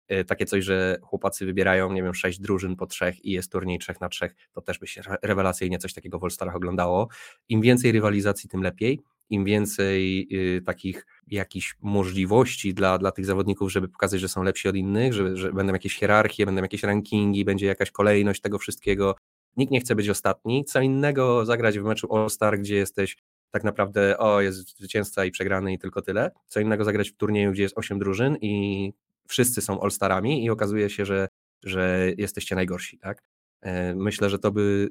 e, 0.08 0.24
takie 0.24 0.46
coś, 0.46 0.64
że 0.64 0.98
chłopacy 1.02 1.46
wybierają, 1.46 1.92
nie 1.92 2.02
wiem, 2.02 2.14
sześć 2.14 2.40
drużyn 2.40 2.76
po 2.76 2.86
trzech 2.86 3.24
i 3.24 3.30
jest 3.30 3.52
turniej 3.52 3.78
trzech 3.78 4.00
na 4.00 4.08
trzech, 4.08 4.34
to 4.52 4.60
też 4.60 4.78
by 4.78 4.86
się 4.86 5.02
rewelacyjnie 5.22 5.78
coś 5.78 5.94
takiego 5.94 6.18
w 6.18 6.24
All-Starach 6.24 6.56
oglądało. 6.56 7.08
Im 7.48 7.60
więcej 7.60 7.92
rywalizacji, 7.92 8.48
tym 8.48 8.62
lepiej. 8.62 9.00
Im 9.30 9.44
więcej 9.44 10.28
y, 10.56 10.62
takich 10.62 11.06
jakichś 11.26 11.76
możliwości 11.80 12.74
dla, 12.74 12.98
dla 12.98 13.12
tych 13.12 13.26
zawodników, 13.26 13.72
żeby 13.72 13.88
pokazać, 13.88 14.20
że 14.20 14.28
są 14.28 14.42
lepsi 14.42 14.68
od 14.68 14.76
innych, 14.76 15.12
że 15.12 15.52
będą 15.52 15.72
jakieś 15.72 15.96
hierarchie, 15.96 16.46
będą 16.46 16.62
jakieś 16.62 16.82
rankingi, 16.82 17.44
będzie 17.44 17.66
jakaś 17.66 17.90
kolejność 17.90 18.40
tego 18.40 18.58
wszystkiego, 18.58 19.14
Nikt 19.56 19.72
nie 19.72 19.80
chce 19.80 19.94
być 19.94 20.08
ostatni. 20.08 20.64
Co 20.64 20.80
innego 20.80 21.44
zagrać 21.44 21.78
w 21.78 21.84
meczu 21.84 22.14
All-Star, 22.16 22.58
gdzie 22.58 22.76
jesteś 22.76 23.16
tak 23.50 23.64
naprawdę, 23.64 24.18
o, 24.18 24.40
jest 24.40 24.76
zwycięzca 24.78 25.24
i 25.24 25.30
przegrany 25.30 25.72
i 25.72 25.78
tylko 25.78 26.02
tyle. 26.02 26.30
Co 26.46 26.60
innego 26.60 26.84
zagrać 26.84 27.10
w 27.10 27.16
turnieju, 27.16 27.52
gdzie 27.52 27.62
jest 27.62 27.78
8 27.78 27.98
drużyn 27.98 28.36
i 28.40 28.92
wszyscy 29.28 29.60
są 29.60 29.80
All-Starami 29.80 30.44
i 30.44 30.50
okazuje 30.50 30.90
się, 30.90 31.04
że, 31.04 31.28
że 31.64 32.10
jesteście 32.18 32.54
najgorsi, 32.54 32.98
tak? 32.98 33.22
E, 33.62 33.94
myślę, 33.94 34.30
że 34.30 34.38
to 34.38 34.52
by. 34.52 34.88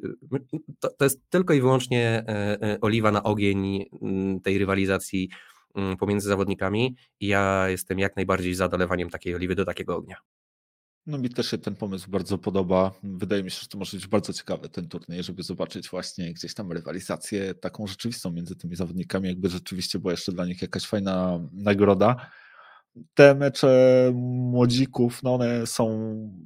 To, 0.79 0.89
to 0.89 1.05
jest 1.05 1.21
tylko 1.29 1.53
i 1.53 1.61
wyłącznie 1.61 2.23
e, 2.27 2.61
e, 2.61 2.81
oliwa 2.81 3.11
na 3.11 3.23
ogień 3.23 3.85
tej 4.43 4.57
rywalizacji 4.57 5.29
pomiędzy 5.99 6.27
zawodnikami. 6.27 6.95
I 7.19 7.27
ja 7.27 7.69
jestem 7.69 7.99
jak 7.99 8.15
najbardziej 8.15 8.55
za 8.55 8.67
dolewaniem 8.67 9.09
takiej 9.09 9.35
oliwy 9.35 9.55
do 9.55 9.65
takiego 9.65 9.95
ognia. 9.95 10.17
No 11.05 11.17
mi 11.17 11.29
też 11.29 11.51
się 11.51 11.57
ten 11.57 11.75
pomysł 11.75 12.11
bardzo 12.11 12.37
podoba. 12.37 12.91
Wydaje 13.03 13.43
mi 13.43 13.51
się, 13.51 13.61
że 13.61 13.67
to 13.67 13.77
może 13.77 13.97
być 13.97 14.07
bardzo 14.07 14.33
ciekawy 14.33 14.69
ten 14.69 14.87
turniej, 14.87 15.23
żeby 15.23 15.43
zobaczyć 15.43 15.89
właśnie 15.89 16.33
gdzieś 16.33 16.53
tam 16.53 16.71
rywalizację 16.71 17.53
taką 17.53 17.87
rzeczywistą 17.87 18.31
między 18.31 18.55
tymi 18.55 18.75
zawodnikami, 18.75 19.27
jakby 19.27 19.49
rzeczywiście 19.49 19.99
była 19.99 20.13
jeszcze 20.13 20.31
dla 20.31 20.45
nich 20.45 20.61
jakaś 20.61 20.85
fajna 20.85 21.39
nagroda. 21.53 22.29
Te 23.13 23.35
mecze 23.35 24.11
młodzików, 24.15 25.23
no 25.23 25.33
one 25.33 25.67
są 25.67 25.87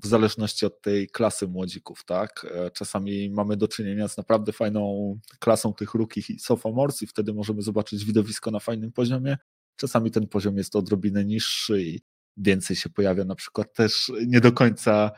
w 0.03 0.07
zależności 0.07 0.65
od 0.65 0.81
tej 0.81 1.07
klasy 1.07 1.47
młodzików, 1.47 2.05
tak? 2.05 2.45
Czasami 2.73 3.29
mamy 3.29 3.57
do 3.57 3.67
czynienia 3.67 4.07
z 4.07 4.17
naprawdę 4.17 4.51
fajną 4.51 5.13
klasą 5.39 5.73
tych 5.73 5.93
rukich 5.93 6.29
i 6.29 6.39
sophomores 6.39 7.01
i 7.01 7.07
wtedy 7.07 7.33
możemy 7.33 7.61
zobaczyć 7.61 8.05
widowisko 8.05 8.51
na 8.51 8.59
fajnym 8.59 8.91
poziomie. 8.91 9.37
Czasami 9.75 10.11
ten 10.11 10.27
poziom 10.27 10.57
jest 10.57 10.75
odrobinę 10.75 11.25
niższy 11.25 11.83
i 11.83 12.01
więcej 12.37 12.75
się 12.75 12.89
pojawia 12.89 13.23
na 13.23 13.35
przykład 13.35 13.73
też 13.73 14.11
nie 14.27 14.41
do 14.41 14.51
końca 14.51 15.11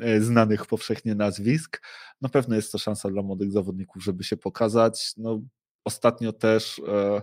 e, 0.00 0.20
znanych 0.20 0.66
powszechnie 0.66 1.14
nazwisk. 1.14 1.82
Na 2.20 2.28
pewno 2.28 2.56
jest 2.56 2.72
to 2.72 2.78
szansa 2.78 3.10
dla 3.10 3.22
młodych 3.22 3.52
zawodników, 3.52 4.04
żeby 4.04 4.24
się 4.24 4.36
pokazać. 4.36 5.12
No, 5.16 5.40
ostatnio 5.84 6.32
też 6.32 6.80
e, 6.88 7.22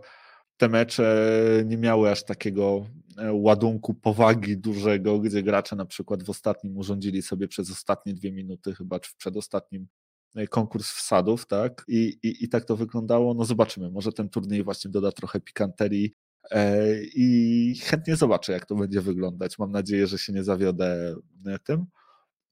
te 0.58 0.70
mecze 0.70 1.34
nie 1.66 1.78
miały 1.78 2.12
aż 2.12 2.24
takiego 2.24 2.86
e, 3.18 3.34
ładunku 3.34 3.94
powagi 3.94 4.58
dużego, 4.58 5.20
gdzie 5.20 5.44
gracze 5.44 5.76
na 5.76 5.86
przykład 5.86 6.24
w 6.24 6.30
ostatnim 6.30 6.78
urządzili 6.78 7.22
sobie 7.22 7.48
przez 7.48 7.72
ostatnie 7.72 8.14
dwie 8.14 8.32
minuty, 8.32 8.76
chyba 8.76 9.00
czy 9.00 9.12
w 9.12 9.16
przedostatnim 9.16 9.88
konkurs 10.50 10.92
wsadów, 10.92 11.48
tak? 11.48 11.86
I, 11.88 12.20
i, 12.24 12.44
I 12.44 12.50
tak 12.50 12.66
to 12.66 12.78
wyglądało. 12.78 13.34
No 13.34 13.46
zobaczymy, 13.46 13.92
może 13.92 14.12
ten 14.12 14.30
turniej 14.30 14.64
właśnie 14.64 14.92
doda 14.92 15.12
trochę 15.12 15.40
pikanterii 15.40 16.14
I 17.16 17.76
chętnie 17.84 18.16
zobaczę, 18.16 18.54
jak 18.54 18.66
to 18.66 18.76
będzie 18.76 19.02
wyglądać. 19.02 19.60
Mam 19.60 19.72
nadzieję, 19.72 20.08
że 20.08 20.18
się 20.18 20.34
nie 20.34 20.44
zawiodę 20.44 21.16
e, 21.48 21.60
tym. 21.60 21.86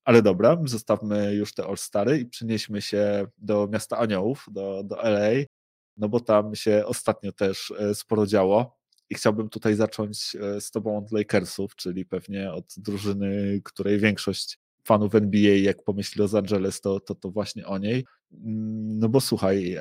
Ale 0.03 0.21
dobra, 0.21 0.57
zostawmy 0.65 1.35
już 1.35 1.53
te 1.53 1.63
All-Stary 1.65 2.19
i 2.19 2.25
przenieśmy 2.25 2.81
się 2.81 3.27
do 3.37 3.67
miasta 3.71 3.97
Aniołów, 3.97 4.45
do, 4.51 4.83
do 4.83 5.03
LA, 5.03 5.29
no 5.97 6.09
bo 6.09 6.19
tam 6.19 6.55
się 6.55 6.85
ostatnio 6.85 7.31
też 7.31 7.73
e, 7.79 7.95
sporo 7.95 8.27
działo. 8.27 8.79
I 9.09 9.15
chciałbym 9.15 9.49
tutaj 9.49 9.75
zacząć 9.75 10.37
z 10.59 10.71
tobą 10.71 10.97
od 10.97 11.11
Lakersów, 11.11 11.75
czyli 11.75 12.05
pewnie 12.05 12.51
od 12.51 12.65
drużyny, 12.77 13.61
której 13.63 13.99
większość 13.99 14.59
fanów 14.83 15.15
NBA, 15.15 15.55
jak 15.55 15.83
pomyśli 15.83 16.21
Los 16.21 16.33
Angeles, 16.33 16.81
to, 16.81 16.99
to, 16.99 17.15
to 17.15 17.31
właśnie 17.31 17.67
o 17.67 17.77
niej. 17.77 18.05
Mm, 18.33 18.99
no 18.99 19.09
bo 19.09 19.21
słuchaj, 19.21 19.77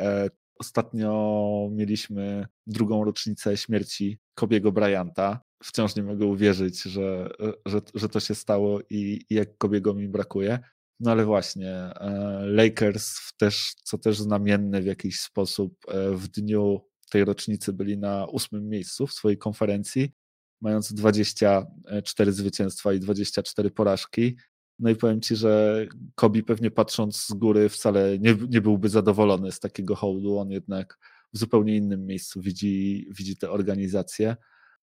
Ostatnio 0.58 1.68
mieliśmy 1.72 2.46
drugą 2.66 3.04
rocznicę 3.04 3.56
śmierci 3.56 4.18
Kobiego 4.34 4.72
Bryanta. 4.72 5.40
Wciąż 5.64 5.96
nie 5.96 6.02
mogę 6.02 6.26
uwierzyć, 6.26 6.82
że, 6.82 7.30
że, 7.66 7.80
że 7.94 8.08
to 8.08 8.20
się 8.20 8.34
stało 8.34 8.80
i, 8.90 9.20
i 9.30 9.34
jak 9.34 9.58
Kobiego 9.58 9.94
mi 9.94 10.08
brakuje. 10.08 10.58
No 11.00 11.10
ale 11.10 11.24
właśnie, 11.24 11.70
e, 11.70 12.40
Lakers 12.46 13.32
też, 13.36 13.74
co 13.84 13.98
też 13.98 14.18
znamienne 14.18 14.82
w 14.82 14.86
jakiś 14.86 15.20
sposób, 15.20 15.74
e, 15.88 16.10
w 16.10 16.28
dniu 16.28 16.80
tej 17.10 17.24
rocznicy 17.24 17.72
byli 17.72 17.98
na 17.98 18.26
ósmym 18.26 18.68
miejscu 18.68 19.06
w 19.06 19.12
swojej 19.12 19.38
konferencji. 19.38 20.12
mając 20.60 20.92
24 20.92 22.32
zwycięstwa 22.32 22.92
i 22.92 23.00
24 23.00 23.70
porażki. 23.70 24.36
No 24.78 24.90
i 24.90 24.96
powiem 24.96 25.20
Ci, 25.20 25.36
że 25.36 25.86
Kobi 26.14 26.42
pewnie 26.42 26.70
patrząc 26.70 27.26
z 27.26 27.32
góry 27.32 27.68
wcale 27.68 28.18
nie, 28.18 28.36
nie 28.48 28.60
byłby 28.60 28.88
zadowolony 28.88 29.52
z 29.52 29.60
takiego 29.60 29.96
hołdu. 29.96 30.38
On 30.38 30.50
jednak 30.50 30.98
w 31.32 31.38
zupełnie 31.38 31.76
innym 31.76 32.06
miejscu 32.06 32.40
widzi, 32.40 33.06
widzi 33.10 33.36
tę 33.36 33.50
organizację. 33.50 34.36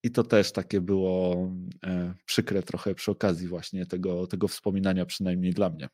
I 0.04 0.12
to 0.12 0.24
też 0.24 0.52
takie 0.52 0.82
było 0.82 1.48
e, 1.86 2.14
przykre 2.26 2.64
trochę 2.64 2.96
przy 2.96 3.12
okazji 3.12 3.48
właśnie 3.48 3.86
tego, 3.86 4.28
tego 4.28 4.48
wspominania, 4.48 5.06
przynajmniej 5.06 5.54
dla 5.54 5.70
mnie. 5.70 5.90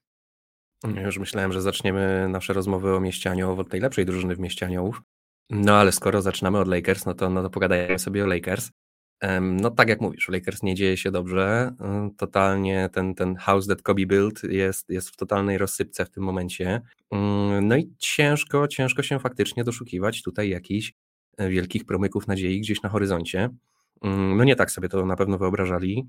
Już 1.06 1.20
myślałem, 1.20 1.52
że 1.52 1.62
zaczniemy 1.62 2.28
nasze 2.30 2.54
rozmowy 2.54 2.96
o 2.96 3.00
mieścianiu, 3.00 3.60
od 3.60 3.70
tej 3.70 3.82
lepszej 3.82 4.06
drużyny 4.06 4.36
w 4.36 4.40
mieścianiów. 4.40 5.02
No 5.50 5.76
ale 5.76 5.92
skoro 5.92 6.22
zaczynamy 6.22 6.60
od 6.60 6.68
Lakers, 6.68 7.06
no 7.06 7.14
to, 7.14 7.30
no 7.30 7.44
to 7.44 7.50
pogadajmy 7.50 8.00
sobie 8.00 8.24
o 8.24 8.28
Lakers. 8.28 8.72
No 9.42 9.72
tak 9.72 9.90
jak 9.90 10.02
mówisz, 10.02 10.30
Lakers 10.30 10.64
nie 10.64 10.76
dzieje 10.76 10.98
się 10.98 11.12
dobrze. 11.12 11.74
Totalnie 12.18 12.90
ten, 12.94 13.16
ten 13.16 13.36
house 13.36 13.68
that 13.68 13.82
Kobe 13.82 14.06
built 14.06 14.44
jest, 14.44 14.90
jest 14.90 15.10
w 15.10 15.16
totalnej 15.16 15.58
rozsypce 15.58 16.06
w 16.06 16.10
tym 16.10 16.24
momencie. 16.24 16.82
Mm, 17.12 17.68
no 17.68 17.78
i 17.78 17.94
ciężko, 17.98 18.68
ciężko 18.68 19.04
się 19.04 19.20
faktycznie 19.20 19.64
doszukiwać 19.64 20.22
tutaj 20.22 20.50
jakichś 20.50 20.94
e, 21.38 21.50
wielkich 21.50 21.86
promyków 21.86 22.28
nadziei 22.28 22.62
gdzieś 22.62 22.82
na 22.82 22.90
horyzoncie. 22.90 23.50
Mm, 24.02 24.38
no 24.38 24.44
nie 24.44 24.56
tak 24.56 24.72
sobie 24.72 24.90
to 24.90 25.06
na 25.06 25.16
pewno 25.16 25.38
wyobrażali. 25.38 26.08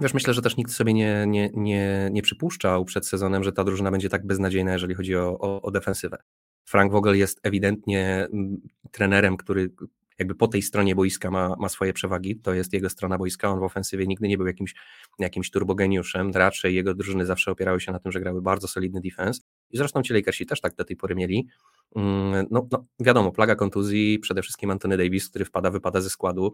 Wiesz, 0.00 0.14
myślę, 0.14 0.34
że 0.34 0.42
też 0.42 0.56
nikt 0.56 0.72
sobie 0.72 0.94
nie, 0.94 1.24
nie, 1.26 1.50
nie, 1.54 2.08
nie 2.12 2.22
przypuszczał 2.22 2.84
przed 2.84 3.06
sezonem, 3.06 3.44
że 3.44 3.52
ta 3.52 3.64
drużyna 3.64 3.90
będzie 3.90 4.08
tak 4.08 4.26
beznadziejna, 4.26 4.72
jeżeli 4.72 4.94
chodzi 4.94 5.16
o, 5.16 5.38
o, 5.38 5.62
o 5.62 5.70
defensywę. 5.70 6.16
Frank 6.64 6.92
Vogel 6.92 7.18
jest 7.18 7.40
ewidentnie 7.42 8.26
mm, 8.32 8.60
trenerem, 8.90 9.36
który 9.36 9.70
jakby 10.18 10.34
po 10.34 10.48
tej 10.48 10.62
stronie 10.62 10.94
boiska 10.94 11.30
ma, 11.30 11.56
ma 11.58 11.68
swoje 11.68 11.92
przewagi, 11.92 12.36
to 12.36 12.54
jest 12.54 12.72
jego 12.72 12.90
strona 12.90 13.18
boiska, 13.18 13.48
on 13.48 13.60
w 13.60 13.62
ofensywie 13.62 14.06
nigdy 14.06 14.28
nie 14.28 14.36
był 14.36 14.46
jakimś, 14.46 14.74
jakimś 15.18 15.50
turbogeniuszem, 15.50 16.30
raczej 16.34 16.74
jego 16.74 16.94
drużyny 16.94 17.26
zawsze 17.26 17.50
opierały 17.50 17.80
się 17.80 17.92
na 17.92 17.98
tym, 17.98 18.12
że 18.12 18.20
grały 18.20 18.42
bardzo 18.42 18.68
solidny 18.68 19.00
defense 19.00 19.40
i 19.70 19.76
zresztą 19.76 20.02
ci 20.02 20.14
Lakersi 20.14 20.46
też 20.46 20.60
tak 20.60 20.74
do 20.74 20.84
tej 20.84 20.96
pory 20.96 21.14
mieli. 21.14 21.48
Mm, 21.96 22.46
no, 22.50 22.68
no 22.72 22.84
wiadomo, 23.00 23.32
plaga 23.32 23.54
kontuzji, 23.54 24.18
przede 24.18 24.42
wszystkim 24.42 24.70
Anthony 24.70 24.96
Davis, 24.96 25.28
który 25.28 25.44
wpada, 25.44 25.70
wypada 25.70 26.00
ze 26.00 26.10
składu, 26.10 26.52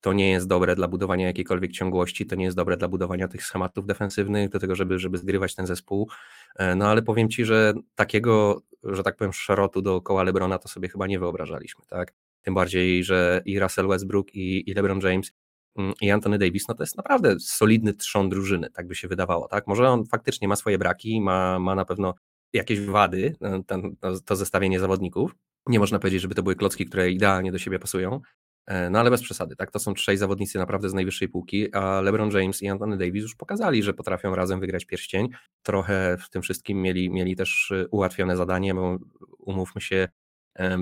to 0.00 0.12
nie 0.12 0.30
jest 0.30 0.48
dobre 0.48 0.76
dla 0.76 0.88
budowania 0.88 1.26
jakiejkolwiek 1.26 1.72
ciągłości, 1.72 2.26
to 2.26 2.36
nie 2.36 2.44
jest 2.44 2.56
dobre 2.56 2.76
dla 2.76 2.88
budowania 2.88 3.28
tych 3.28 3.44
schematów 3.44 3.86
defensywnych, 3.86 4.48
do 4.48 4.58
tego, 4.58 4.74
żeby, 4.74 4.98
żeby 4.98 5.18
zgrywać 5.18 5.54
ten 5.54 5.66
zespół. 5.66 6.08
E, 6.56 6.74
no 6.74 6.88
ale 6.88 7.02
powiem 7.02 7.28
Ci, 7.28 7.44
że 7.44 7.74
takiego, 7.94 8.62
że 8.82 9.02
tak 9.02 9.16
powiem, 9.16 9.32
szerotu 9.32 9.82
dookoła 9.82 10.22
Lebrona 10.22 10.58
to 10.58 10.68
sobie 10.68 10.88
chyba 10.88 11.06
nie 11.06 11.18
wyobrażaliśmy, 11.18 11.84
tak? 11.88 12.12
Tym 12.42 12.54
bardziej, 12.54 13.04
że 13.04 13.42
i 13.44 13.60
Russell 13.60 13.88
Westbrook, 13.88 14.34
i, 14.34 14.70
i 14.70 14.74
LeBron 14.74 15.00
James, 15.00 15.32
mm, 15.78 15.92
i 16.00 16.10
Anthony 16.10 16.38
Davis, 16.38 16.68
no 16.68 16.74
to 16.74 16.82
jest 16.82 16.96
naprawdę 16.96 17.40
solidny 17.40 17.94
trzon 17.94 18.28
drużyny, 18.28 18.70
tak 18.70 18.86
by 18.86 18.94
się 18.94 19.08
wydawało, 19.08 19.48
tak? 19.48 19.66
Może 19.66 19.88
on 19.88 20.06
faktycznie 20.06 20.48
ma 20.48 20.56
swoje 20.56 20.78
braki, 20.78 21.20
ma, 21.20 21.58
ma 21.58 21.74
na 21.74 21.84
pewno 21.84 22.14
jakieś 22.52 22.80
wady, 22.80 23.36
e, 23.40 23.62
ten, 23.66 23.96
to, 23.96 24.20
to 24.20 24.36
zestawienie 24.36 24.80
zawodników. 24.80 25.34
Nie 25.66 25.78
można 25.78 25.98
powiedzieć, 25.98 26.22
żeby 26.22 26.34
to 26.34 26.42
były 26.42 26.56
klocki, 26.56 26.86
które 26.86 27.10
idealnie 27.10 27.52
do 27.52 27.58
siebie 27.58 27.78
pasują, 27.78 28.20
E, 28.66 28.90
no 28.90 28.98
ale 28.98 29.10
bez 29.10 29.22
przesady, 29.22 29.56
tak? 29.56 29.70
To 29.70 29.78
są 29.78 29.94
trzej 29.94 30.16
zawodnicy 30.16 30.58
naprawdę 30.58 30.88
z 30.88 30.94
najwyższej 30.94 31.28
półki, 31.28 31.74
a 31.74 32.00
LeBron 32.00 32.30
James 32.30 32.62
i 32.62 32.68
Anthony 32.68 32.96
Davis 32.96 33.22
już 33.22 33.34
pokazali, 33.34 33.82
że 33.82 33.94
potrafią 33.94 34.34
razem 34.34 34.60
wygrać 34.60 34.84
pierścień. 34.84 35.28
Trochę 35.62 36.16
w 36.20 36.30
tym 36.30 36.42
wszystkim 36.42 36.82
mieli, 36.82 37.10
mieli 37.10 37.36
też 37.36 37.70
y, 37.70 37.88
ułatwione 37.90 38.36
zadanie, 38.36 38.74
bo 38.74 38.98
umówmy 39.38 39.80
się, 39.80 40.08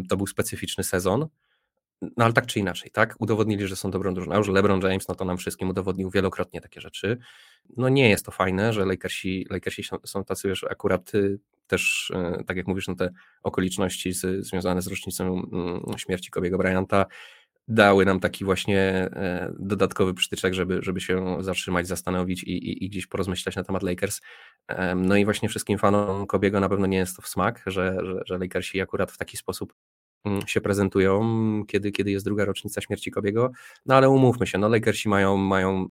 to 0.09 0.16
był 0.16 0.27
specyficzny 0.27 0.85
sezon. 0.85 1.29
No 2.02 2.24
ale 2.24 2.32
tak 2.32 2.46
czy 2.46 2.58
inaczej, 2.58 2.90
tak? 2.90 3.14
Udowodnili, 3.18 3.66
że 3.66 3.76
są 3.76 3.90
dobrą 3.90 4.14
drużyną. 4.14 4.34
A 4.34 4.38
już 4.38 4.48
LeBron 4.48 4.80
James, 4.80 5.08
no 5.08 5.14
to 5.14 5.24
nam 5.24 5.38
wszystkim 5.38 5.68
udowodnił 5.68 6.10
wielokrotnie 6.10 6.60
takie 6.60 6.80
rzeczy. 6.80 7.18
No 7.76 7.88
nie 7.88 8.10
jest 8.10 8.24
to 8.24 8.32
fajne, 8.32 8.72
że 8.72 8.84
Lakersi, 8.84 9.46
Lakersi 9.50 9.82
są, 10.04 10.24
tacy, 10.24 10.48
wiesz, 10.48 10.64
akurat 10.64 11.14
y, 11.14 11.38
też, 11.66 12.12
y, 12.40 12.44
tak 12.44 12.56
jak 12.56 12.66
mówisz, 12.66 12.88
no 12.88 12.94
te 12.94 13.10
okoliczności 13.42 14.12
z, 14.12 14.46
związane 14.46 14.82
z 14.82 14.86
rocznicą 14.86 15.42
mm, 15.52 15.98
śmierci 15.98 16.30
Kobiego 16.30 16.58
Bryanta, 16.58 17.06
dały 17.68 18.04
nam 18.04 18.20
taki 18.20 18.44
właśnie 18.44 18.80
e, 18.80 19.52
dodatkowy 19.58 20.14
przytyczek, 20.14 20.54
żeby, 20.54 20.78
żeby 20.82 21.00
się 21.00 21.36
zatrzymać, 21.40 21.86
zastanowić 21.86 22.42
i, 22.42 22.50
i, 22.50 22.84
i 22.84 22.88
gdzieś 22.88 23.06
porozmyślać 23.06 23.56
na 23.56 23.64
temat 23.64 23.82
Lakers. 23.82 24.20
No 24.96 25.16
i 25.16 25.24
właśnie 25.24 25.48
wszystkim 25.48 25.78
fanom 25.78 26.26
Kobiego 26.26 26.60
na 26.60 26.68
pewno 26.68 26.86
nie 26.86 26.98
jest 26.98 27.16
to 27.16 27.22
w 27.22 27.28
smak, 27.28 27.62
że, 27.66 27.96
że, 28.02 28.20
że 28.26 28.38
Lakersi 28.38 28.80
akurat 28.80 29.12
w 29.12 29.18
taki 29.18 29.36
sposób 29.36 29.74
się 30.46 30.61
prezentują, 30.61 31.20
kiedy, 31.68 31.92
kiedy 31.92 32.11
jest 32.11 32.24
druga 32.24 32.44
rocznica 32.44 32.80
śmierci 32.80 33.11
Kobiego. 33.11 33.50
No 33.87 33.94
ale 33.94 34.09
umówmy 34.09 34.46
się, 34.46 34.59
no 34.59 34.68
Lakersi 34.68 35.09
mają, 35.09 35.37
mają 35.37 35.88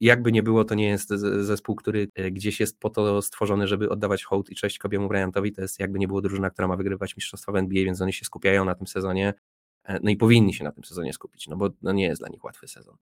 jakby 0.00 0.32
nie 0.32 0.42
było, 0.42 0.64
to 0.64 0.74
nie 0.74 0.88
jest 0.88 1.08
zespół, 1.40 1.76
który 1.76 2.08
e, 2.14 2.30
gdzieś 2.30 2.60
jest 2.60 2.80
po 2.80 2.90
to 2.90 3.22
stworzony, 3.22 3.66
żeby 3.66 3.88
oddawać 3.88 4.24
hołd 4.24 4.50
i 4.50 4.54
cześć 4.54 4.78
Kobiemu 4.78 5.08
Bryantowi. 5.08 5.52
To 5.52 5.62
jest 5.62 5.80
jakby 5.80 5.98
nie 5.98 6.08
było 6.08 6.22
drużyna, 6.22 6.50
która 6.50 6.68
ma 6.68 6.76
wygrywać 6.76 7.16
mistrzostwa 7.16 7.52
w 7.52 7.56
NBA, 7.56 7.84
więc 7.84 8.00
oni 8.00 8.12
się 8.12 8.24
skupiają 8.24 8.64
na 8.64 8.74
tym 8.74 8.86
sezonie. 8.86 9.34
E, 9.84 10.00
no 10.02 10.10
i 10.10 10.16
powinni 10.16 10.54
się 10.54 10.64
na 10.64 10.72
tym 10.72 10.84
sezonie 10.84 11.12
skupić, 11.12 11.48
no 11.48 11.56
bo 11.56 11.70
no 11.82 11.92
nie 11.92 12.04
jest 12.04 12.20
dla 12.20 12.28
nich 12.28 12.44
łatwy 12.44 12.68
sezon. 12.68 12.96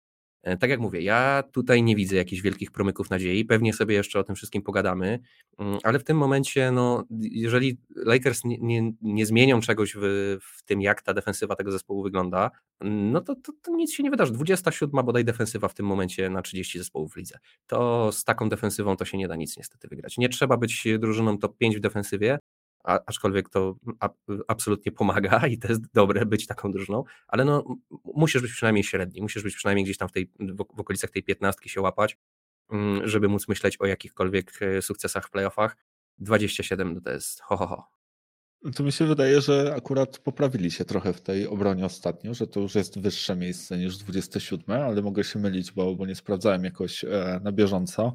E, 0.43 0.57
tak 0.57 0.69
jak 0.69 0.79
mówię, 0.79 1.01
ja 1.01 1.43
tutaj 1.51 1.83
nie 1.83 1.95
widzę 1.95 2.15
jakichś 2.15 2.41
wielkich 2.41 2.71
promyków 2.71 3.09
nadziei, 3.09 3.45
pewnie 3.45 3.73
sobie 3.73 3.95
jeszcze 3.95 4.19
o 4.19 4.23
tym 4.23 4.35
wszystkim 4.35 4.61
pogadamy, 4.61 5.19
mm, 5.59 5.79
ale 5.83 5.99
w 5.99 6.03
tym 6.03 6.17
momencie, 6.17 6.71
no, 6.71 7.03
jeżeli 7.19 7.77
Lakers 7.95 8.43
nie, 8.43 8.57
nie, 8.57 8.91
nie 9.01 9.25
zmienią 9.25 9.61
czegoś 9.61 9.95
w, 9.95 10.37
w, 10.41 10.63
tym, 10.63 10.81
jak 10.81 11.01
ta 11.01 11.13
defensywa 11.13 11.55
tego 11.55 11.71
zespołu 11.71 12.03
wygląda, 12.03 12.51
no 12.81 13.21
to, 13.21 13.35
to, 13.35 13.53
to, 13.61 13.71
nic 13.71 13.93
się 13.93 14.03
nie 14.03 14.11
wydarzy. 14.11 14.31
27 14.31 15.05
bodaj 15.05 15.25
defensywa 15.25 15.67
w 15.67 15.73
tym 15.73 15.85
momencie 15.85 16.29
na 16.29 16.41
30 16.41 16.79
zespołów 16.79 17.13
w 17.13 17.15
lidze. 17.15 17.39
To 17.67 18.11
z 18.11 18.23
taką 18.23 18.49
defensywą 18.49 18.97
to 18.97 19.05
się 19.05 19.17
nie 19.17 19.27
da 19.27 19.35
nic 19.35 19.57
niestety 19.57 19.87
wygrać. 19.87 20.17
Nie 20.17 20.29
trzeba 20.29 20.57
być 20.57 20.87
drużyną 20.99 21.37
top 21.37 21.57
5 21.57 21.77
w 21.77 21.79
defensywie, 21.79 22.39
a, 22.83 22.99
aczkolwiek 23.05 23.49
to 23.49 23.75
a, 23.99 24.09
absolutnie 24.47 24.91
pomaga 24.91 25.41
i 25.47 25.57
to 25.57 25.67
jest 25.67 25.93
dobre 25.93 26.25
być 26.25 26.47
taką 26.47 26.71
drużyną, 26.71 27.03
ale 27.27 27.45
no, 27.45 27.63
musisz 28.03 28.41
być 28.41 28.51
przynajmniej 28.51 28.83
średni, 28.83 29.21
musisz 29.21 29.43
być 29.43 29.55
przynajmniej 29.55 29.83
gdzieś 29.83 29.97
tam 29.97 30.09
w, 30.09 30.11
tej, 30.11 30.31
w, 30.39 30.57
w 30.57 30.79
okolicach 30.79 31.09
tej 31.09 31.23
piętnastki 31.23 31.69
się 31.69 31.81
łapać, 31.81 32.17
mm, 32.71 33.07
żeby 33.07 33.27
móc 33.27 33.47
myśleć 33.47 33.81
o 33.81 33.85
jakichkolwiek 33.85 34.61
e, 34.61 34.81
sukcesach 34.81 35.27
w 35.27 35.31
playoffach. 35.31 35.77
27 36.17 36.93
no 36.93 37.01
to 37.01 37.11
jest 37.11 37.41
ho, 37.41 37.57
ho, 37.57 37.67
ho. 37.67 37.92
To 38.75 38.83
mi 38.83 38.91
się 38.91 39.05
wydaje, 39.05 39.41
że 39.41 39.73
akurat 39.75 40.17
poprawili 40.17 40.71
się 40.71 40.85
trochę 40.85 41.13
w 41.13 41.21
tej 41.21 41.47
obronie 41.47 41.85
ostatnio, 41.85 42.33
że 42.33 42.47
to 42.47 42.59
już 42.59 42.75
jest 42.75 42.99
wyższe 42.99 43.35
miejsce 43.35 43.77
niż 43.77 43.97
27, 43.97 44.81
ale 44.81 45.01
mogę 45.01 45.23
się 45.23 45.39
mylić, 45.39 45.71
bo, 45.71 45.95
bo 45.95 46.05
nie 46.05 46.15
sprawdzałem 46.15 46.63
jakoś 46.63 47.03
e, 47.03 47.39
na 47.43 47.51
bieżąco. 47.51 48.13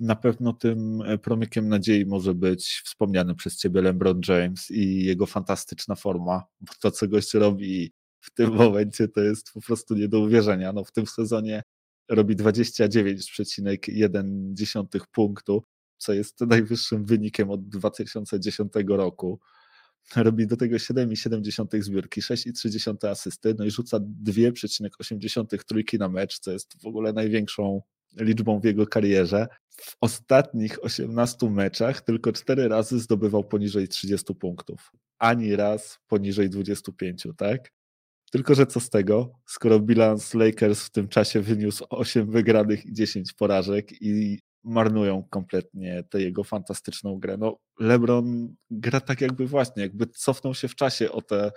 Na 0.00 0.16
pewno 0.16 0.52
tym 0.52 1.02
e, 1.02 1.18
promykiem 1.18 1.68
nadziei 1.68 2.06
może 2.06 2.34
być 2.34 2.82
wspomniany 2.84 3.34
przez 3.34 3.56
ciebie 3.56 3.82
LeBron 3.82 4.20
James 4.28 4.70
i 4.70 5.04
jego 5.04 5.26
fantastyczna 5.26 5.94
forma, 5.94 6.44
bo 6.60 6.72
to, 6.80 6.90
co 6.90 7.08
gość 7.08 7.34
robi 7.34 7.92
w 8.20 8.30
tym 8.30 8.54
momencie, 8.62 9.08
to 9.08 9.20
jest 9.20 9.52
po 9.52 9.60
prostu 9.60 9.94
nie 9.94 10.08
do 10.08 10.20
uwierzenia. 10.20 10.72
No, 10.72 10.84
w 10.84 10.92
tym 10.92 11.06
sezonie 11.06 11.62
robi 12.08 12.36
29,1 12.36 15.00
punktu, 15.12 15.64
co 15.98 16.12
jest 16.12 16.40
najwyższym 16.40 17.04
wynikiem 17.04 17.50
od 17.50 17.68
2010 17.68 18.72
roku. 18.88 19.40
Robi 20.16 20.46
do 20.46 20.56
tego 20.56 20.76
7,7 20.76 21.82
zbiórki, 21.82 22.20
6,3 22.20 23.08
asysty, 23.08 23.54
no 23.58 23.64
i 23.64 23.70
rzuca 23.70 23.98
2,8 23.98 25.64
trójki 25.64 25.98
na 25.98 26.08
mecz, 26.08 26.38
co 26.38 26.52
jest 26.52 26.82
w 26.82 26.86
ogóle 26.86 27.12
największą 27.12 27.82
liczbą 28.16 28.60
w 28.60 28.64
jego 28.64 28.86
karierze. 28.86 29.46
W 29.68 29.96
ostatnich 30.00 30.84
18 30.84 31.50
meczach 31.50 32.00
tylko 32.00 32.32
4 32.32 32.68
razy 32.68 33.00
zdobywał 33.00 33.44
poniżej 33.44 33.88
30 33.88 34.34
punktów. 34.34 34.92
Ani 35.18 35.56
raz 35.56 35.98
poniżej 36.08 36.50
25, 36.50 37.26
tak? 37.36 37.72
Tylko, 38.30 38.54
że 38.54 38.66
co 38.66 38.80
z 38.80 38.90
tego, 38.90 39.32
skoro 39.46 39.80
bilans 39.80 40.34
Lakers 40.34 40.84
w 40.84 40.90
tym 40.90 41.08
czasie 41.08 41.40
wyniósł 41.40 41.84
8 41.90 42.30
wygranych 42.30 42.86
i 42.86 42.92
10 42.92 43.32
porażek 43.32 44.02
i 44.02 44.38
marnują 44.64 45.24
kompletnie 45.30 46.04
tę 46.10 46.22
jego 46.22 46.44
fantastyczną 46.44 47.18
grę. 47.18 47.36
No, 47.36 47.58
LeBron 47.80 48.54
gra 48.70 49.00
tak 49.00 49.20
jakby 49.20 49.46
właśnie, 49.46 49.82
jakby 49.82 50.06
cofnął 50.06 50.54
się 50.54 50.68
w 50.68 50.74
czasie 50.74 51.12
o 51.12 51.22
te 51.22 51.52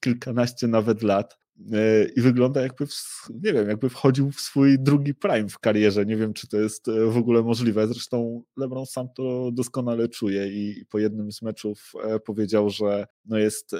kilkanaście 0.00 0.68
nawet 0.68 1.02
lat 1.02 1.42
E, 1.72 2.04
i 2.16 2.20
wygląda 2.20 2.60
jakby, 2.60 2.86
w, 2.86 3.30
nie 3.30 3.52
wiem, 3.52 3.68
jakby 3.68 3.90
wchodził 3.90 4.30
w 4.30 4.40
swój 4.40 4.78
drugi 4.78 5.14
prime 5.14 5.48
w 5.48 5.58
karierze. 5.58 6.06
Nie 6.06 6.16
wiem, 6.16 6.32
czy 6.32 6.48
to 6.48 6.60
jest 6.60 6.88
e, 6.88 7.06
w 7.06 7.16
ogóle 7.16 7.42
możliwe. 7.42 7.86
Zresztą 7.88 8.42
LeBron 8.56 8.86
sam 8.86 9.08
to 9.16 9.50
doskonale 9.52 10.08
czuje 10.08 10.48
i 10.48 10.84
po 10.86 10.98
jednym 10.98 11.32
z 11.32 11.42
meczów 11.42 11.92
e, 12.04 12.20
powiedział, 12.20 12.70
że 12.70 13.06
no 13.24 13.38
jest, 13.38 13.76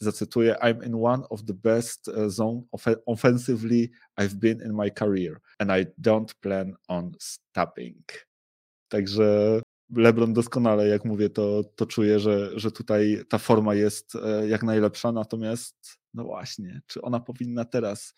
zacytuję, 0.00 0.56
I'm 0.62 0.86
in 0.86 0.94
one 0.94 1.22
of 1.30 1.44
the 1.44 1.54
best 1.54 2.10
zone 2.28 2.62
offensively 3.06 3.90
I've 4.20 4.34
been 4.34 4.62
in 4.62 4.74
my 4.74 4.90
career 4.90 5.40
and 5.58 5.70
I 5.70 5.86
don't 6.02 6.34
plan 6.40 6.74
on 6.88 7.12
stopping. 7.20 8.04
Także 8.88 9.60
LeBron 9.96 10.32
doskonale, 10.32 10.88
jak 10.88 11.04
mówię, 11.04 11.30
to, 11.30 11.64
to 11.76 11.86
czuje, 11.86 12.20
że, 12.20 12.50
że 12.54 12.72
tutaj 12.72 13.22
ta 13.28 13.38
forma 13.38 13.74
jest 13.74 14.12
jak 14.48 14.62
najlepsza, 14.62 15.12
natomiast 15.12 15.76
no 16.14 16.24
właśnie, 16.24 16.80
czy 16.86 17.02
ona 17.02 17.20
powinna 17.20 17.64
teraz 17.64 18.14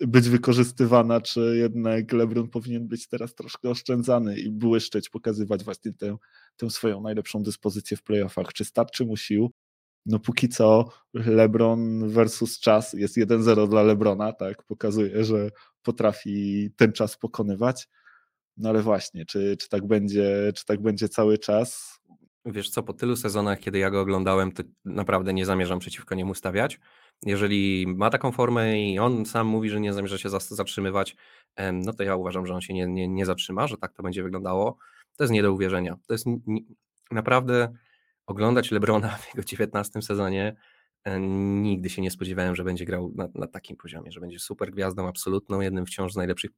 być 0.00 0.28
wykorzystywana, 0.28 1.20
czy 1.20 1.56
jednak 1.56 2.12
LeBron 2.12 2.50
powinien 2.50 2.88
być 2.88 3.08
teraz 3.08 3.34
troszkę 3.34 3.70
oszczędzany 3.70 4.38
i 4.38 4.50
błyszczeć, 4.50 5.08
pokazywać 5.08 5.64
właśnie 5.64 5.92
tę, 5.92 6.16
tę 6.56 6.70
swoją 6.70 7.00
najlepszą 7.00 7.42
dyspozycję 7.42 7.96
w 7.96 8.02
playoffach. 8.02 8.52
Czy 8.52 8.64
starczy 8.64 9.04
mu 9.06 9.16
sił? 9.16 9.52
No 10.08 10.18
póki 10.18 10.48
co 10.48 10.88
LeBron 11.14 12.08
versus 12.08 12.60
czas 12.60 12.92
jest 12.92 13.16
1-0 13.16 13.68
dla 13.68 13.82
LeBrona, 13.82 14.32
tak, 14.32 14.62
pokazuje, 14.62 15.24
że 15.24 15.50
potrafi 15.82 16.70
ten 16.76 16.92
czas 16.92 17.16
pokonywać. 17.16 17.88
No 18.56 18.68
ale 18.68 18.82
właśnie, 18.82 19.26
czy, 19.26 19.56
czy, 19.56 19.68
tak 19.68 19.86
będzie, 19.86 20.52
czy 20.54 20.64
tak 20.64 20.82
będzie 20.82 21.08
cały 21.08 21.38
czas? 21.38 21.98
Wiesz 22.44 22.70
co, 22.70 22.82
po 22.82 22.92
tylu 22.92 23.16
sezonach, 23.16 23.60
kiedy 23.60 23.78
ja 23.78 23.90
go 23.90 24.00
oglądałem, 24.00 24.52
to 24.52 24.62
naprawdę 24.84 25.34
nie 25.34 25.46
zamierzam 25.46 25.78
przeciwko 25.78 26.14
niemu 26.14 26.34
stawiać. 26.34 26.80
Jeżeli 27.22 27.86
ma 27.86 28.10
taką 28.10 28.32
formę 28.32 28.80
i 28.82 28.98
on 28.98 29.26
sam 29.26 29.46
mówi, 29.46 29.70
że 29.70 29.80
nie 29.80 29.92
zamierza 29.92 30.18
się 30.18 30.28
zatrzymywać, 30.50 31.16
no 31.72 31.92
to 31.92 32.02
ja 32.02 32.16
uważam, 32.16 32.46
że 32.46 32.54
on 32.54 32.60
się 32.60 32.74
nie, 32.74 32.86
nie, 32.86 33.08
nie 33.08 33.26
zatrzyma, 33.26 33.66
że 33.66 33.76
tak 33.76 33.92
to 33.92 34.02
będzie 34.02 34.22
wyglądało. 34.22 34.78
To 35.16 35.24
jest 35.24 35.32
nie 35.32 35.42
do 35.42 35.52
uwierzenia. 35.52 35.96
To 36.06 36.14
jest 36.14 36.26
naprawdę 37.10 37.74
oglądać 38.28 38.70
Lebrona 38.70 39.08
w 39.22 39.34
jego 39.34 39.44
19 39.44 40.02
sezonie. 40.02 40.56
Nigdy 41.62 41.90
się 41.90 42.02
nie 42.02 42.10
spodziewałem, 42.10 42.56
że 42.56 42.64
będzie 42.64 42.84
grał 42.84 43.12
na, 43.14 43.28
na 43.34 43.46
takim 43.46 43.76
poziomie, 43.76 44.12
że 44.12 44.20
będzie 44.20 44.38
super 44.38 44.70
gwiazdą 44.70 45.08
absolutną, 45.08 45.60
jednym 45.60 45.86
wciąż 45.86 46.12
z 46.12 46.16
najlepszych, 46.16 46.50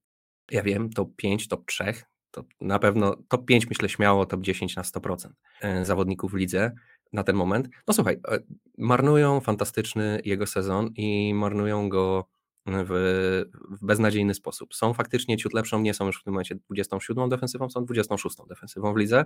ja 0.51 0.63
wiem, 0.63 0.91
top 0.91 1.17
5, 1.17 1.49
top 1.49 1.67
3, 1.67 1.85
to 2.31 2.45
na 2.61 2.79
pewno 2.79 3.17
top 3.29 3.45
5 3.45 3.69
myślę 3.69 3.89
śmiało, 3.89 4.27
top 4.27 4.41
10 4.41 4.77
na 4.77 4.83
100% 4.83 5.29
e, 5.61 5.85
zawodników 5.85 6.33
w 6.33 6.35
lidze 6.35 6.73
na 7.13 7.25
ten 7.25 7.37
moment. 7.37 7.69
No 7.89 7.95
słuchaj, 7.95 8.21
e, 8.29 8.39
marnują 8.79 9.41
fantastyczny 9.41 10.21
jego 10.25 10.47
sezon 10.47 10.91
i 10.97 11.35
marnują 11.35 11.89
go 11.89 12.29
w, 12.67 13.45
w 13.71 13.85
beznadziejny 13.85 14.35
sposób. 14.35 14.75
Są 14.75 14.95
faktycznie 14.95 15.37
ciut 15.37 15.55
lepszą, 15.55 15.81
nie 15.81 15.95
są 15.95 16.07
już 16.07 16.21
w 16.21 16.25
tym 16.25 16.33
momencie 16.33 16.55
27 16.55 17.29
defensywą, 17.29 17.71
są 17.71 17.85
26 17.85 18.37
defensywą 18.49 18.95
w 18.95 18.97
lidze. 18.97 19.25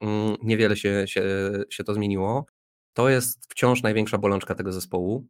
Mm, 0.00 0.36
niewiele 0.42 0.76
się, 0.76 1.04
się, 1.08 1.22
się 1.70 1.84
to 1.84 1.94
zmieniło. 1.94 2.46
To 2.92 3.08
jest 3.08 3.52
wciąż 3.52 3.82
największa 3.82 4.18
bolączka 4.18 4.54
tego 4.54 4.72
zespołu. 4.72 5.26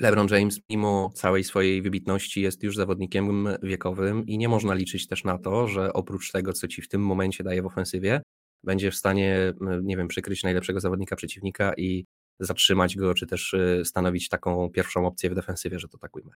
LeBron 0.00 0.28
James, 0.30 0.60
mimo 0.70 1.10
całej 1.14 1.44
swojej 1.44 1.82
wybitności, 1.82 2.40
jest 2.40 2.62
już 2.62 2.76
zawodnikiem 2.76 3.48
wiekowym 3.62 4.26
i 4.26 4.38
nie 4.38 4.48
można 4.48 4.74
liczyć 4.74 5.06
też 5.06 5.24
na 5.24 5.38
to, 5.38 5.68
że 5.68 5.92
oprócz 5.92 6.32
tego, 6.32 6.52
co 6.52 6.68
ci 6.68 6.82
w 6.82 6.88
tym 6.88 7.02
momencie 7.02 7.44
daje 7.44 7.62
w 7.62 7.66
ofensywie, 7.66 8.22
będzie 8.64 8.90
w 8.90 8.94
stanie, 8.94 9.52
nie 9.82 9.96
wiem, 9.96 10.08
przykryć 10.08 10.42
najlepszego 10.42 10.80
zawodnika 10.80 11.16
przeciwnika 11.16 11.74
i 11.76 12.04
zatrzymać 12.40 12.96
go, 12.96 13.14
czy 13.14 13.26
też 13.26 13.52
y, 13.52 13.82
stanowić 13.84 14.28
taką 14.28 14.70
pierwszą 14.70 15.06
opcję 15.06 15.30
w 15.30 15.34
defensywie, 15.34 15.78
że 15.78 15.88
to 15.88 15.98
tak 15.98 16.16
ujmę. 16.16 16.32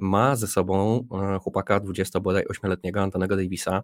Ma 0.00 0.36
ze 0.36 0.46
sobą 0.46 1.08
e, 1.12 1.38
chłopaka 1.38 1.80
28-letniego 1.80 3.02
Antonego 3.02 3.36
Davisa, 3.36 3.82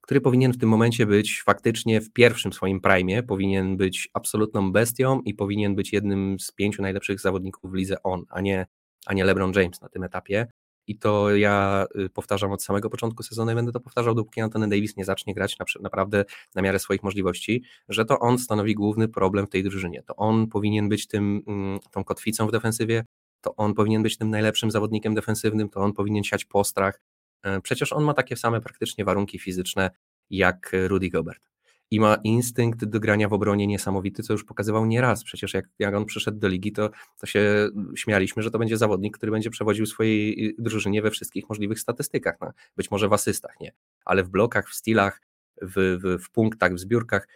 który 0.00 0.20
powinien 0.20 0.52
w 0.52 0.58
tym 0.58 0.68
momencie 0.68 1.06
być 1.06 1.42
faktycznie 1.42 2.00
w 2.00 2.12
pierwszym 2.12 2.52
swoim 2.52 2.80
prime, 2.80 3.22
powinien 3.22 3.76
być 3.76 4.08
absolutną 4.12 4.72
bestią 4.72 5.20
i 5.20 5.34
powinien 5.34 5.74
być 5.74 5.92
jednym 5.92 6.36
z 6.40 6.52
pięciu 6.52 6.82
najlepszych 6.82 7.20
zawodników 7.20 7.70
w 7.70 7.74
lidze 7.74 8.02
on, 8.02 8.24
a 8.28 8.40
nie, 8.40 8.66
a 9.06 9.14
nie 9.14 9.24
LeBron 9.24 9.52
James 9.52 9.80
na 9.80 9.88
tym 9.88 10.02
etapie. 10.02 10.46
I 10.86 10.98
to 10.98 11.36
ja 11.36 11.86
y, 11.96 12.08
powtarzam 12.08 12.52
od 12.52 12.62
samego 12.62 12.90
początku 12.90 13.22
sezonu 13.22 13.52
i 13.52 13.54
będę 13.54 13.72
to 13.72 13.80
powtarzał, 13.80 14.14
dopóki 14.14 14.40
Anthony 14.40 14.68
Davis 14.68 14.96
nie 14.96 15.04
zacznie 15.04 15.34
grać 15.34 15.58
na, 15.58 15.64
naprawdę 15.80 16.24
na 16.54 16.62
miarę 16.62 16.78
swoich 16.78 17.02
możliwości, 17.02 17.64
że 17.88 18.04
to 18.04 18.18
on 18.18 18.38
stanowi 18.38 18.74
główny 18.74 19.08
problem 19.08 19.46
w 19.46 19.50
tej 19.50 19.62
drużynie. 19.62 20.02
To 20.02 20.16
on 20.16 20.46
powinien 20.46 20.88
być 20.88 21.06
tym, 21.06 21.42
mm, 21.46 21.78
tą 21.90 22.04
kotwicą 22.04 22.46
w 22.46 22.52
defensywie, 22.52 23.04
to 23.40 23.56
on 23.56 23.74
powinien 23.74 24.02
być 24.02 24.18
tym 24.18 24.30
najlepszym 24.30 24.70
zawodnikiem 24.70 25.14
defensywnym, 25.14 25.68
to 25.68 25.80
on 25.80 25.92
powinien 25.92 26.24
siać 26.24 26.44
postrach. 26.44 27.00
E, 27.42 27.60
przecież 27.60 27.92
on 27.92 28.04
ma 28.04 28.14
takie 28.14 28.36
same 28.36 28.60
praktycznie 28.60 29.04
warunki 29.04 29.38
fizyczne 29.38 29.90
jak 30.30 30.72
Rudy 30.86 31.10
Gobert. 31.10 31.50
I 31.90 32.00
ma 32.00 32.16
instynkt 32.24 32.84
do 32.84 33.00
grania 33.00 33.28
w 33.28 33.32
obronie 33.32 33.66
niesamowity, 33.66 34.22
co 34.22 34.32
już 34.32 34.44
pokazywał 34.44 34.86
nieraz. 34.86 35.24
Przecież 35.24 35.54
jak, 35.54 35.68
jak 35.78 35.94
on 35.94 36.04
przyszedł 36.04 36.38
do 36.38 36.48
ligi, 36.48 36.72
to, 36.72 36.90
to 37.20 37.26
się 37.26 37.68
śmialiśmy, 37.96 38.42
że 38.42 38.50
to 38.50 38.58
będzie 38.58 38.76
zawodnik, 38.76 39.16
który 39.16 39.32
będzie 39.32 39.50
przewodził 39.50 39.86
swojej 39.86 40.54
drużynie 40.58 41.02
we 41.02 41.10
wszystkich 41.10 41.48
możliwych 41.48 41.80
statystykach. 41.80 42.36
No, 42.40 42.52
być 42.76 42.90
może 42.90 43.08
w 43.08 43.12
asystach, 43.12 43.60
nie. 43.60 43.72
Ale 44.04 44.24
w 44.24 44.28
blokach, 44.28 44.68
w 44.68 44.74
stylach, 44.74 45.20
w, 45.62 45.98
w, 46.02 46.24
w 46.24 46.30
punktach, 46.30 46.74
w 46.74 46.78
zbiórkach 46.78 47.28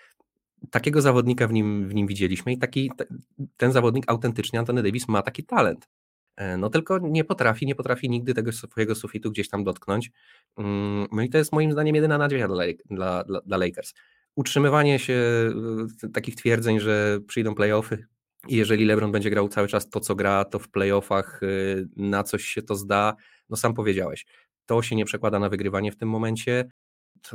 takiego 0.71 1.03
zawodnika 1.03 1.49
w 1.49 1.53
nim, 1.53 1.89
w 1.89 1.95
nim 1.95 2.07
widzieliśmy 2.07 2.53
i 2.53 2.59
taki, 2.59 2.91
ten 3.57 3.73
zawodnik 3.73 4.05
autentycznie, 4.07 4.59
Antony 4.59 4.83
Davis 4.83 5.09
ma 5.09 5.23
taki 5.23 5.45
talent. 5.45 5.89
E, 6.37 6.57
no 6.57 6.71
tylko 6.71 6.99
nie 6.99 7.25
potrafi, 7.25 7.67
nie 7.67 7.75
potrafi 7.75 8.11
nigdy 8.11 8.35
tego 8.35 8.53
swojego 8.53 8.95
sufitu 8.95 9.31
gdzieś 9.31 9.49
tam 9.49 9.65
dotknąć. 9.65 10.11
Mm, 10.57 11.07
no 11.13 11.23
i 11.23 11.31
to 11.31 11.39
jest 11.39 11.53
moim 11.53 11.73
zdaniem 11.73 11.95
jedyna 11.95 12.19
nadzieja 12.19 12.49
dla, 12.49 12.65
dla, 12.91 13.25
dla, 13.47 13.57
Lakers. 13.57 13.95
Utrzymywanie 14.37 14.99
się 14.99 15.15
e, 16.05 16.09
takich 16.09 16.37
twierdzeń, 16.37 16.81
że 16.81 17.19
przyjdą 17.27 17.55
playoffy 17.55 18.07
i 18.49 18.57
jeżeli 18.57 18.85
LeBron 18.85 19.13
będzie 19.13 19.31
grał 19.31 19.49
cały 19.49 19.69
czas 19.69 19.91
to, 19.91 20.01
co 20.01 20.15
gra, 20.15 20.45
to 20.45 20.59
w 20.59 20.69
playoffach 20.69 21.41
e, 21.43 21.47
na 21.97 22.23
coś 22.23 22.45
się 22.45 22.63
to 22.63 22.75
zda, 22.75 23.15
no 23.51 23.57
sam 23.57 23.75
powiedziałeś, 23.75 24.27
to 24.67 24.83
się 24.83 24.97
nie 24.97 25.05
przekłada 25.05 25.39
na 25.39 25.49
wygrywanie 25.49 25.93
w 25.93 25.97
tym 25.97 26.09
momencie. 26.09 26.65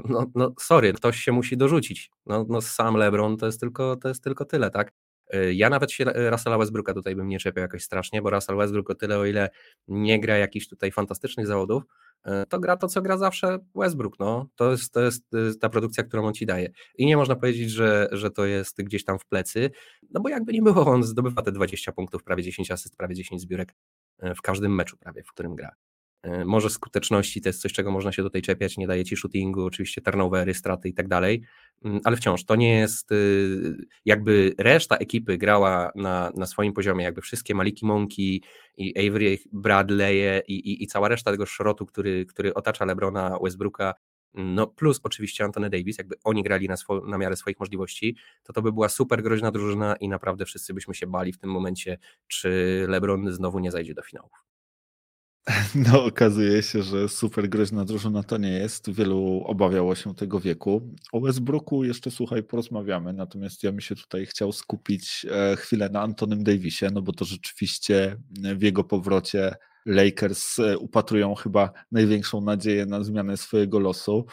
No, 0.09 0.25
no 0.35 0.53
sorry, 0.59 0.93
ktoś 0.93 1.19
się 1.19 1.31
musi 1.31 1.57
dorzucić. 1.57 2.11
No, 2.25 2.45
no 2.49 2.61
sam 2.61 2.95
LeBron 2.95 3.37
to 3.37 3.45
jest 3.45 3.59
tylko, 3.59 3.95
to 3.95 4.07
jest 4.07 4.23
tylko 4.23 4.45
tyle, 4.45 4.69
tak? 4.69 4.91
E, 5.29 5.53
ja 5.53 5.69
nawet 5.69 5.91
się 5.91 6.05
e, 6.05 6.29
Russella 6.29 6.57
Westbrooka 6.57 6.93
tutaj 6.93 7.15
bym 7.15 7.27
nie 7.27 7.39
czepiał 7.39 7.61
jakoś 7.61 7.83
strasznie, 7.83 8.21
bo 8.21 8.29
Russell 8.29 8.57
Westbrook 8.57 8.89
o 8.89 8.95
tyle, 8.95 9.17
o 9.17 9.25
ile 9.25 9.49
nie 9.87 10.19
gra 10.19 10.37
jakichś 10.37 10.67
tutaj 10.67 10.91
fantastycznych 10.91 11.47
zawodów, 11.47 11.83
e, 12.23 12.45
to 12.45 12.59
gra 12.59 12.77
to, 12.77 12.87
co 12.87 13.01
gra 13.01 13.17
zawsze 13.17 13.59
Westbrook. 13.75 14.19
No. 14.19 14.49
To, 14.55 14.71
jest, 14.71 14.93
to 14.93 15.01
jest 15.01 15.61
ta 15.61 15.69
produkcja, 15.69 16.03
którą 16.03 16.25
on 16.25 16.33
ci 16.33 16.45
daje. 16.45 16.71
I 16.95 17.05
nie 17.05 17.17
można 17.17 17.35
powiedzieć, 17.35 17.71
że, 17.71 18.07
że 18.11 18.31
to 18.31 18.45
jest 18.45 18.83
gdzieś 18.83 19.03
tam 19.03 19.19
w 19.19 19.25
plecy, 19.25 19.71
no 20.09 20.21
bo 20.21 20.29
jakby 20.29 20.53
nie 20.53 20.61
było, 20.61 20.85
on 20.85 21.03
zdobywa 21.03 21.41
te 21.41 21.51
20 21.51 21.91
punktów, 21.91 22.23
prawie 22.23 22.43
10 22.43 22.71
asyst, 22.71 22.97
prawie 22.97 23.15
10 23.15 23.41
zbiórek 23.41 23.75
w 24.35 24.41
każdym 24.41 24.75
meczu 24.75 24.97
prawie, 24.97 25.23
w 25.23 25.31
którym 25.31 25.55
gra. 25.55 25.71
E, 26.23 26.45
może 26.45 26.69
skuteczności 26.69 27.41
to 27.41 27.49
jest 27.49 27.61
coś, 27.61 27.73
czego 27.73 27.91
można 27.91 28.11
się 28.11 28.23
tutaj 28.23 28.41
czepiać, 28.41 28.77
nie 28.77 28.87
daje 28.87 29.05
ci 29.05 29.17
shootingu, 29.17 29.65
oczywiście 29.65 30.01
turnovery, 30.01 30.53
straty 30.53 30.89
i 30.89 30.93
tak 30.93 31.07
dalej, 31.07 31.43
mm, 31.85 31.99
ale 32.03 32.17
wciąż 32.17 32.45
to 32.45 32.55
nie 32.55 32.77
jest 32.77 33.11
y, 33.11 33.75
jakby 34.05 34.53
reszta 34.57 34.97
ekipy 34.97 35.37
grała 35.37 35.91
na, 35.95 36.31
na 36.35 36.45
swoim 36.45 36.73
poziomie, 36.73 37.03
jakby 37.03 37.21
wszystkie 37.21 37.55
Maliki 37.55 37.85
Monki 37.85 38.43
i 38.77 39.07
Avery 39.07 39.37
Bradley 39.51 40.43
i, 40.47 40.53
i, 40.53 40.83
i 40.83 40.87
cała 40.87 41.07
reszta 41.07 41.31
tego 41.31 41.45
szrotu, 41.45 41.85
który, 41.85 42.25
który 42.25 42.53
otacza 42.53 42.85
Lebrona, 42.85 43.37
Westbrooka, 43.43 43.93
no 44.33 44.67
plus 44.67 44.99
oczywiście 45.03 45.43
Anthony 45.43 45.69
Davis, 45.69 45.97
jakby 45.97 46.15
oni 46.23 46.43
grali 46.43 46.67
na, 46.67 46.75
swo- 46.75 47.07
na 47.07 47.17
miarę 47.17 47.35
swoich 47.35 47.59
możliwości, 47.59 48.17
to 48.43 48.53
to 48.53 48.61
by 48.61 48.71
była 48.71 48.89
super 48.89 49.23
groźna 49.23 49.51
drużyna 49.51 49.95
i 49.95 50.09
naprawdę 50.09 50.45
wszyscy 50.45 50.73
byśmy 50.73 50.95
się 50.95 51.07
bali 51.07 51.33
w 51.33 51.37
tym 51.37 51.49
momencie, 51.49 51.97
czy 52.27 52.85
LeBron 52.89 53.31
znowu 53.31 53.59
nie 53.59 53.71
zajdzie 53.71 53.93
do 53.93 54.01
finałów. 54.01 54.48
No, 55.75 56.05
okazuje 56.05 56.63
się, 56.63 56.83
że 56.83 57.09
super 57.09 57.49
groźna 57.49 57.85
drużyna 57.85 58.23
to 58.23 58.37
nie 58.37 58.51
jest. 58.51 58.89
Wielu 58.91 59.43
obawiało 59.45 59.95
się 59.95 60.15
tego 60.15 60.39
wieku. 60.39 60.81
O 61.11 61.19
Westbrooku 61.19 61.83
jeszcze, 61.83 62.11
słuchaj, 62.11 62.43
porozmawiamy, 62.43 63.13
natomiast 63.13 63.63
ja 63.63 63.71
bym 63.71 63.81
się 63.81 63.95
tutaj 63.95 64.25
chciał 64.25 64.51
skupić 64.51 65.25
e, 65.31 65.55
chwilę 65.55 65.89
na 65.89 66.01
Antonym 66.01 66.43
Davisie, 66.43 66.85
no 66.93 67.01
bo 67.01 67.13
to 67.13 67.25
rzeczywiście 67.25 68.17
w 68.55 68.61
jego 68.61 68.83
powrocie 68.83 69.55
Lakers 69.85 70.59
e, 70.59 70.77
upatrują 70.77 71.35
chyba 71.35 71.71
największą 71.91 72.41
nadzieję 72.41 72.85
na 72.85 73.03
zmianę 73.03 73.37
swojego 73.37 73.79
losu. 73.79 74.25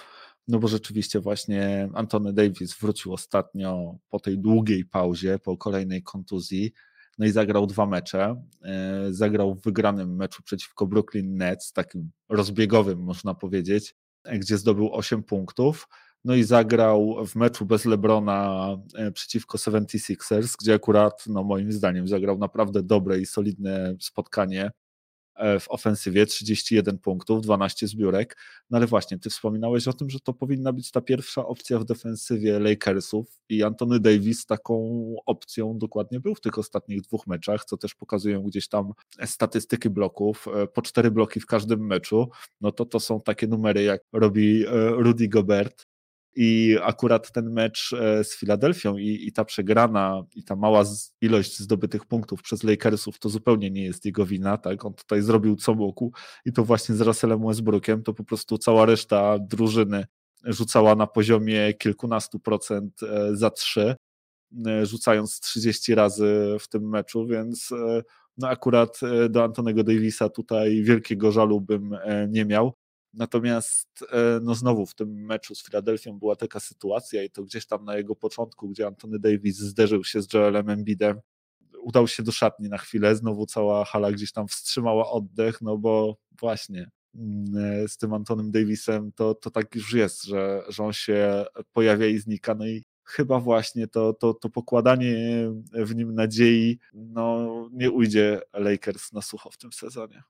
No 0.48 0.58
bo 0.58 0.68
rzeczywiście 0.68 1.20
właśnie 1.20 1.88
Antony 1.94 2.32
Davis 2.32 2.78
wrócił 2.80 3.12
ostatnio 3.12 3.98
po 4.10 4.20
tej 4.20 4.38
długiej 4.38 4.84
pauzie, 4.84 5.38
po 5.38 5.56
kolejnej 5.56 6.02
kontuzji 6.02 6.72
no 7.18 7.26
i 7.26 7.30
zagrał 7.30 7.66
dwa 7.66 7.86
mecze. 7.86 8.42
E, 8.64 9.06
zagrał 9.10 9.54
w 9.54 9.62
wygranym 9.62 10.16
meczu 10.16 10.42
przeciwko 10.42 10.86
Brooklyn 10.86 11.36
Nets, 11.36 11.72
takim 11.72 12.10
rozbiegowym 12.28 12.98
można 12.98 13.34
powiedzieć, 13.34 13.94
gdzie 14.32 14.58
zdobył 14.58 14.94
8 14.94 15.22
punktów. 15.22 15.88
No 16.24 16.34
i 16.34 16.42
zagrał 16.44 17.26
w 17.26 17.36
meczu 17.36 17.66
bez 17.66 17.84
Lebrona 17.84 18.68
e, 18.94 19.12
przeciwko 19.12 19.58
76ers, 19.58 20.54
gdzie 20.60 20.74
akurat, 20.74 21.24
no 21.26 21.44
moim 21.44 21.72
zdaniem, 21.72 22.08
zagrał 22.08 22.38
naprawdę 22.38 22.82
dobre 22.82 23.18
i 23.18 23.26
solidne 23.26 23.96
spotkanie. 24.00 24.70
E, 25.36 25.60
w 25.60 25.70
ofensywie, 25.70 26.26
31 26.26 26.98
punktów, 26.98 27.42
12 27.42 27.88
zbiórek. 27.88 28.36
No 28.70 28.78
ale 28.78 28.86
właśnie, 28.86 29.18
ty 29.18 29.30
wspominałeś 29.30 29.88
o 29.88 29.92
tym, 29.92 30.10
że 30.10 30.20
to 30.20 30.32
powinna 30.32 30.72
być 30.72 30.90
ta 30.90 31.00
pierwsza 31.00 31.46
opcja 31.46 31.78
w 31.78 31.84
defensywie 31.84 32.58
Lakersów 32.58 33.26
i 33.48 33.62
Anthony 33.62 34.00
Davis 34.00 34.46
taką 34.46 34.76
opcją 35.26 35.78
dokładnie 35.78 36.20
był 36.20 36.34
w 36.34 36.40
tych 36.40 36.58
ostatnich 36.58 37.00
dwóch 37.00 37.26
meczach, 37.26 37.64
co 37.64 37.76
też 37.76 37.94
pokazują 37.94 38.42
gdzieś 38.42 38.68
tam 38.68 38.92
statystyki 39.24 39.90
bloków, 39.90 40.46
e, 40.54 40.66
po 40.66 40.82
cztery 40.82 41.10
bloki 41.10 41.40
w 41.40 41.46
każdym 41.46 41.86
meczu, 41.86 42.28
no 42.60 42.72
to 42.72 42.84
to 42.84 43.00
są 43.00 43.20
takie 43.20 43.46
numery, 43.46 43.82
jak 43.82 44.00
robi 44.12 44.66
e, 44.66 44.70
Rudy 44.90 45.28
Gobert 45.28 45.86
i 46.36 46.76
akurat 46.82 47.32
ten 47.32 47.50
mecz 47.50 47.92
e, 47.92 48.24
z 48.24 48.36
Filadelfią 48.36 48.96
i, 48.96 49.26
i 49.26 49.32
ta 49.32 49.44
przegrana 49.44 50.22
i 50.34 50.44
ta 50.44 50.56
mała 50.56 50.84
ilość 51.20 51.58
zdobytych 51.58 52.04
punktów 52.04 52.42
przez 52.42 52.62
Lakersów 52.62 53.18
to 53.18 53.28
zupełnie 53.28 53.70
nie 53.70 53.84
jest 53.84 54.04
jego 54.04 54.26
wina, 54.26 54.58
tak? 54.58 54.84
On 54.84 54.94
tutaj 54.94 55.22
zrobił 55.22 55.56
co 55.56 55.74
mógł 55.74 56.12
i 56.44 56.52
to 56.52 56.64
właśnie 56.64 56.94
z 56.94 57.00
Russellem 57.00 57.46
Westbrookiem, 57.46 58.02
to 58.02 58.14
po 58.14 58.24
prostu 58.24 58.58
cała 58.58 58.86
reszta 58.86 59.38
drużyny 59.38 60.06
rzucała 60.44 60.94
na 60.94 61.06
poziomie 61.06 61.74
kilkunastu 61.74 62.40
procent 62.40 63.02
e, 63.02 63.36
za 63.36 63.50
trzy, 63.50 63.94
e, 64.66 64.86
rzucając 64.86 65.40
30 65.40 65.94
razy 65.94 66.56
w 66.60 66.68
tym 66.68 66.88
meczu, 66.88 67.26
więc 67.26 67.70
no 68.38 68.48
akurat 68.48 69.00
do 69.30 69.44
Antonego 69.44 69.84
Davisa 69.84 70.28
tutaj 70.28 70.82
wielkiego 70.82 71.32
żalu 71.32 71.60
bym 71.60 71.96
nie 72.28 72.44
miał. 72.44 72.74
Natomiast 73.16 74.04
e, 74.12 74.40
no 74.42 74.54
znowu 74.54 74.86
w 74.86 74.94
tym 74.94 75.26
meczu 75.26 75.54
z 75.54 75.64
Filadelfią 75.64 76.18
była 76.18 76.36
taka 76.36 76.60
sytuacja 76.60 77.22
i 77.22 77.30
to 77.30 77.42
gdzieś 77.42 77.66
tam 77.66 77.84
na 77.84 77.96
jego 77.96 78.16
początku, 78.16 78.68
gdzie 78.68 78.86
Antony 78.86 79.18
Davis 79.18 79.56
zderzył 79.56 80.04
się 80.04 80.22
z 80.22 80.34
Joelem 80.34 80.70
Embidem, 80.70 81.20
udał 81.82 82.08
się 82.08 82.22
do 82.22 82.32
szatni 82.32 82.68
na 82.68 82.78
chwilę, 82.78 83.16
znowu 83.16 83.46
cała 83.46 83.84
hala 83.84 84.12
gdzieś 84.12 84.32
tam 84.32 84.48
wstrzymała 84.48 85.10
oddech, 85.10 85.60
no 85.60 85.78
bo 85.78 86.16
właśnie 86.40 86.90
mm, 87.14 87.84
e, 87.84 87.88
z 87.88 87.96
tym 87.96 88.12
Antonym 88.12 88.50
Davisem 88.50 89.12
to, 89.12 89.34
to 89.34 89.50
tak 89.50 89.74
już 89.74 89.92
jest, 89.92 90.24
że, 90.24 90.62
że 90.68 90.84
on 90.84 90.92
się 90.92 91.44
pojawia 91.72 92.06
i 92.06 92.18
znika, 92.18 92.54
no 92.54 92.66
i 92.66 92.84
chyba 93.04 93.40
właśnie 93.40 93.88
to, 93.88 94.12
to, 94.12 94.34
to 94.34 94.50
pokładanie 94.50 95.16
w 95.72 95.94
nim 95.94 96.14
nadziei 96.14 96.78
no, 96.94 97.46
nie 97.72 97.90
ujdzie 97.90 98.40
Lakers 98.52 99.12
na 99.12 99.22
sucho 99.22 99.50
w 99.50 99.58
tym 99.58 99.72
sezonie. 99.72 100.22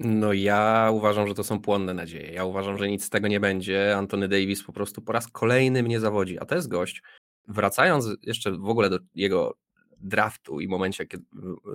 No 0.00 0.32
ja 0.32 0.88
uważam, 0.92 1.28
że 1.28 1.34
to 1.34 1.44
są 1.44 1.60
płonne 1.60 1.94
nadzieje. 1.94 2.32
Ja 2.32 2.44
uważam, 2.44 2.78
że 2.78 2.88
nic 2.88 3.04
z 3.04 3.10
tego 3.10 3.28
nie 3.28 3.40
będzie. 3.40 3.96
Antony 3.96 4.28
Davis 4.28 4.62
po 4.62 4.72
prostu 4.72 5.02
po 5.02 5.12
raz 5.12 5.28
kolejny 5.28 5.82
mnie 5.82 6.00
zawodzi, 6.00 6.38
a 6.38 6.44
to 6.44 6.54
jest 6.54 6.68
gość. 6.68 7.02
Wracając 7.48 8.08
jeszcze 8.22 8.52
w 8.52 8.68
ogóle 8.68 8.90
do 8.90 8.98
jego 9.14 9.58
draftu 9.98 10.60
i 10.60 10.68
momencie, 10.68 11.06
kiedy, 11.06 11.24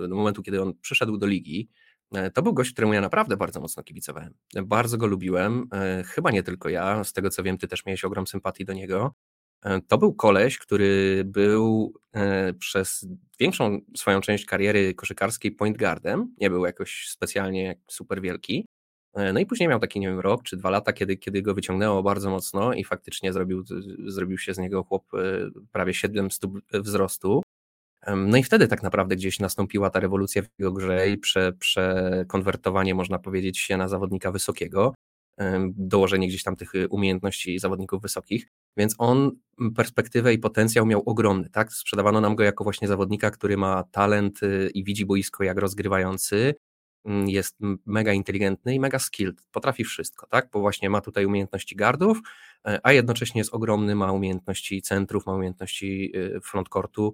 do 0.09 0.15
momentu, 0.15 0.43
kiedy 0.43 0.61
on 0.61 0.73
przyszedł 0.81 1.17
do 1.17 1.27
ligi, 1.27 1.69
e, 2.13 2.31
to 2.31 2.41
był 2.41 2.53
gość, 2.53 2.71
któremu 2.71 2.93
ja 2.93 3.01
naprawdę 3.01 3.37
bardzo 3.37 3.61
mocno 3.61 3.83
kibicowałem. 3.83 4.33
Bardzo 4.63 4.97
go 4.97 5.07
lubiłem, 5.07 5.67
e, 5.73 6.03
chyba 6.03 6.31
nie 6.31 6.43
tylko 6.43 6.69
ja, 6.69 7.03
z 7.03 7.13
tego 7.13 7.29
co 7.29 7.43
wiem, 7.43 7.57
ty 7.57 7.67
też 7.67 7.85
miałeś 7.85 8.03
ogrom 8.03 8.27
sympatii 8.27 8.65
do 8.65 8.73
niego. 8.73 9.13
E, 9.65 9.81
to 9.81 9.97
był 9.97 10.13
koleś, 10.13 10.57
który 10.57 11.23
był 11.25 11.93
e, 12.13 12.53
przez 12.53 13.07
większą 13.39 13.79
swoją 13.97 14.21
część 14.21 14.45
kariery 14.45 14.93
koszykarskiej 14.93 15.51
point 15.51 15.77
guardem, 15.77 16.35
nie 16.41 16.49
był 16.49 16.65
jakoś 16.65 17.07
specjalnie 17.09 17.75
super 17.87 18.21
wielki. 18.21 18.65
E, 19.13 19.33
no 19.33 19.39
i 19.39 19.45
później 19.45 19.69
miał 19.69 19.79
taki, 19.79 19.99
nie 19.99 20.07
wiem, 20.07 20.19
rok 20.19 20.43
czy 20.43 20.57
dwa 20.57 20.69
lata, 20.69 20.93
kiedy, 20.93 21.17
kiedy 21.17 21.41
go 21.41 21.53
wyciągnęło 21.53 22.03
bardzo 22.03 22.29
mocno 22.29 22.73
i 22.73 22.83
faktycznie 22.83 23.33
zrobił, 23.33 23.63
zrobił 24.05 24.37
się 24.37 24.53
z 24.53 24.57
niego 24.57 24.83
chłop 24.83 25.05
prawie 25.71 25.93
7 25.93 26.31
stóp 26.31 26.59
wzrostu. 26.73 27.43
No 28.17 28.37
i 28.37 28.43
wtedy 28.43 28.67
tak 28.67 28.83
naprawdę 28.83 29.15
gdzieś 29.15 29.39
nastąpiła 29.39 29.89
ta 29.89 29.99
rewolucja 29.99 30.41
w 30.41 30.47
jego 30.59 30.71
grze 30.71 31.09
i 31.09 31.17
prze, 31.17 31.53
przekonwertowanie, 31.53 32.95
można 32.95 33.19
powiedzieć, 33.19 33.59
się 33.59 33.77
na 33.77 33.87
zawodnika 33.87 34.31
wysokiego, 34.31 34.93
dołożenie 35.67 36.27
gdzieś 36.27 36.43
tam 36.43 36.55
tych 36.55 36.71
umiejętności 36.89 37.59
zawodników 37.59 38.01
wysokich. 38.01 38.47
Więc 38.77 38.95
on 38.97 39.31
perspektywę 39.75 40.33
i 40.33 40.39
potencjał 40.39 40.85
miał 40.85 41.03
ogromny, 41.05 41.49
tak? 41.49 41.73
Sprzedawano 41.73 42.21
nam 42.21 42.35
go 42.35 42.43
jako 42.43 42.63
właśnie 42.63 42.87
zawodnika, 42.87 43.31
który 43.31 43.57
ma 43.57 43.83
talent 43.83 44.43
y, 44.43 44.69
i 44.73 44.83
widzi 44.83 45.05
boisko 45.05 45.43
jak 45.43 45.57
rozgrywający, 45.57 46.55
mm, 47.05 47.29
jest 47.29 47.57
mega 47.85 48.13
inteligentny 48.13 48.75
i 48.75 48.79
mega 48.79 48.99
skilled, 48.99 49.41
potrafi 49.51 49.83
wszystko, 49.83 50.27
tak? 50.27 50.49
Bo 50.53 50.59
właśnie 50.59 50.89
ma 50.89 51.01
tutaj 51.01 51.25
umiejętności 51.25 51.75
gardów, 51.75 52.19
e, 52.67 52.79
a 52.83 52.91
jednocześnie 52.93 53.39
jest 53.39 53.53
ogromny, 53.53 53.95
ma 53.95 54.11
umiejętności 54.11 54.81
centrów, 54.81 55.25
ma 55.25 55.33
umiejętności 55.33 56.11
y, 56.15 56.41
frontcourtu, 56.41 57.13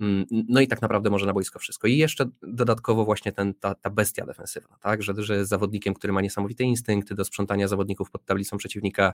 mm, 0.00 0.26
no 0.30 0.60
i 0.60 0.68
tak 0.68 0.82
naprawdę 0.82 1.10
może 1.10 1.26
na 1.26 1.32
boisko 1.32 1.58
wszystko. 1.58 1.88
I 1.88 1.96
jeszcze 1.96 2.26
dodatkowo 2.42 3.04
właśnie 3.04 3.32
ten, 3.32 3.54
ta, 3.54 3.74
ta 3.74 3.90
bestia 3.90 4.26
defensywna, 4.26 4.76
tak? 4.80 5.02
Że, 5.02 5.14
że 5.18 5.36
jest 5.36 5.50
zawodnikiem, 5.50 5.94
który 5.94 6.12
ma 6.12 6.20
niesamowite 6.20 6.64
instynkty 6.64 7.14
do 7.14 7.24
sprzątania 7.24 7.68
zawodników 7.68 8.10
pod 8.10 8.24
tablicą 8.24 8.56
przeciwnika, 8.56 9.12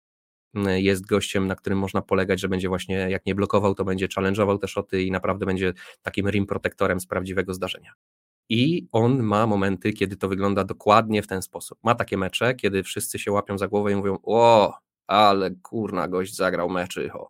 jest 0.65 1.07
gościem, 1.07 1.47
na 1.47 1.55
którym 1.55 1.79
można 1.79 2.03
polegać, 2.03 2.41
że 2.41 2.49
będzie 2.49 2.69
właśnie, 2.69 2.97
jak 2.97 3.27
nie 3.27 3.35
blokował, 3.35 3.75
to 3.75 3.85
będzie 3.85 4.09
challenge'ował 4.09 4.59
te 4.59 4.69
szoty 4.69 5.03
i 5.03 5.11
naprawdę 5.11 5.47
będzie 5.47 5.73
takim 6.03 6.29
rim 6.31 6.47
protektorem 6.47 7.01
z 7.01 7.07
prawdziwego 7.07 7.55
zdarzenia. 7.55 7.93
I 8.49 8.89
on 8.93 9.23
ma 9.23 9.47
momenty, 9.47 9.93
kiedy 9.93 10.17
to 10.17 10.29
wygląda 10.29 10.65
dokładnie 10.65 11.23
w 11.23 11.27
ten 11.27 11.43
sposób. 11.43 11.79
Ma 11.83 11.95
takie 11.95 12.17
mecze, 12.17 12.55
kiedy 12.55 12.83
wszyscy 12.83 13.19
się 13.19 13.33
łapią 13.33 13.59
za 13.59 13.69
głowę 13.69 13.93
i 13.93 13.97
mówią: 13.97 14.19
O, 14.23 14.75
ale 15.07 15.51
kurna, 15.51 16.09
gość 16.09 16.37
zagrał 16.37 16.71
meczy. 16.71 17.13
O. 17.13 17.29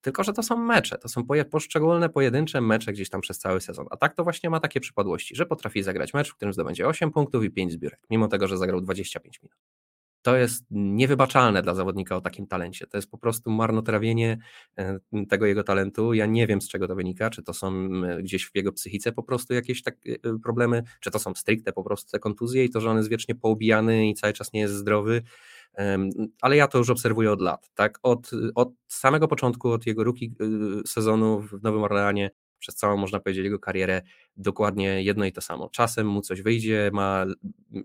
Tylko, 0.00 0.24
że 0.24 0.32
to 0.32 0.42
są 0.42 0.56
mecze, 0.56 0.98
to 0.98 1.08
są 1.08 1.26
poszczególne, 1.50 2.08
pojedyncze 2.08 2.60
mecze 2.60 2.92
gdzieś 2.92 3.10
tam 3.10 3.20
przez 3.20 3.38
cały 3.38 3.60
sezon. 3.60 3.86
A 3.90 3.96
tak 3.96 4.14
to 4.14 4.24
właśnie 4.24 4.50
ma 4.50 4.60
takie 4.60 4.80
przypadłości, 4.80 5.36
że 5.36 5.46
potrafi 5.46 5.82
zagrać 5.82 6.14
mecz, 6.14 6.30
w 6.30 6.34
którym 6.36 6.52
zdobędzie 6.52 6.86
8 6.86 7.10
punktów 7.10 7.44
i 7.44 7.50
5 7.50 7.72
zbiórek, 7.72 8.00
mimo 8.10 8.28
tego, 8.28 8.48
że 8.48 8.58
zagrał 8.58 8.80
25 8.80 9.42
minut 9.42 9.56
to 10.22 10.36
jest 10.36 10.64
niewybaczalne 10.70 11.62
dla 11.62 11.74
zawodnika 11.74 12.16
o 12.16 12.20
takim 12.20 12.46
talencie. 12.46 12.86
To 12.86 12.98
jest 12.98 13.10
po 13.10 13.18
prostu 13.18 13.50
marnotrawienie 13.50 14.38
e, 14.78 14.98
tego 15.28 15.46
jego 15.46 15.64
talentu. 15.64 16.14
Ja 16.14 16.26
nie 16.26 16.46
wiem, 16.46 16.62
z 16.62 16.68
czego 16.68 16.88
to 16.88 16.94
wynika, 16.94 17.30
czy 17.30 17.42
to 17.42 17.54
są 17.54 17.90
gdzieś 18.18 18.46
w 18.46 18.56
jego 18.56 18.72
psychice 18.72 19.12
po 19.12 19.22
prostu 19.22 19.54
jakieś 19.54 19.82
tak 19.82 19.96
e, 20.06 20.38
problemy, 20.42 20.82
czy 21.00 21.10
to 21.10 21.18
są 21.18 21.34
stricte 21.34 21.72
po 21.72 21.84
prostu 21.84 22.10
te 22.10 22.18
kontuzje 22.18 22.64
i 22.64 22.70
to, 22.70 22.80
że 22.80 22.90
on 22.90 22.96
jest 22.96 23.10
wiecznie 23.10 23.34
poobijany 23.34 24.08
i 24.08 24.14
cały 24.14 24.32
czas 24.32 24.52
nie 24.52 24.60
jest 24.60 24.74
zdrowy. 24.74 25.22
Ale 26.40 26.56
ja 26.56 26.68
to 26.68 26.78
już 26.78 26.90
obserwuję 26.90 27.32
od 27.32 27.40
lat. 27.40 27.70
Tak? 27.74 27.98
Od, 28.02 28.30
od 28.54 28.72
samego 28.88 29.28
początku, 29.28 29.70
od 29.70 29.86
jego 29.86 30.04
ruki 30.04 30.34
sezonu 30.86 31.40
w 31.40 31.62
Nowym 31.62 31.82
Orleanie, 31.82 32.30
przez 32.62 32.74
całą, 32.74 32.96
można 32.96 33.20
powiedzieć, 33.20 33.44
jego 33.44 33.58
karierę 33.58 34.02
dokładnie 34.36 35.02
jedno 35.02 35.24
i 35.24 35.32
to 35.32 35.40
samo. 35.40 35.68
Czasem 35.68 36.06
mu 36.06 36.20
coś 36.20 36.42
wyjdzie, 36.42 36.90
ma, 36.92 37.26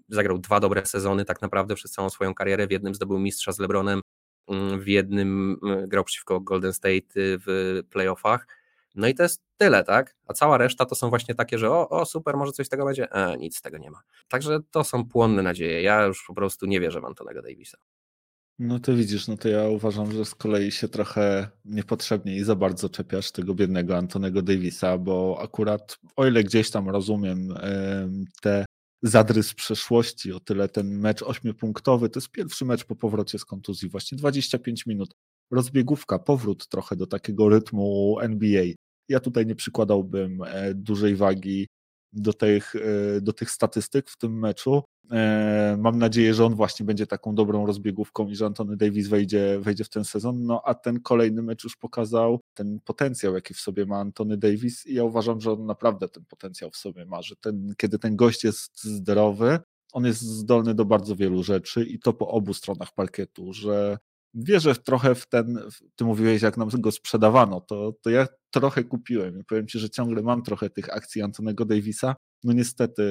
zagrał 0.09 0.37
dwa 0.37 0.59
dobre 0.59 0.85
sezony 0.85 1.25
tak 1.25 1.41
naprawdę 1.41 1.75
przez 1.75 1.91
całą 1.91 2.09
swoją 2.09 2.33
karierę, 2.33 2.67
w 2.67 2.71
jednym 2.71 2.95
zdobył 2.95 3.19
mistrza 3.19 3.51
z 3.51 3.59
LeBronem, 3.59 4.01
mm, 4.47 4.81
w 4.81 4.87
jednym 4.87 5.59
grał 5.87 6.03
przeciwko 6.03 6.39
Golden 6.39 6.73
State 6.73 6.95
y, 6.95 7.39
w 7.45 7.81
playoffach, 7.89 8.47
no 8.95 9.07
i 9.07 9.15
to 9.15 9.23
jest 9.23 9.43
tyle, 9.57 9.83
tak? 9.83 10.15
A 10.27 10.33
cała 10.33 10.57
reszta 10.57 10.85
to 10.85 10.95
są 10.95 11.09
właśnie 11.09 11.35
takie, 11.35 11.57
że 11.57 11.71
o, 11.71 11.89
o 11.89 12.05
super, 12.05 12.37
może 12.37 12.51
coś 12.51 12.65
z 12.65 12.69
tego 12.69 12.85
będzie. 12.85 13.11
E, 13.11 13.37
nic 13.37 13.57
z 13.57 13.61
tego 13.61 13.77
nie 13.77 13.91
ma. 13.91 14.01
Także 14.27 14.59
to 14.71 14.83
są 14.83 15.05
płonne 15.05 15.43
nadzieje. 15.43 15.81
Ja 15.81 16.03
już 16.03 16.25
po 16.27 16.33
prostu 16.33 16.65
nie 16.65 16.79
wierzę 16.79 17.01
w 17.01 17.05
Antonego 17.05 17.41
Davisa. 17.41 17.77
No 18.59 18.79
to 18.79 18.95
widzisz, 18.95 19.27
no 19.27 19.37
to 19.37 19.49
ja 19.49 19.69
uważam, 19.69 20.11
że 20.11 20.25
z 20.25 20.35
kolei 20.35 20.71
się 20.71 20.87
trochę 20.87 21.49
niepotrzebnie 21.65 22.35
i 22.35 22.43
za 22.43 22.55
bardzo 22.55 22.89
czepiasz 22.89 23.31
tego 23.31 23.55
biednego 23.55 23.97
Antonego 23.97 24.41
Davisa, 24.41 24.97
bo 24.97 25.37
akurat 25.41 25.99
o 26.15 26.27
ile 26.27 26.43
gdzieś 26.43 26.71
tam 26.71 26.89
rozumiem 26.89 27.53
te 28.41 28.65
zadry 29.01 29.43
z 29.43 29.53
przeszłości, 29.53 30.33
o 30.33 30.39
tyle 30.39 30.69
ten 30.69 30.99
mecz 30.99 31.23
ośmiopunktowy, 31.23 32.09
to 32.09 32.19
jest 32.19 32.31
pierwszy 32.31 32.65
mecz 32.65 32.83
po 32.85 32.95
powrocie 32.95 33.39
z 33.39 33.45
kontuzji, 33.45 33.89
właśnie 33.89 34.17
25 34.17 34.85
minut, 34.85 35.13
rozbiegówka, 35.51 36.19
powrót 36.19 36.67
trochę 36.67 36.95
do 36.95 37.07
takiego 37.07 37.49
rytmu 37.49 38.17
NBA. 38.21 38.65
Ja 39.09 39.19
tutaj 39.19 39.45
nie 39.45 39.55
przykładałbym 39.55 40.41
e, 40.45 40.73
dużej 40.73 41.15
wagi 41.15 41.67
do 42.13 42.33
tych, 42.33 42.75
e, 42.75 43.21
do 43.21 43.33
tych 43.33 43.51
statystyk 43.51 44.09
w 44.09 44.17
tym 44.17 44.39
meczu. 44.39 44.83
E, 45.11 45.75
mam 45.79 45.97
nadzieję, 45.97 46.33
że 46.33 46.45
on 46.45 46.55
właśnie 46.55 46.85
będzie 46.85 47.07
taką 47.07 47.35
dobrą 47.35 47.65
rozbiegówką 47.65 48.27
i 48.27 48.35
że 48.35 48.45
Antony 48.45 48.77
Davis 48.77 49.07
wejdzie, 49.07 49.59
wejdzie 49.59 49.83
w 49.83 49.89
ten 49.89 50.05
sezon. 50.05 50.45
No 50.45 50.61
a 50.65 50.73
ten 50.73 50.99
kolejny 50.99 51.41
mecz 51.41 51.63
już 51.63 51.75
pokazał 51.75 52.39
ten 52.53 52.79
potencjał, 52.85 53.33
jaki 53.33 53.53
w 53.53 53.59
sobie 53.59 53.85
ma 53.85 53.99
Antony 53.99 54.37
Davis 54.37 54.85
i 54.85 54.93
ja 54.93 55.03
uważam, 55.03 55.41
że 55.41 55.51
on 55.51 55.65
naprawdę 55.65 56.09
ten 56.09 56.25
potencjał 56.25 56.71
w 56.71 56.77
sobie 56.77 57.05
ma, 57.05 57.21
że 57.21 57.35
ten, 57.35 57.73
kiedy 57.77 57.99
ten 57.99 58.15
gość 58.15 58.43
jest 58.43 58.83
zdrowy, 58.83 59.59
on 59.93 60.05
jest 60.05 60.21
zdolny 60.21 60.73
do 60.73 60.85
bardzo 60.85 61.15
wielu 61.15 61.43
rzeczy 61.43 61.83
i 61.83 61.99
to 61.99 62.13
po 62.13 62.27
obu 62.27 62.53
stronach 62.53 62.93
parkietu, 62.93 63.53
że 63.53 63.97
wierzę 64.33 64.75
trochę 64.75 65.15
w 65.15 65.27
ten, 65.27 65.59
ty 65.95 66.05
mówiłeś, 66.05 66.41
jak 66.41 66.57
nam 66.57 66.69
go 66.73 66.91
sprzedawano, 66.91 67.61
to, 67.61 67.93
to 68.01 68.09
ja 68.09 68.27
trochę 68.51 68.83
kupiłem 68.83 69.39
i 69.39 69.43
powiem 69.43 69.67
ci, 69.67 69.79
że 69.79 69.89
ciągle 69.89 70.21
mam 70.21 70.43
trochę 70.43 70.69
tych 70.69 70.95
akcji 70.95 71.21
Antonego 71.21 71.65
Davisa. 71.65 72.15
No 72.43 72.53
niestety 72.53 73.03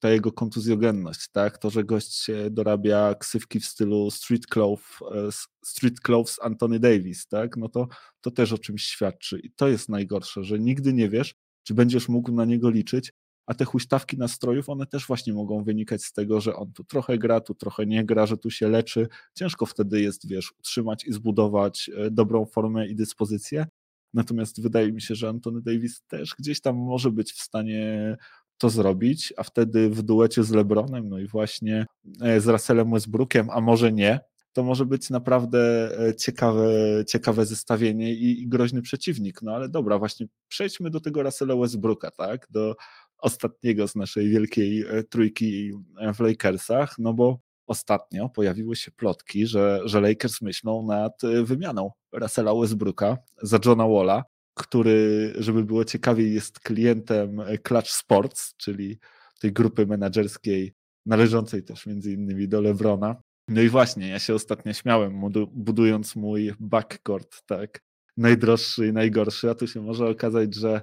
ta 0.00 0.10
jego 0.10 0.32
kontuzjogenność, 0.32 1.28
tak, 1.32 1.58
to, 1.58 1.70
że 1.70 1.84
gość 1.84 2.26
dorabia 2.50 3.14
ksywki 3.14 3.60
w 3.60 3.66
stylu 3.66 4.10
street 4.10 4.46
clothes, 4.46 5.48
street 5.64 6.00
clothes 6.00 6.38
Antony 6.42 6.80
Davis, 6.80 7.28
tak, 7.28 7.56
no 7.56 7.68
to, 7.68 7.88
to 8.20 8.30
też 8.30 8.52
o 8.52 8.58
czymś 8.58 8.84
świadczy 8.84 9.38
i 9.38 9.52
to 9.52 9.68
jest 9.68 9.88
najgorsze, 9.88 10.44
że 10.44 10.58
nigdy 10.58 10.92
nie 10.92 11.08
wiesz, 11.08 11.34
czy 11.62 11.74
będziesz 11.74 12.08
mógł 12.08 12.32
na 12.32 12.44
niego 12.44 12.70
liczyć, 12.70 13.12
a 13.46 13.54
te 13.54 13.64
huśtawki 13.64 14.18
nastrojów, 14.18 14.68
one 14.68 14.86
też 14.86 15.06
właśnie 15.06 15.32
mogą 15.32 15.64
wynikać 15.64 16.04
z 16.04 16.12
tego, 16.12 16.40
że 16.40 16.56
on 16.56 16.72
tu 16.72 16.84
trochę 16.84 17.18
gra, 17.18 17.40
tu 17.40 17.54
trochę 17.54 17.86
nie 17.86 18.04
gra, 18.04 18.26
że 18.26 18.36
tu 18.36 18.50
się 18.50 18.68
leczy. 18.68 19.08
Ciężko 19.34 19.66
wtedy 19.66 20.00
jest, 20.00 20.28
wiesz, 20.28 20.52
utrzymać 20.58 21.04
i 21.04 21.12
zbudować 21.12 21.90
e, 21.96 22.10
dobrą 22.10 22.46
formę 22.46 22.86
i 22.86 22.94
dyspozycję. 22.94 23.66
Natomiast 24.14 24.62
wydaje 24.62 24.92
mi 24.92 25.00
się, 25.00 25.14
że 25.14 25.28
Antony 25.28 25.62
Davis 25.62 26.02
też 26.06 26.34
gdzieś 26.38 26.60
tam 26.60 26.76
może 26.76 27.10
być 27.10 27.32
w 27.32 27.42
stanie 27.42 28.16
to 28.58 28.70
zrobić, 28.70 29.34
a 29.36 29.42
wtedy 29.42 29.90
w 29.90 30.02
duecie 30.02 30.44
z 30.44 30.50
LeBronem, 30.50 31.08
no 31.08 31.18
i 31.18 31.26
właśnie 31.26 31.86
e, 32.20 32.40
z 32.40 32.48
Russellem 32.48 32.90
Westbrookiem, 32.90 33.50
a 33.50 33.60
może 33.60 33.92
nie, 33.92 34.20
to 34.52 34.62
może 34.62 34.86
być 34.86 35.10
naprawdę 35.10 35.90
e, 36.08 36.14
ciekawe, 36.14 36.70
ciekawe 37.08 37.46
zestawienie 37.46 38.14
i, 38.14 38.42
i 38.42 38.48
groźny 38.48 38.82
przeciwnik. 38.82 39.42
No 39.42 39.52
ale 39.54 39.68
dobra, 39.68 39.98
właśnie 39.98 40.26
przejdźmy 40.48 40.90
do 40.90 41.00
tego 41.00 41.22
Russella 41.22 41.56
Westbrooka, 41.56 42.10
tak? 42.10 42.46
Do 42.50 42.76
ostatniego 43.22 43.88
z 43.88 43.94
naszej 43.94 44.28
wielkiej 44.28 44.82
e, 44.82 45.02
trójki 45.02 45.72
w 46.14 46.20
Lakersach, 46.20 46.98
no 46.98 47.14
bo 47.14 47.40
ostatnio 47.66 48.28
pojawiły 48.28 48.76
się 48.76 48.90
plotki, 48.90 49.46
że, 49.46 49.80
że 49.84 50.00
Lakers 50.00 50.40
myślą 50.42 50.86
nad 50.86 51.24
e, 51.24 51.42
wymianą 51.42 51.90
Russella 52.12 52.54
Westbrooka 52.54 53.18
za 53.42 53.58
Johna 53.64 53.88
Walla, 53.88 54.24
który, 54.54 55.32
żeby 55.38 55.64
było 55.64 55.84
ciekawiej, 55.84 56.34
jest 56.34 56.60
klientem 56.60 57.40
Clutch 57.62 57.90
Sports, 57.90 58.54
czyli 58.56 58.98
tej 59.40 59.52
grupy 59.52 59.86
menedżerskiej 59.86 60.74
należącej 61.06 61.62
też 61.62 61.86
między 61.86 62.12
innymi 62.12 62.48
do 62.48 62.60
Lebrona. 62.60 63.22
No 63.48 63.60
i 63.60 63.68
właśnie, 63.68 64.08
ja 64.08 64.18
się 64.18 64.34
ostatnio 64.34 64.72
śmiałem, 64.72 65.20
budując 65.52 66.16
mój 66.16 66.52
backcourt, 66.60 67.42
tak, 67.46 67.82
najdroższy 68.16 68.86
i 68.86 68.92
najgorszy, 68.92 69.50
a 69.50 69.54
tu 69.54 69.66
się 69.66 69.80
może 69.80 70.08
okazać, 70.08 70.54
że 70.54 70.74
e, 70.74 70.82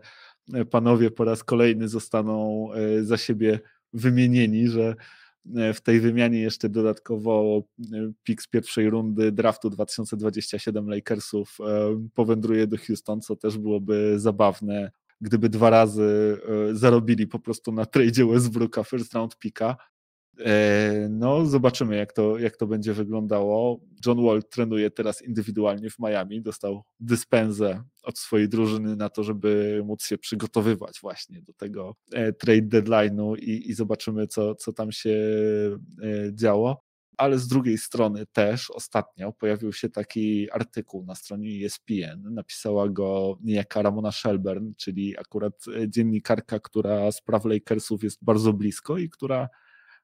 panowie 0.69 1.11
po 1.11 1.23
raz 1.23 1.43
kolejny 1.43 1.87
zostaną 1.87 2.67
e, 2.73 3.03
za 3.03 3.17
siebie 3.17 3.59
wymienieni, 3.93 4.67
że 4.67 4.95
e, 5.55 5.73
w 5.73 5.81
tej 5.81 5.99
wymianie 5.99 6.39
jeszcze 6.39 6.69
dodatkowo 6.69 7.63
pik 8.23 8.41
z 8.41 8.47
pierwszej 8.47 8.89
rundy 8.89 9.31
draftu 9.31 9.69
2027 9.69 10.89
Lakersów 10.89 11.57
powędruje 12.13 12.67
do 12.67 12.77
Houston, 12.77 13.21
co 13.21 13.35
też 13.35 13.57
byłoby 13.57 14.19
zabawne, 14.19 14.91
gdyby 15.21 15.49
dwa 15.49 15.69
razy 15.69 16.37
zarobili 16.71 17.27
po 17.27 17.39
prostu 17.39 17.71
na 17.71 17.85
tradzie 17.85 18.25
Westbrooka 18.25 18.83
first 18.83 19.13
round 19.13 19.37
pika, 19.37 19.77
E, 19.77 19.98
no, 21.09 21.45
zobaczymy, 21.45 21.95
jak 21.95 22.13
to, 22.13 22.37
jak 22.37 22.57
to 22.57 22.67
będzie 22.67 22.93
wyglądało. 22.93 23.79
John 24.05 24.25
Wall 24.25 24.43
trenuje 24.43 24.91
teraz 24.91 25.21
indywidualnie 25.21 25.89
w 25.89 25.99
Miami. 25.99 26.41
Dostał 26.41 26.83
dyspensę 26.99 27.83
od 28.03 28.19
swojej 28.19 28.49
drużyny 28.49 28.95
na 28.95 29.09
to, 29.09 29.23
żeby 29.23 29.81
móc 29.85 30.03
się 30.03 30.17
przygotowywać 30.17 30.99
właśnie 31.01 31.41
do 31.41 31.53
tego 31.53 31.95
e, 32.13 32.33
trade 32.33 32.61
deadline'u 32.61 33.37
i, 33.37 33.69
i 33.69 33.73
zobaczymy, 33.73 34.27
co, 34.27 34.55
co 34.55 34.73
tam 34.73 34.91
się 34.91 35.09
e, 36.03 36.33
działo. 36.33 36.83
Ale 37.17 37.39
z 37.39 37.47
drugiej 37.47 37.77
strony 37.77 38.25
też 38.33 38.71
ostatnio 38.71 39.31
pojawił 39.31 39.73
się 39.73 39.89
taki 39.89 40.51
artykuł 40.51 41.05
na 41.05 41.15
stronie 41.15 41.65
ESPN. 41.65 42.33
Napisała 42.33 42.89
go 42.89 43.37
niejaka 43.43 43.81
Ramona 43.81 44.11
Shelburne, 44.11 44.71
czyli 44.77 45.17
akurat 45.17 45.65
dziennikarka, 45.87 46.59
która 46.59 47.11
spraw 47.11 47.45
Lakersów 47.45 48.03
jest 48.03 48.23
bardzo 48.23 48.53
blisko 48.53 48.97
i 48.97 49.09
która 49.09 49.49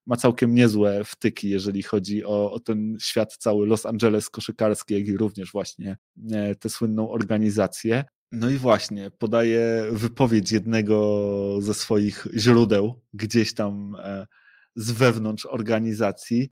ma 0.08 0.16
całkiem 0.16 0.56
niezłe 0.56 1.04
wtyki, 1.04 1.50
jeżeli 1.50 1.84
chodzi 1.84 2.26
o, 2.26 2.52
o, 2.52 2.60
ten 2.60 2.98
świat 3.02 3.38
cały 3.38 3.68
Los 3.68 3.86
Angeles 3.86 4.30
koszykarski, 4.30 4.94
jak 4.94 5.08
i 5.08 5.18
również 5.18 5.52
właśnie 5.52 5.98
e, 6.32 6.56
tę 6.56 6.70
słynną 6.70 7.12
organizację. 7.12 8.04
No 8.32 8.50
i 8.50 8.58
właśnie, 8.58 9.12
podaje 9.12 9.86
wypowiedź 9.92 10.52
jednego 10.52 11.58
ze 11.62 11.74
swoich 11.74 12.28
źródeł 12.36 13.02
gdzieś 13.14 13.54
tam 13.54 13.96
e, 14.00 14.28
z 14.76 14.92
wewnątrz 14.92 15.46
organizacji, 15.46 16.50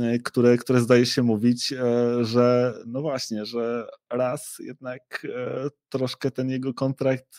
e, 0.00 0.18
które, 0.18 0.56
które 0.56 0.80
zdaje 0.80 1.06
się 1.06 1.22
mówić, 1.22 1.74
że 2.20 2.74
no 2.86 3.00
właśnie, 3.00 3.46
że 3.46 3.86
raz 4.10 4.56
jednak 4.60 5.26
troszkę 5.88 6.30
ten 6.30 6.50
jego 6.50 6.74
kontrakt 6.74 7.38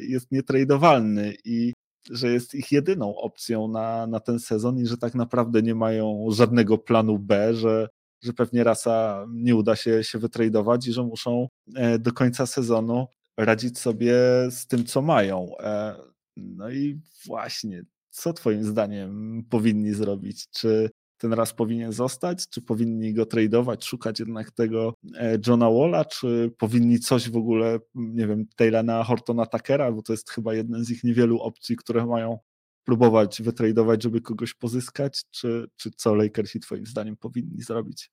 jest 0.00 0.32
nietradowalny 0.32 1.34
i 1.44 1.72
że 2.10 2.32
jest 2.32 2.54
ich 2.54 2.72
jedyną 2.72 3.16
opcją 3.16 3.68
na, 3.68 4.06
na 4.06 4.20
ten 4.20 4.38
sezon 4.38 4.78
i 4.78 4.86
że 4.86 4.96
tak 4.96 5.14
naprawdę 5.14 5.62
nie 5.62 5.74
mają 5.74 6.26
żadnego 6.30 6.78
planu 6.78 7.18
B, 7.18 7.54
że, 7.54 7.88
że 8.22 8.32
pewnie 8.32 8.64
rasa 8.64 9.26
nie 9.30 9.56
uda 9.56 9.76
się, 9.76 10.04
się 10.04 10.18
wytradować 10.18 10.86
i 10.86 10.92
że 10.92 11.02
muszą 11.02 11.48
e, 11.74 11.98
do 11.98 12.12
końca 12.12 12.46
sezonu 12.46 13.06
radzić 13.36 13.78
sobie 13.78 14.14
z 14.50 14.66
tym, 14.66 14.84
co 14.84 15.02
mają. 15.02 15.58
E, 15.60 15.96
no 16.36 16.70
i 16.70 17.00
właśnie, 17.26 17.84
co 18.10 18.32
Twoim 18.32 18.64
zdaniem 18.64 19.42
powinni 19.50 19.94
zrobić? 19.94 20.48
Czy 20.50 20.90
ten 21.16 21.32
raz 21.32 21.54
powinien 21.54 21.92
zostać? 21.92 22.48
Czy 22.48 22.62
powinni 22.62 23.14
go 23.14 23.26
tradeować, 23.26 23.84
szukać 23.84 24.20
jednak 24.20 24.50
tego 24.50 24.94
e, 25.14 25.38
Johna 25.46 25.70
Walla? 25.70 26.04
Czy 26.04 26.52
powinni 26.58 26.98
coś 26.98 27.30
w 27.30 27.36
ogóle, 27.36 27.78
nie 27.94 28.26
wiem, 28.26 28.46
Taylana 28.56 29.04
Hortona 29.04 29.46
Takera, 29.46 29.92
bo 29.92 30.02
to 30.02 30.12
jest 30.12 30.30
chyba 30.30 30.54
jeden 30.54 30.84
z 30.84 30.90
ich 30.90 31.04
niewielu 31.04 31.40
opcji, 31.40 31.76
które 31.76 32.06
mają 32.06 32.38
próbować 32.84 33.42
wytradować, 33.42 34.02
żeby 34.02 34.20
kogoś 34.20 34.54
pozyskać? 34.54 35.22
Czy, 35.30 35.66
czy 35.76 35.90
co 35.96 36.14
Lakersi 36.14 36.60
twoim 36.60 36.86
zdaniem 36.86 37.16
powinni 37.16 37.62
zrobić? 37.62 38.10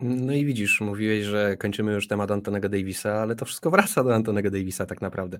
No 0.00 0.32
i 0.32 0.44
widzisz, 0.44 0.80
mówiłeś, 0.80 1.24
że 1.24 1.56
kończymy 1.56 1.92
już 1.92 2.08
temat 2.08 2.30
Antonego 2.30 2.68
Davisa, 2.68 3.12
ale 3.12 3.36
to 3.36 3.44
wszystko 3.44 3.70
wraca 3.70 4.04
do 4.04 4.14
Antonego 4.14 4.50
Davisa 4.50 4.86
tak 4.86 5.00
naprawdę. 5.00 5.38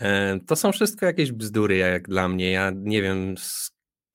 E, 0.00 0.38
to 0.46 0.56
są 0.56 0.72
wszystko 0.72 1.06
jakieś 1.06 1.32
bzdury, 1.32 1.76
jak 1.76 2.08
dla 2.08 2.28
mnie. 2.28 2.50
Ja 2.50 2.72
nie 2.76 3.02
wiem 3.02 3.34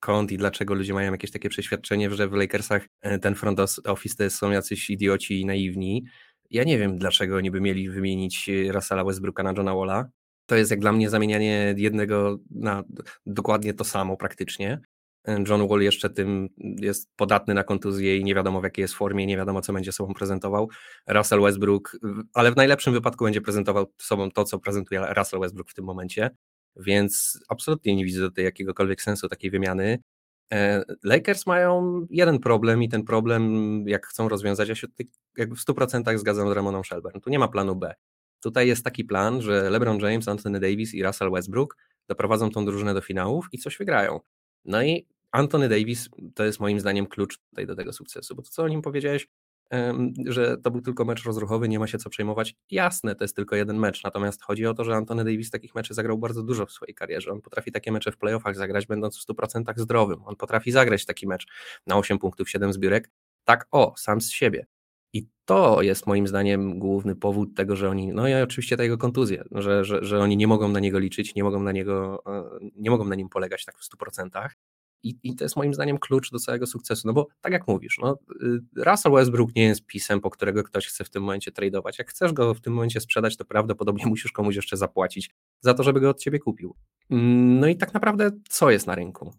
skąd 0.06 0.32
i 0.32 0.36
dlaczego 0.36 0.74
ludzie 0.74 0.94
mają 0.94 1.12
jakieś 1.12 1.30
takie 1.30 1.48
przeświadczenie, 1.48 2.10
że 2.10 2.28
w 2.28 2.32
Lakersach 2.32 2.86
e, 3.00 3.18
ten 3.18 3.34
front 3.34 3.60
office 3.84 4.16
to 4.16 4.30
są 4.30 4.50
jacyś 4.50 4.90
idioci 4.90 5.40
i 5.40 5.46
naiwni. 5.46 6.04
Ja 6.50 6.64
nie 6.64 6.78
wiem, 6.78 6.98
dlaczego 6.98 7.36
oni 7.36 7.50
by 7.50 7.60
mieli 7.60 7.90
wymienić 7.90 8.48
e, 8.48 8.72
Russella 8.72 9.04
Westbrooka 9.04 9.42
na 9.42 9.52
Johna 9.56 9.74
Walla. 9.74 10.08
To 10.46 10.56
jest 10.56 10.70
jak 10.70 10.80
dla 10.80 10.92
mnie 10.92 11.10
zamienianie 11.10 11.74
jednego 11.76 12.38
na 12.50 12.84
dokładnie 13.26 13.74
to 13.74 13.84
samo 13.84 14.16
praktycznie. 14.16 14.80
E, 15.28 15.44
John 15.48 15.68
Wall 15.68 15.80
jeszcze 15.80 16.10
tym 16.10 16.48
jest 16.58 17.10
podatny 17.16 17.54
na 17.54 17.64
kontuzję 17.64 18.16
i 18.16 18.24
nie 18.24 18.34
wiadomo 18.34 18.60
w 18.60 18.64
jakiej 18.64 18.82
jest 18.82 18.94
formie, 18.94 19.26
nie 19.26 19.36
wiadomo 19.36 19.60
co 19.60 19.72
będzie 19.72 19.92
sobą 19.92 20.14
prezentował. 20.14 20.68
Russell 21.08 21.40
Westbrook, 21.40 21.96
ale 22.34 22.52
w 22.52 22.56
najlepszym 22.56 22.92
wypadku 22.92 23.24
będzie 23.24 23.40
prezentował 23.40 23.92
sobą 24.00 24.30
to, 24.30 24.44
co 24.44 24.58
prezentuje 24.58 25.06
Russell 25.16 25.40
Westbrook 25.40 25.70
w 25.70 25.74
tym 25.74 25.84
momencie 25.84 26.30
więc 26.76 27.40
absolutnie 27.48 27.96
nie 27.96 28.04
widzę 28.04 28.20
tutaj 28.20 28.44
jakiegokolwiek 28.44 29.02
sensu 29.02 29.28
takiej 29.28 29.50
wymiany. 29.50 29.98
E, 30.52 30.82
Lakers 31.04 31.46
mają 31.46 32.06
jeden 32.10 32.38
problem 32.38 32.82
i 32.82 32.88
ten 32.88 33.04
problem, 33.04 33.84
jak 33.88 34.06
chcą 34.06 34.28
rozwiązać, 34.28 34.68
ja 34.68 34.74
się 34.74 34.88
tutaj 34.88 35.06
jakby 35.36 35.56
w 35.56 35.64
100% 35.64 36.18
zgadzam 36.18 36.48
z 36.48 36.52
Ramoną 36.52 36.82
Shelburne. 36.82 37.20
Tu 37.20 37.30
nie 37.30 37.38
ma 37.38 37.48
planu 37.48 37.76
B. 37.76 37.94
Tutaj 38.40 38.68
jest 38.68 38.84
taki 38.84 39.04
plan, 39.04 39.42
że 39.42 39.70
LeBron 39.70 39.98
James, 39.98 40.28
Anthony 40.28 40.60
Davis 40.60 40.94
i 40.94 41.02
Russell 41.02 41.30
Westbrook 41.30 41.76
doprowadzą 42.08 42.50
tą 42.50 42.64
drużynę 42.64 42.94
do 42.94 43.00
finałów 43.00 43.48
i 43.52 43.58
coś 43.58 43.78
wygrają. 43.78 44.20
No 44.64 44.82
i 44.82 45.06
Anthony 45.30 45.68
Davis 45.68 46.08
to 46.34 46.44
jest 46.44 46.60
moim 46.60 46.80
zdaniem 46.80 47.06
klucz 47.06 47.38
tutaj 47.38 47.66
do 47.66 47.76
tego 47.76 47.92
sukcesu, 47.92 48.34
bo 48.34 48.42
to 48.42 48.48
co 48.48 48.62
o 48.62 48.68
nim 48.68 48.82
powiedziałeś, 48.82 49.28
że 50.26 50.56
to 50.58 50.70
był 50.70 50.80
tylko 50.80 51.04
mecz 51.04 51.24
rozruchowy, 51.24 51.68
nie 51.68 51.78
ma 51.78 51.86
się 51.86 51.98
co 51.98 52.10
przejmować. 52.10 52.54
Jasne, 52.70 53.14
to 53.14 53.24
jest 53.24 53.36
tylko 53.36 53.56
jeden 53.56 53.78
mecz, 53.78 54.04
natomiast 54.04 54.42
chodzi 54.42 54.66
o 54.66 54.74
to, 54.74 54.84
że 54.84 54.94
Antony 54.94 55.24
Davis 55.24 55.50
takich 55.50 55.74
meczy 55.74 55.94
zagrał 55.94 56.18
bardzo 56.18 56.42
dużo 56.42 56.66
w 56.66 56.72
swojej 56.72 56.94
karierze. 56.94 57.32
On 57.32 57.40
potrafi 57.42 57.72
takie 57.72 57.92
mecze 57.92 58.12
w 58.12 58.16
playoffach 58.16 58.56
zagrać, 58.56 58.86
będąc 58.86 59.18
w 59.18 59.26
100% 59.26 59.72
zdrowym. 59.76 60.22
On 60.24 60.36
potrafi 60.36 60.72
zagrać 60.72 61.06
taki 61.06 61.26
mecz 61.26 61.46
na 61.86 61.96
8 61.96 62.18
punktów, 62.18 62.50
7 62.50 62.72
zbiórek. 62.72 63.10
Tak, 63.44 63.66
o, 63.70 63.94
sam 63.96 64.20
z 64.20 64.30
siebie. 64.30 64.66
I 65.12 65.28
to 65.44 65.82
jest 65.82 66.06
moim 66.06 66.26
zdaniem 66.26 66.78
główny 66.78 67.16
powód 67.16 67.56
tego, 67.56 67.76
że 67.76 67.90
oni, 67.90 68.12
no 68.12 68.28
i 68.28 68.34
oczywiście 68.34 68.76
ta 68.76 68.82
jego 68.82 68.98
kontuzja, 68.98 69.44
że, 69.52 69.84
że, 69.84 70.04
że 70.04 70.20
oni 70.20 70.36
nie 70.36 70.46
mogą 70.46 70.68
na 70.68 70.80
niego 70.80 70.98
liczyć, 70.98 71.34
nie 71.34 71.44
mogą 71.44 71.62
na 71.62 71.72
niego, 71.72 72.22
e, 72.26 72.58
nie 72.76 72.90
mogą 72.90 73.04
na 73.04 73.14
nim 73.14 73.28
polegać 73.28 73.64
tak 73.64 73.78
w 73.78 73.84
100%. 73.84 74.48
I, 75.02 75.16
I 75.22 75.36
to 75.36 75.44
jest 75.44 75.56
moim 75.56 75.74
zdaniem 75.74 75.98
klucz 75.98 76.30
do 76.30 76.38
całego 76.38 76.66
sukcesu. 76.66 77.08
No 77.08 77.12
bo 77.12 77.26
tak 77.40 77.52
jak 77.52 77.68
mówisz, 77.68 77.98
no, 78.02 78.18
y, 78.42 78.60
Russell 78.76 79.12
Westbrook 79.12 79.54
nie 79.54 79.64
jest 79.64 79.86
pisem, 79.86 80.20
po 80.20 80.30
którego 80.30 80.62
ktoś 80.62 80.86
chce 80.86 81.04
w 81.04 81.10
tym 81.10 81.22
momencie 81.22 81.52
tradeować. 81.52 81.98
Jak 81.98 82.10
chcesz 82.10 82.32
go 82.32 82.54
w 82.54 82.60
tym 82.60 82.72
momencie 82.72 83.00
sprzedać, 83.00 83.36
to 83.36 83.44
prawdopodobnie 83.44 84.06
musisz 84.16 84.32
komuś 84.32 84.56
jeszcze 84.56 84.76
zapłacić 84.76 85.30
za 85.60 85.74
to, 85.74 85.82
żeby 85.82 86.00
go 86.00 86.10
od 86.10 86.20
ciebie 86.20 86.38
kupił. 86.38 86.74
Mm, 87.10 87.60
no 87.60 87.66
i 87.66 87.76
tak 87.76 87.94
naprawdę 87.94 88.30
co 88.48 88.70
jest 88.70 88.86
na 88.86 88.94
rynku? 88.94 89.32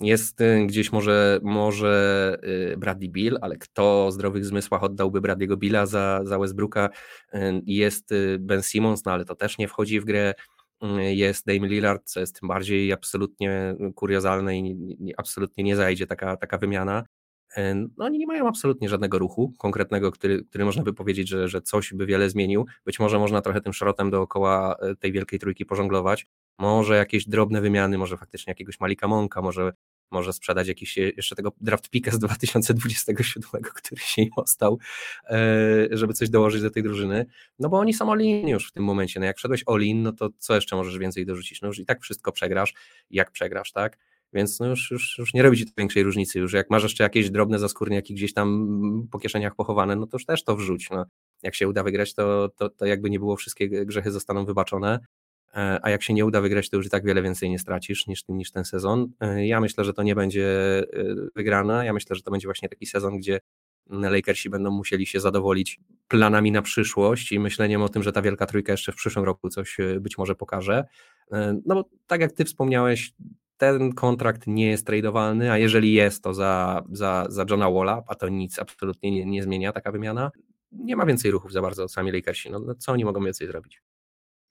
Jest 0.00 0.40
y, 0.40 0.66
gdzieś 0.66 0.92
może, 0.92 1.40
może 1.42 2.36
y, 2.72 2.76
Bradley 2.76 3.10
Bill, 3.10 3.38
ale 3.40 3.56
kto 3.56 4.06
o 4.06 4.12
zdrowych 4.12 4.44
zmysłach 4.44 4.82
oddałby 4.82 5.20
Bradley'ego 5.20 5.56
Billa 5.56 5.86
za, 5.86 6.20
za 6.24 6.38
Westbrooka? 6.38 6.90
Jest 7.66 8.14
Ben 8.38 8.62
Simmons, 8.62 9.04
no 9.04 9.12
ale 9.12 9.24
to 9.24 9.34
też 9.34 9.58
nie 9.58 9.68
wchodzi 9.68 10.00
w 10.00 10.04
grę 10.04 10.34
jest 10.98 11.46
Dame 11.46 11.68
Lillard, 11.68 12.02
co 12.04 12.20
jest 12.20 12.40
tym 12.40 12.48
bardziej 12.48 12.92
absolutnie 12.92 13.76
kuriozalne 13.94 14.58
i 14.58 15.14
absolutnie 15.16 15.64
nie 15.64 15.76
zajdzie 15.76 16.06
taka, 16.06 16.36
taka 16.36 16.58
wymiana. 16.58 17.04
E, 17.56 17.74
no 17.74 18.04
oni 18.04 18.18
nie 18.18 18.26
mają 18.26 18.48
absolutnie 18.48 18.88
żadnego 18.88 19.18
ruchu 19.18 19.52
konkretnego, 19.58 20.10
który, 20.10 20.44
który 20.44 20.64
można 20.64 20.82
by 20.82 20.92
powiedzieć, 20.92 21.28
że, 21.28 21.48
że 21.48 21.62
coś 21.62 21.94
by 21.94 22.06
wiele 22.06 22.30
zmienił. 22.30 22.66
Być 22.84 22.98
może 22.98 23.18
można 23.18 23.40
trochę 23.40 23.60
tym 23.60 23.72
szrotem 23.72 24.10
dookoła 24.10 24.76
e, 24.80 24.96
tej 24.96 25.12
wielkiej 25.12 25.38
trójki 25.38 25.66
pożonglować. 25.66 26.26
Może 26.58 26.96
jakieś 26.96 27.28
drobne 27.28 27.60
wymiany, 27.60 27.98
może 27.98 28.16
faktycznie 28.16 28.50
jakiegoś 28.50 28.80
Malika 28.80 29.08
Monka, 29.08 29.42
może 29.42 29.72
może 30.10 30.32
sprzedać 30.32 30.68
jakiś 30.68 30.96
jeszcze 30.96 31.36
tego 31.36 31.52
draft 31.60 31.90
picka 31.90 32.10
z 32.10 32.18
2027, 32.18 33.62
który 33.62 34.00
się 34.00 34.22
im 34.22 34.30
ostał, 34.36 34.78
e, 35.24 35.88
żeby 35.90 36.14
coś 36.14 36.30
dołożyć 36.30 36.62
do 36.62 36.70
tej 36.70 36.82
drużyny, 36.82 37.26
no 37.58 37.68
bo 37.68 37.78
oni 37.78 37.94
są 37.94 38.12
all-in 38.12 38.48
już 38.48 38.68
w 38.68 38.72
tym 38.72 38.84
momencie, 38.84 39.20
no 39.20 39.26
jak 39.26 39.36
wszedłeś 39.36 39.64
all-in, 39.66 40.02
no 40.02 40.12
to 40.12 40.30
co 40.38 40.54
jeszcze 40.54 40.76
możesz 40.76 40.98
więcej 40.98 41.26
dorzucić, 41.26 41.62
no 41.62 41.68
już 41.68 41.78
i 41.78 41.86
tak 41.86 42.00
wszystko 42.00 42.32
przegrasz, 42.32 42.74
jak 43.10 43.30
przegrasz, 43.30 43.72
tak? 43.72 43.98
Więc 44.32 44.60
no 44.60 44.66
już, 44.66 44.90
już, 44.90 45.18
już 45.18 45.34
nie 45.34 45.42
robi 45.42 45.56
ci 45.56 45.66
to 45.66 45.72
większej 45.76 46.02
różnicy. 46.02 46.38
Już 46.38 46.52
jak 46.52 46.70
masz 46.70 46.82
jeszcze 46.82 47.04
jakieś 47.04 47.30
drobne 47.30 47.58
zaskórniaki 47.58 48.14
gdzieś 48.14 48.34
tam 48.34 49.08
po 49.10 49.18
kieszeniach 49.18 49.54
pochowane, 49.54 49.96
no 49.96 50.06
to 50.06 50.16
już 50.16 50.24
też 50.24 50.44
to 50.44 50.56
wrzuć. 50.56 50.90
No. 50.90 51.04
Jak 51.42 51.54
się 51.54 51.68
uda 51.68 51.82
wygrać, 51.82 52.14
to, 52.14 52.48
to, 52.56 52.68
to 52.68 52.86
jakby 52.86 53.10
nie 53.10 53.18
było, 53.18 53.36
wszystkie 53.36 53.86
grzechy 53.86 54.10
zostaną 54.10 54.44
wybaczone. 54.44 54.98
E, 55.54 55.78
a 55.82 55.90
jak 55.90 56.02
się 56.02 56.14
nie 56.14 56.26
uda 56.26 56.40
wygrać, 56.40 56.70
to 56.70 56.76
już 56.76 56.86
i 56.86 56.90
tak 56.90 57.04
wiele 57.04 57.22
więcej 57.22 57.50
nie 57.50 57.58
stracisz 57.58 58.06
niż, 58.06 58.28
niż 58.28 58.50
ten 58.50 58.64
sezon. 58.64 59.12
E, 59.20 59.46
ja 59.46 59.60
myślę, 59.60 59.84
że 59.84 59.92
to 59.92 60.02
nie 60.02 60.14
będzie 60.14 60.48
e, 60.78 61.14
wygrane. 61.36 61.86
Ja 61.86 61.92
myślę, 61.92 62.16
że 62.16 62.22
to 62.22 62.30
będzie 62.30 62.46
właśnie 62.46 62.68
taki 62.68 62.86
sezon, 62.86 63.18
gdzie 63.18 63.40
Lakersi 63.90 64.50
będą 64.50 64.70
musieli 64.70 65.06
się 65.06 65.20
zadowolić 65.20 65.80
planami 66.08 66.52
na 66.52 66.62
przyszłość 66.62 67.32
i 67.32 67.38
myśleniem 67.38 67.82
o 67.82 67.88
tym, 67.88 68.02
że 68.02 68.12
ta 68.12 68.22
wielka 68.22 68.46
trójka 68.46 68.72
jeszcze 68.72 68.92
w 68.92 68.96
przyszłym 68.96 69.24
roku 69.24 69.48
coś 69.48 69.76
być 70.00 70.18
może 70.18 70.34
pokaże. 70.34 70.84
No 71.66 71.74
bo 71.74 71.84
tak 72.06 72.20
jak 72.20 72.32
ty 72.32 72.44
wspomniałeś, 72.44 73.12
ten 73.56 73.92
kontrakt 73.92 74.46
nie 74.46 74.66
jest 74.66 74.86
tradowalny, 74.86 75.52
a 75.52 75.58
jeżeli 75.58 75.92
jest, 75.92 76.22
to 76.22 76.34
za, 76.34 76.82
za, 76.92 77.26
za 77.28 77.44
Johna 77.50 77.70
Walla, 77.70 78.02
a 78.06 78.14
to 78.14 78.28
nic 78.28 78.58
absolutnie 78.58 79.10
nie, 79.10 79.24
nie 79.26 79.42
zmienia 79.42 79.72
taka 79.72 79.92
wymiana. 79.92 80.30
Nie 80.72 80.96
ma 80.96 81.06
więcej 81.06 81.30
ruchów 81.30 81.52
za 81.52 81.62
bardzo 81.62 81.84
od 81.84 81.92
sami 81.92 82.12
Lakersi. 82.12 82.50
No, 82.50 82.58
no 82.58 82.74
co 82.74 82.92
oni 82.92 83.04
mogą 83.04 83.24
więcej 83.24 83.46
zrobić? 83.46 83.82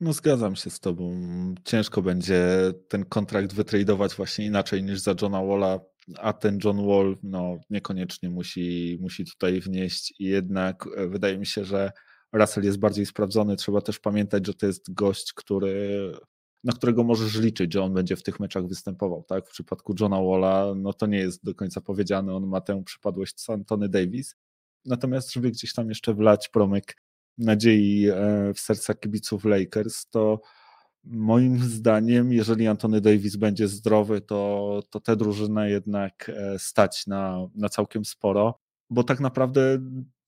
No 0.02 0.14
zgadzam 0.14 0.56
się 0.56 0.70
z 0.70 0.80
tobą. 0.80 1.22
Ciężko 1.66 2.02
będzie 2.02 2.44
ten 2.88 3.06
kontrakt 3.06 3.54
wytradować 3.54 4.16
właśnie 4.16 4.46
inaczej 4.46 4.84
niż 4.84 5.00
za 5.00 5.16
Johna 5.22 5.44
Walla, 5.44 5.80
a 6.18 6.34
ten 6.34 6.60
John 6.64 6.88
Wall 6.88 7.18
no, 7.24 7.58
niekoniecznie 7.70 8.30
musi, 8.30 8.98
musi 9.02 9.26
tutaj 9.26 9.62
wnieść 9.62 10.14
i 10.20 10.24
jednak 10.24 10.86
e, 10.98 11.08
wydaje 11.08 11.38
mi 11.38 11.46
się, 11.46 11.66
że 11.66 11.92
Russell 12.34 12.64
jest 12.64 12.80
bardziej 12.80 13.06
sprawdzony. 13.06 13.56
Trzeba 13.56 13.82
też 13.82 14.00
pamiętać, 14.00 14.48
że 14.48 14.54
to 14.54 14.66
jest 14.66 14.94
gość, 14.94 15.34
który, 15.34 16.12
na 16.64 16.74
którego 16.74 17.04
możesz 17.04 17.36
liczyć, 17.36 17.74
że 17.74 17.84
on 17.84 17.94
będzie 17.94 18.16
w 18.16 18.24
tych 18.24 18.40
meczach 18.40 18.68
występował. 18.68 19.24
Tak? 19.24 19.48
W 19.48 19.52
przypadku 19.52 19.96
Johna 20.00 20.22
Walla 20.22 20.74
no 20.76 20.94
to 20.94 21.08
nie 21.08 21.18
jest 21.18 21.44
do 21.44 21.56
końca 21.56 21.82
powiedziane, 21.82 22.34
on 22.34 22.48
ma 22.48 22.62
tę 22.62 22.84
przypadłość 22.84 23.40
z 23.42 23.50
Antony 23.50 23.90
Davis. 23.90 24.36
Natomiast, 24.86 25.34
żeby 25.34 25.52
gdzieś 25.52 25.74
tam 25.74 25.90
jeszcze 25.90 26.14
wlać 26.14 26.50
promyk 26.50 26.96
nadziei 27.40 28.10
e, 28.10 28.54
w 28.54 28.60
serca 28.60 28.94
kibiców 28.94 29.46
Lakers, 29.46 30.10
to 30.10 30.42
moim 31.04 31.60
zdaniem, 31.78 32.34
jeżeli 32.34 32.68
Antony 32.68 33.02
Davis 33.02 33.36
będzie 33.36 33.68
zdrowy, 33.68 34.22
to, 34.22 34.82
to 34.90 35.00
tę 35.00 35.16
drużynę 35.16 35.70
jednak 35.70 36.32
e, 36.36 36.60
stać 36.60 37.08
na, 37.08 37.48
na 37.56 37.70
całkiem 37.70 38.06
sporo, 38.06 38.60
bo 38.90 39.04
tak 39.04 39.20
naprawdę 39.20 39.80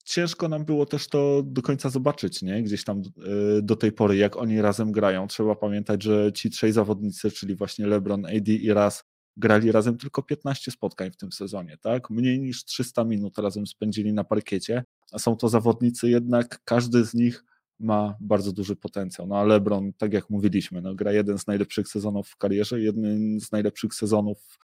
ciężko 0.04 0.48
nam 0.48 0.66
było 0.66 0.86
też 0.86 1.08
to 1.08 1.44
do 1.46 1.62
końca 1.62 1.90
zobaczyć, 1.90 2.42
nie? 2.42 2.64
Gdzieś 2.64 2.84
tam 2.84 3.00
e, 3.00 3.62
do 3.62 3.76
tej 3.76 3.92
pory, 3.92 4.16
jak 4.18 4.38
oni 4.38 4.62
razem 4.62 4.92
grają. 4.92 5.28
Trzeba 5.28 5.56
pamiętać, 5.56 6.04
że 6.04 6.32
ci 6.34 6.50
trzej 6.50 6.72
zawodnicy, 6.72 7.32
czyli 7.32 7.56
właśnie 7.56 7.88
LeBron, 7.88 8.26
AD 8.26 8.48
i 8.48 8.74
Raz, 8.74 9.04
grali 9.38 9.72
razem 9.72 9.98
tylko 9.98 10.24
15 10.24 10.72
spotkań 10.72 11.12
w 11.12 11.18
tym 11.18 11.32
sezonie, 11.32 11.78
tak? 11.78 12.10
Mniej 12.10 12.40
niż 12.40 12.66
300 12.66 13.04
minut 13.04 13.38
razem 13.38 13.68
spędzili 13.68 14.14
na 14.14 14.24
parkiecie, 14.24 14.84
a 15.12 15.20
są 15.20 15.36
to 15.36 15.50
zawodnicy 15.50 16.10
jednak, 16.10 16.62
każdy 16.64 17.06
z 17.06 17.14
nich 17.14 17.44
ma 17.80 18.16
bardzo 18.20 18.52
duży 18.52 18.76
potencjał. 18.76 19.28
No 19.28 19.38
a 19.38 19.44
LeBron, 19.44 19.94
tak 19.94 20.14
jak 20.14 20.30
mówiliśmy, 20.30 20.82
no, 20.82 20.96
gra 20.96 21.12
jeden 21.12 21.38
z 21.38 21.48
najlepszych 21.48 21.88
sezonów 21.88 22.30
w 22.30 22.38
karierze, 22.38 22.82
jeden 22.82 23.40
z 23.40 23.52
najlepszych 23.52 23.94
sezonów 23.94 24.60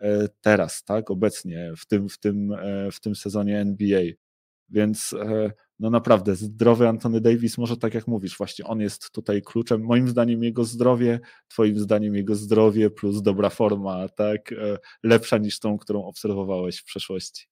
e, 0.00 0.28
teraz, 0.40 0.84
tak, 0.84 1.10
obecnie 1.10 1.72
w 1.76 1.86
tym, 1.86 2.08
w 2.08 2.18
tym, 2.18 2.52
e, 2.52 2.90
w 2.90 3.00
tym 3.00 3.14
sezonie 3.14 3.60
NBA. 3.60 4.02
Więc 4.68 5.12
e, 5.12 5.50
no 5.80 5.90
naprawdę, 5.90 6.36
zdrowy 6.36 6.88
Antony 6.88 7.20
Davis, 7.20 7.58
może 7.58 7.76
tak 7.76 7.94
jak 7.94 8.06
mówisz, 8.06 8.36
właśnie 8.38 8.64
on 8.64 8.80
jest 8.80 9.10
tutaj 9.10 9.42
kluczem. 9.42 9.82
Moim 9.82 10.08
zdaniem 10.08 10.42
jego 10.42 10.64
zdrowie, 10.64 11.20
twoim 11.48 11.78
zdaniem 11.78 12.14
jego 12.14 12.34
zdrowie 12.34 12.90
plus 12.90 13.22
dobra 13.22 13.50
forma, 13.50 14.08
tak, 14.08 14.54
lepsza 15.02 15.38
niż 15.38 15.58
tą, 15.58 15.78
którą 15.78 16.04
obserwowałeś 16.04 16.78
w 16.78 16.84
przeszłości. 16.84 17.46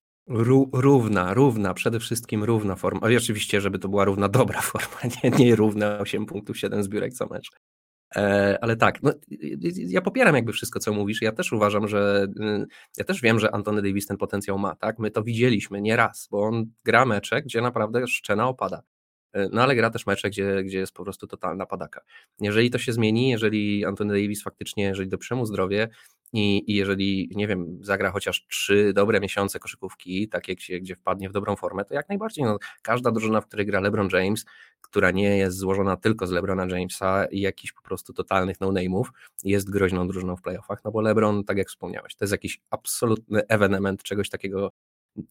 równa, 0.72 1.35
równa, 1.35 1.74
przede 1.74 2.01
wszystkim 2.01 2.45
równa 2.45 2.76
forma. 2.76 3.01
Oczywiście, 3.01 3.61
żeby 3.61 3.79
to 3.79 3.89
była 3.89 4.05
równa 4.05 4.29
dobra 4.29 4.61
forma, 4.61 4.97
nie, 5.24 5.31
nie 5.31 5.57
równa 5.57 5.99
8 5.99 6.26
punktów, 6.26 6.59
7 6.59 6.83
zbiórek 6.83 7.14
co 7.14 7.26
mecz. 7.26 7.51
E, 8.17 8.59
ale 8.61 8.77
tak, 8.77 9.03
no, 9.03 9.13
ja 9.77 10.01
popieram 10.01 10.35
jakby 10.35 10.53
wszystko, 10.53 10.81
co 10.81 10.93
mówisz. 10.93 11.23
Ja 11.23 11.33
też 11.33 11.53
uważam, 11.53 11.89
że 11.89 12.27
y, 12.41 12.67
ja 12.99 13.05
też 13.05 13.21
wiem, 13.21 13.39
że 13.39 13.55
Antony 13.55 13.83
Davis 13.83 14.07
ten 14.07 14.17
potencjał 14.17 14.59
ma, 14.59 14.77
tak? 14.77 14.99
My 14.99 15.11
to 15.11 15.23
widzieliśmy 15.23 15.81
nie 15.81 15.97
raz, 15.97 16.29
bo 16.31 16.43
on 16.43 16.67
gra 16.85 17.05
mecze, 17.07 17.43
gdzie 17.43 17.61
naprawdę 17.61 18.07
szczena 18.07 18.49
opada. 18.49 18.83
E, 19.33 19.49
no 19.53 19.63
ale 19.63 19.77
gra 19.77 19.91
też 19.91 20.07
mecze, 20.07 20.31
gdzie, 20.31 20.63
gdzie 20.65 20.79
jest 20.79 20.93
po 20.93 21.05
prostu 21.05 21.27
totalna 21.27 21.67
padaka. 21.67 22.01
Jeżeli 22.41 22.71
to 22.71 22.79
się 22.79 22.93
zmieni, 22.93 23.31
jeżeli 23.31 23.85
Antony 23.85 24.15
Davis 24.15 24.43
faktycznie, 24.43 24.85
jeżeli 24.85 25.09
doprze 25.09 25.35
mu 25.35 25.47
zdrowie 25.47 25.89
i, 26.33 26.72
i 26.72 26.74
jeżeli, 26.74 27.31
nie 27.35 27.47
wiem, 27.47 27.79
zagra 27.81 28.11
chociaż 28.11 28.47
trzy 28.47 28.93
dobre 28.93 29.20
miesiące 29.20 29.59
koszykówki, 29.59 30.29
takie, 30.29 30.55
gdzie, 30.55 30.81
gdzie 30.81 30.97
wpadnie 30.97 31.29
w 31.29 31.33
dobrą 31.33 31.57
formę, 31.57 31.85
to 31.85 31.95
jak 31.95 32.09
najbardziej. 32.09 32.45
No, 32.45 32.59
każda 32.83 33.11
drużyna, 33.11 33.41
w 33.41 33.47
której 33.47 33.66
gra 33.66 33.81
LeBron 33.81 34.09
James, 34.12 34.45
która 34.81 35.11
nie 35.11 35.39
jest 35.39 35.57
złożona 35.57 35.97
tylko 35.97 36.26
z 36.26 36.31
LeBrona 36.31 36.66
Jamesa 36.66 37.24
i 37.24 37.41
jakichś 37.41 37.72
po 37.72 37.83
prostu 37.83 38.12
totalnych 38.12 38.61
no-name'ów, 38.61 39.05
jest 39.45 39.70
groźną 39.70 40.09
drużyną 40.09 40.37
w 40.37 40.43
playoffach, 40.43 40.85
no 40.85 40.91
bo 40.91 41.01
LeBron, 41.01 41.45
tak 41.45 41.59
jak 41.59 41.68
wspomniałeś, 41.68 42.14
to 42.14 42.24
jest 42.24 42.33
jakiś 42.33 42.61
absolutny 42.70 43.47
ewenement, 43.49 44.03
czegoś 44.03 44.29
takiego 44.29 44.72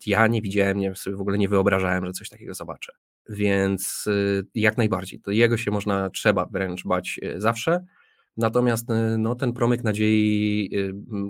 ja 0.06 0.28
nie 0.28 0.42
widziałem, 0.42 0.78
nie, 0.78 0.96
sobie 0.96 1.16
w 1.16 1.22
ogóle 1.22 1.38
nie 1.38 1.50
wyobrażałem, 1.50 2.06
że 2.06 2.12
coś 2.12 2.30
takiego 2.30 2.54
zobaczę. 2.54 2.94
Więc 3.30 4.08
y, 4.08 4.46
jak 4.56 4.78
najbardziej, 4.78 5.20
to 5.20 5.32
jego 5.32 5.58
się 5.58 5.72
można, 5.72 6.10
trzeba 6.10 6.46
wręcz 6.46 6.84
bać 6.84 7.20
y, 7.24 7.42
zawsze, 7.42 7.86
Natomiast 8.38 8.90
y, 8.90 9.18
no, 9.18 9.36
ten 9.36 9.54
promyk 9.54 9.84
nadziei, 9.84 10.70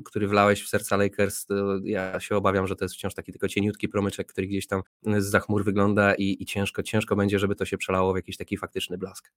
który 0.05 0.27
wlałeś 0.27 0.63
w 0.63 0.69
serca 0.69 0.97
Lakers, 0.97 1.45
ja 1.83 2.19
się 2.19 2.35
obawiam, 2.35 2.67
że 2.67 2.75
to 2.75 2.85
jest 2.85 2.95
wciąż 2.95 3.13
taki 3.13 3.31
tylko 3.31 3.47
cieniutki 3.47 3.89
promyczek, 3.89 4.27
który 4.27 4.47
gdzieś 4.47 4.67
tam 4.67 4.81
z 5.17 5.25
zachmur 5.25 5.63
wygląda 5.63 6.15
i, 6.15 6.37
i 6.39 6.45
ciężko, 6.45 6.83
ciężko 6.83 7.15
będzie, 7.15 7.39
żeby 7.39 7.55
to 7.55 7.65
się 7.65 7.77
przelało 7.77 8.13
w 8.13 8.15
jakiś 8.15 8.37
taki 8.37 8.57
faktyczny 8.57 8.97
blask. 8.97 9.31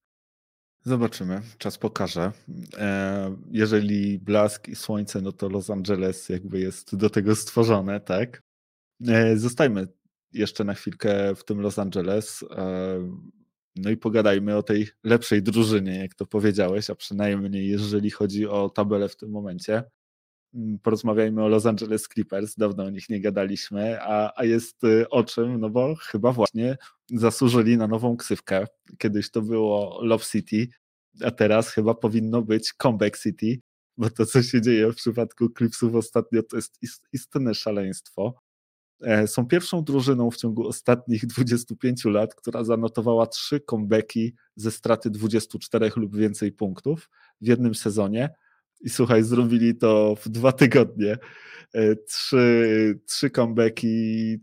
Zobaczymy, 0.85 1.43
czas 1.59 1.79
pokaże. 1.79 2.33
E, 2.79 3.37
jeżeli 3.51 4.18
blask 4.18 4.68
i 4.68 4.77
słońce, 4.77 5.21
no 5.21 5.33
to 5.33 5.49
Los 5.49 5.71
Angeles 5.71 6.29
jakby 6.29 6.61
jest 6.61 6.97
do 6.97 7.11
tego 7.11 7.37
stworzone, 7.37 8.01
tak? 8.01 8.43
E, 9.09 9.37
zostajmy 9.37 9.89
jeszcze 10.33 10.64
na 10.64 10.75
chwilkę 10.75 11.35
w 11.35 11.45
tym 11.45 11.61
Los 11.61 11.79
Angeles. 11.79 12.45
No 13.81 13.91
i 13.91 13.97
pogadajmy 13.97 14.57
o 14.57 14.62
tej 14.62 14.89
lepszej 15.05 15.43
drużynie, 15.43 15.99
jak 15.99 16.14
to 16.14 16.26
powiedziałeś, 16.26 16.91
a 16.91 16.95
przynajmniej 16.95 17.68
jeżeli 17.68 18.11
chodzi 18.11 18.47
o 18.47 18.68
tabelę 18.68 19.09
w 19.09 19.16
tym 19.16 19.31
momencie. 19.31 19.83
Mm, 20.55 20.78
porozmawiajmy 20.78 21.45
o 21.45 21.49
Los 21.49 21.66
Angeles 21.66 22.09
Clippers, 22.09 22.57
dawno 22.57 22.85
o 22.85 22.91
nich 22.91 23.09
nie 23.09 23.20
gadaliśmy, 23.20 24.03
a, 24.03 24.33
a 24.37 24.45
jest 24.45 24.85
y, 24.85 25.09
o 25.09 25.24
czym, 25.24 25.61
no 25.61 25.70
bo 25.70 25.95
chyba 25.95 26.33
właśnie 26.33 26.76
zasłużyli 27.14 27.76
na 27.76 27.87
nową 27.87 28.16
ksywkę. 28.16 28.66
Kiedyś 28.99 29.31
to 29.31 29.43
było 29.43 30.01
Love 30.03 30.24
City, 30.24 30.68
a 31.24 31.31
teraz 31.31 31.70
chyba 31.70 31.95
powinno 31.95 32.43
być 32.43 32.72
Comeback 32.72 33.18
City, 33.18 33.61
bo 33.97 34.11
to, 34.11 34.26
co 34.26 34.43
się 34.43 34.62
dzieje 34.62 34.93
w 34.93 34.97
przypadku 34.97 35.49
Clipsów 35.59 35.95
ostatnio, 35.95 36.43
to 36.43 36.57
jest 36.57 36.78
istne 37.12 37.55
szaleństwo. 37.55 38.35
E, 39.03 39.26
są 39.26 39.46
pierwszą 39.46 39.84
drużyną 39.84 40.30
w 40.30 40.36
ciągu 40.36 40.68
ostatnich 40.68 41.26
25 41.26 42.05
lat, 42.05 42.34
która 42.34 42.64
zanotowała 42.64 43.26
trzy 43.26 43.61
comebacki 43.70 44.34
ze 44.57 44.70
straty 44.70 45.11
24 45.11 45.90
lub 45.96 46.16
więcej 46.16 46.53
punktów 46.53 47.11
w 47.40 47.46
jednym 47.46 47.74
sezonie. 47.74 48.30
I 48.80 48.90
słuchaj, 48.90 49.22
zrobili 49.22 49.76
to 49.76 50.16
w 50.20 50.28
dwa 50.28 50.53
tygodnie. 50.53 51.16
E, 51.74 51.96
trzy, 51.96 53.01
trzy 53.07 53.30
comebacki 53.30 54.38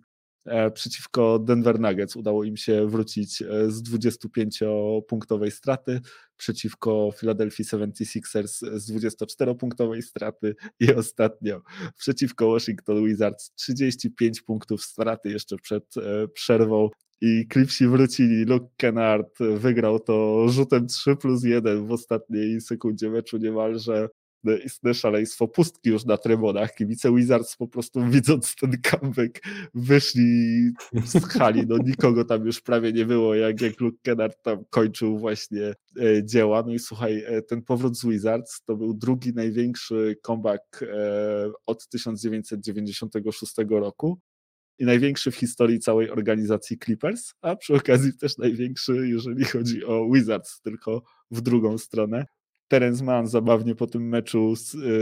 przeciwko 0.73 1.39
Denver 1.39 1.79
Nuggets 1.79 2.15
udało 2.15 2.43
im 2.43 2.57
się 2.57 2.87
wrócić 2.87 3.41
e, 3.41 3.71
z 3.71 3.83
25-punktowej 3.83 5.51
straty, 5.51 6.01
przeciwko 6.37 7.11
Philadelphia 7.19 7.63
76ers 7.63 8.79
z 8.79 8.91
24-punktowej 8.91 10.01
straty 10.01 10.55
i 10.79 10.93
ostatnio 10.93 11.61
przeciwko 11.97 12.51
Washington 12.51 13.05
Wizards 13.05 13.51
35 13.55 14.41
punktów 14.41 14.83
straty 14.83 15.29
jeszcze 15.29 15.57
przed 15.57 15.97
e, 15.97 16.27
przerwą 16.27 16.89
i 17.21 17.47
Clipsi 17.53 17.87
wrócili, 17.87 18.45
Luke 18.45 18.67
Kennard 18.77 19.39
wygrał 19.39 19.99
to 19.99 20.45
rzutem 20.49 20.87
3 20.87 21.15
plus 21.15 21.43
1 21.43 21.87
w 21.87 21.91
ostatniej 21.91 22.61
sekundzie 22.61 23.09
meczu 23.09 23.37
niemalże 23.37 24.09
istne 24.65 24.93
szaleństwo, 24.93 25.47
pustki 25.47 25.89
już 25.89 26.05
na 26.05 26.17
trybunach. 26.17 26.75
Kibice 26.75 27.15
Wizards 27.15 27.55
po 27.55 27.67
prostu 27.67 28.05
widząc 28.09 28.55
ten 28.55 28.71
comeback 28.81 29.39
wyszli 29.73 30.71
z 31.05 31.25
hali, 31.25 31.67
no 31.67 31.77
nikogo 31.77 32.25
tam 32.25 32.45
już 32.45 32.61
prawie 32.61 32.93
nie 32.93 33.05
było, 33.05 33.35
jak, 33.35 33.61
jak 33.61 33.79
Luke 33.79 33.97
Kennard 34.03 34.43
tam 34.43 34.65
kończył 34.69 35.19
właśnie 35.19 35.73
e, 36.01 36.23
dzieła. 36.23 36.63
No 36.67 36.73
i 36.73 36.79
słuchaj, 36.79 37.23
e, 37.25 37.41
ten 37.41 37.61
powrót 37.61 37.97
z 37.97 38.05
Wizards 38.05 38.61
to 38.65 38.75
był 38.75 38.93
drugi 38.93 39.33
największy 39.33 40.17
comeback 40.25 40.83
e, 40.83 40.87
od 41.65 41.87
1996 41.87 43.53
roku 43.69 44.19
i 44.79 44.85
największy 44.85 45.31
w 45.31 45.35
historii 45.35 45.79
całej 45.79 46.11
organizacji 46.11 46.77
Clippers, 46.77 47.33
a 47.41 47.55
przy 47.55 47.75
okazji 47.75 48.17
też 48.17 48.37
największy, 48.37 49.07
jeżeli 49.07 49.45
chodzi 49.45 49.85
o 49.85 50.09
Wizards, 50.13 50.61
tylko 50.61 51.03
w 51.31 51.41
drugą 51.41 51.77
stronę. 51.77 52.25
Terence 52.67 53.03
Mann 53.03 53.27
zabawnie 53.27 53.75
po 53.75 53.87
tym 53.87 54.09
meczu 54.09 54.53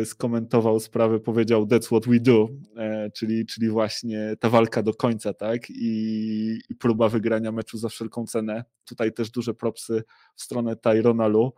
e, 0.01 0.05
skomentował 0.05 0.80
sprawę, 0.80 1.20
powiedział 1.20 1.66
that's 1.66 1.86
what 1.86 2.07
we 2.07 2.20
do, 2.20 2.49
e, 2.78 3.11
czyli, 3.11 3.45
czyli 3.45 3.70
właśnie 3.70 4.36
ta 4.39 4.49
walka 4.49 4.84
do 4.84 4.93
końca, 4.93 5.34
tak, 5.34 5.70
I, 5.70 6.59
i 6.70 6.76
próba 6.76 7.09
wygrania 7.09 7.51
meczu 7.51 7.78
za 7.78 7.89
wszelką 7.89 8.26
cenę. 8.26 8.63
Tutaj 8.86 9.13
też 9.13 9.30
duże 9.32 9.53
propsy 9.53 10.03
w 10.36 10.41
stronę 10.41 10.76
Tyrona 10.76 11.28
Lu, 11.28 11.53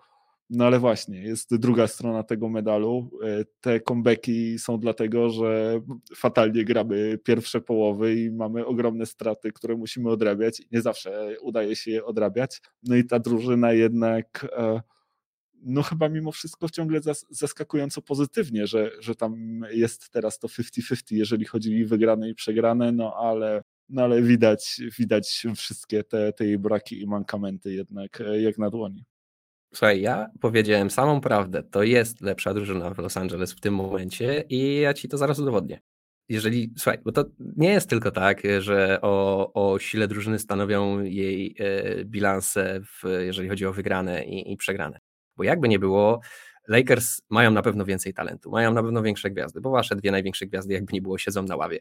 no 0.50 0.66
ale 0.66 0.80
właśnie, 0.80 1.22
jest 1.22 1.56
druga 1.56 1.88
strona 1.88 2.24
tego 2.24 2.50
medalu. 2.50 3.10
E, 3.24 3.46
te 3.62 3.80
comebacki 3.82 4.60
są 4.60 4.80
dlatego, 4.80 5.30
że 5.30 5.82
fatalnie 6.16 6.66
gramy 6.66 7.20
pierwsze 7.24 7.62
połowy 7.62 8.16
i 8.16 8.32
mamy 8.32 8.66
ogromne 8.66 9.06
straty, 9.06 9.52
które 9.52 9.76
musimy 9.76 10.10
odrabiać 10.10 10.62
nie 10.72 10.82
zawsze 10.82 11.36
udaje 11.42 11.76
się 11.76 11.92
je 11.92 12.06
odrabiać. 12.06 12.62
No 12.84 12.96
i 12.96 13.04
ta 13.06 13.20
drużyna 13.20 13.74
jednak 13.74 14.48
no 15.64 15.84
chyba 15.84 16.10
mimo 16.10 16.32
wszystko 16.32 16.70
ciągle 16.70 17.00
zaskakująco 17.30 18.02
pozytywnie, 18.02 18.68
że, 18.68 18.92
że 19.00 19.16
tam 19.16 19.62
jest 19.72 20.10
teraz 20.10 20.40
to 20.40 20.48
50-50, 20.48 21.02
jeżeli 21.12 21.46
chodzi 21.46 21.86
o 21.86 21.88
wygrane 21.88 22.30
i 22.30 22.36
przegrane, 22.36 22.92
no 22.92 23.14
ale, 23.16 23.62
no 23.90 24.02
ale 24.02 24.22
widać, 24.22 24.82
widać 25.00 25.44
wszystkie 25.56 26.04
te, 26.04 26.34
te 26.34 26.46
jej 26.46 26.58
braki 26.58 27.02
i 27.02 27.08
mankamenty 27.08 27.74
jednak 27.74 28.24
jak 28.40 28.58
na 28.58 28.70
dłoni. 28.70 29.06
Słuchaj, 29.74 30.02
ja 30.02 30.28
powiedziałem 30.42 30.90
samą 30.90 31.22
prawdę. 31.22 31.64
To 31.64 31.84
jest 31.84 32.22
lepsza 32.22 32.54
drużyna 32.54 32.94
w 32.94 32.98
Los 32.98 33.18
Angeles 33.18 33.54
w 33.54 33.60
tym 33.60 33.76
momencie 33.76 34.44
i 34.50 34.76
ja 34.76 34.94
ci 34.94 35.08
to 35.08 35.18
zaraz 35.18 35.40
udowodnię. 35.40 35.80
Jeżeli, 36.30 36.74
słuchaj, 36.78 37.00
bo 37.06 37.12
to 37.12 37.26
nie 37.40 37.70
jest 37.70 37.90
tylko 37.90 38.12
tak, 38.12 38.42
że 38.60 39.00
o, 39.02 39.54
o 39.54 39.80
sile 39.80 40.08
drużyny 40.08 40.40
stanowią 40.40 41.02
jej 41.02 41.56
e, 41.60 42.06
bilanse, 42.06 42.82
w, 42.84 43.04
jeżeli 43.20 43.50
chodzi 43.50 43.66
o 43.66 43.74
wygrane 43.74 44.26
i, 44.26 44.54
i 44.54 44.58
przegrane. 44.58 45.00
Bo 45.38 45.44
jakby 45.44 45.68
nie 45.68 45.80
było, 45.80 46.20
Lakers 46.68 47.22
mają 47.30 47.52
na 47.52 47.62
pewno 47.62 47.86
więcej 47.86 48.14
talentu, 48.14 48.52
mają 48.52 48.74
na 48.74 48.84
pewno 48.84 49.02
większe 49.02 49.32
gwiazdy, 49.32 49.62
bo 49.62 49.70
wasze 49.70 49.96
dwie 49.96 50.12
największe 50.12 50.46
gwiazdy, 50.46 50.74
jakby 50.74 50.94
nie 50.94 51.02
było, 51.02 51.18
siedzą 51.18 51.44
na 51.44 51.56
ławie. 51.56 51.80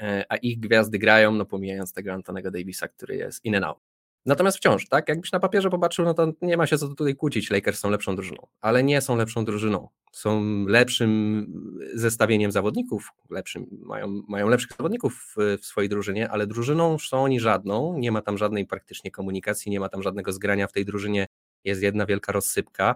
E, 0.00 0.24
a 0.28 0.36
ich 0.36 0.60
gwiazdy 0.60 0.98
grają, 0.98 1.32
no 1.32 1.46
pomijając 1.46 1.92
tego 1.92 2.12
Antonego 2.12 2.50
Davisa, 2.50 2.88
który 2.88 3.16
jest 3.16 3.44
in 3.44 3.56
and 3.56 3.64
out. 3.64 3.78
Natomiast 4.26 4.56
wciąż, 4.56 4.88
tak, 4.88 5.08
jakbyś 5.08 5.32
na 5.32 5.40
papierze 5.40 5.70
popatrzył, 5.70 6.04
no 6.04 6.14
to 6.14 6.32
nie 6.42 6.56
ma 6.56 6.66
się 6.66 6.78
co 6.78 6.88
tutaj 6.88 7.16
kłócić, 7.16 7.50
Lakers 7.50 7.80
są 7.80 7.90
lepszą 7.90 8.16
drużyną, 8.16 8.46
ale 8.60 8.84
nie 8.84 9.00
są 9.00 9.16
lepszą 9.16 9.44
drużyną. 9.44 9.88
Są 10.12 10.64
lepszym 10.66 11.46
zestawieniem 11.94 12.52
zawodników, 12.52 13.08
lepszym, 13.30 13.66
mają, 13.70 14.22
mają 14.28 14.48
lepszych 14.48 14.70
zawodników 14.76 15.34
w, 15.36 15.58
w 15.60 15.66
swojej 15.66 15.88
drużynie, 15.88 16.30
ale 16.30 16.46
drużyną 16.46 16.98
są 16.98 17.22
oni 17.22 17.40
żadną, 17.40 17.98
nie 17.98 18.12
ma 18.12 18.22
tam 18.22 18.38
żadnej 18.38 18.66
praktycznie 18.66 19.10
komunikacji, 19.10 19.70
nie 19.70 19.80
ma 19.80 19.88
tam 19.88 20.02
żadnego 20.02 20.32
zgrania 20.32 20.66
w 20.66 20.72
tej 20.72 20.84
drużynie, 20.84 21.26
jest 21.64 21.82
jedna 21.82 22.06
wielka 22.06 22.32
rozsypka, 22.32 22.94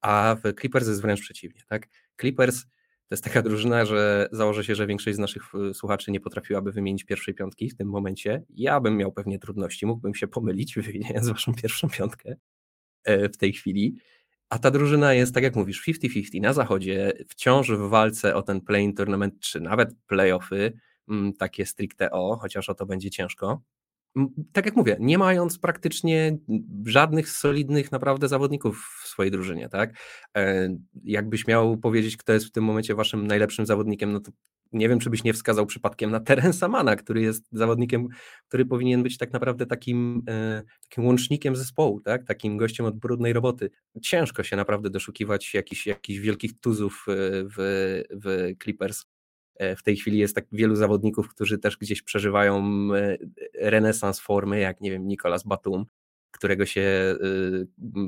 a 0.00 0.36
w 0.44 0.60
Clippers 0.60 0.88
jest 0.88 1.02
wręcz 1.02 1.20
przeciwnie. 1.20 1.62
Tak? 1.68 1.88
Clippers 2.20 2.64
to 3.10 3.14
jest 3.14 3.24
taka 3.24 3.42
drużyna, 3.42 3.84
że 3.84 4.28
założę 4.32 4.64
się, 4.64 4.74
że 4.74 4.86
większość 4.86 5.16
z 5.16 5.18
naszych 5.18 5.42
e, 5.70 5.74
słuchaczy 5.74 6.10
nie 6.10 6.20
potrafiłaby 6.20 6.72
wymienić 6.72 7.04
pierwszej 7.04 7.34
piątki 7.34 7.70
w 7.70 7.76
tym 7.76 7.88
momencie. 7.88 8.42
Ja 8.50 8.80
bym 8.80 8.96
miał 8.96 9.12
pewnie 9.12 9.38
trudności, 9.38 9.86
mógłbym 9.86 10.14
się 10.14 10.28
pomylić, 10.28 10.74
wymieniając 10.78 11.28
waszą 11.28 11.54
pierwszą 11.54 11.88
piątkę 11.88 12.36
e, 13.04 13.28
w 13.28 13.36
tej 13.36 13.52
chwili. 13.52 13.96
A 14.48 14.58
ta 14.58 14.70
drużyna 14.70 15.14
jest, 15.14 15.34
tak 15.34 15.42
jak 15.42 15.56
mówisz, 15.56 15.88
50-50 15.88 16.40
na 16.40 16.52
zachodzie, 16.52 17.12
wciąż 17.28 17.70
w 17.70 17.88
walce 17.88 18.34
o 18.34 18.42
ten 18.42 18.60
play-in 18.60 18.94
tournament, 18.94 19.40
czy 19.40 19.60
nawet 19.60 19.94
playoffy, 20.06 20.72
mm, 21.08 21.32
takie 21.32 21.66
stricte 21.66 22.10
o, 22.10 22.36
chociaż 22.36 22.68
o 22.68 22.74
to 22.74 22.86
będzie 22.86 23.10
ciężko 23.10 23.62
tak 24.52 24.66
jak 24.66 24.76
mówię, 24.76 24.96
nie 25.00 25.18
mając 25.18 25.58
praktycznie 25.58 26.38
żadnych 26.86 27.28
solidnych 27.28 27.92
naprawdę 27.92 28.28
zawodników 28.28 28.86
w 29.02 29.08
swojej 29.08 29.30
drużynie, 29.32 29.68
tak? 29.68 29.94
E, 30.36 30.68
jakbyś 31.04 31.46
miał 31.46 31.78
powiedzieć, 31.78 32.16
kto 32.16 32.32
jest 32.32 32.46
w 32.46 32.52
tym 32.52 32.64
momencie 32.64 32.94
waszym 32.94 33.26
najlepszym 33.26 33.66
zawodnikiem, 33.66 34.12
no 34.12 34.20
to 34.20 34.32
nie 34.72 34.88
wiem, 34.88 34.98
czy 34.98 35.10
byś 35.10 35.24
nie 35.24 35.32
wskazał 35.32 35.66
przypadkiem 35.66 36.10
na 36.10 36.20
Terensa 36.20 36.68
Mana, 36.68 36.96
który 36.96 37.22
jest 37.22 37.48
zawodnikiem, 37.52 38.08
który 38.48 38.66
powinien 38.66 39.02
być 39.02 39.18
tak 39.18 39.32
naprawdę 39.32 39.66
takim, 39.66 40.22
e, 40.28 40.62
takim 40.82 41.06
łącznikiem 41.06 41.56
zespołu, 41.56 42.00
tak? 42.00 42.24
takim 42.24 42.56
gościem 42.56 42.86
od 42.86 42.98
brudnej 42.98 43.32
roboty. 43.32 43.70
Ciężko 44.02 44.42
się 44.42 44.56
naprawdę 44.56 44.90
doszukiwać 44.90 45.54
jakichś, 45.54 45.86
jakichś 45.86 46.20
wielkich 46.20 46.60
tuzów 46.60 47.04
e, 47.08 47.12
w, 47.56 47.56
w 48.10 48.52
Clippers. 48.62 49.06
E, 49.60 49.76
w 49.76 49.82
tej 49.82 49.96
chwili 49.96 50.18
jest 50.18 50.34
tak 50.34 50.46
wielu 50.52 50.76
zawodników, 50.76 51.28
którzy 51.28 51.58
też 51.58 51.76
gdzieś 51.76 52.02
przeżywają 52.02 52.64
e, 52.94 53.18
renesans 53.54 54.20
formy, 54.20 54.60
jak 54.60 54.80
nie 54.80 54.90
wiem, 54.90 55.08
Nicolas 55.08 55.42
Batum, 55.42 55.86
którego 56.30 56.66
się 56.66 57.16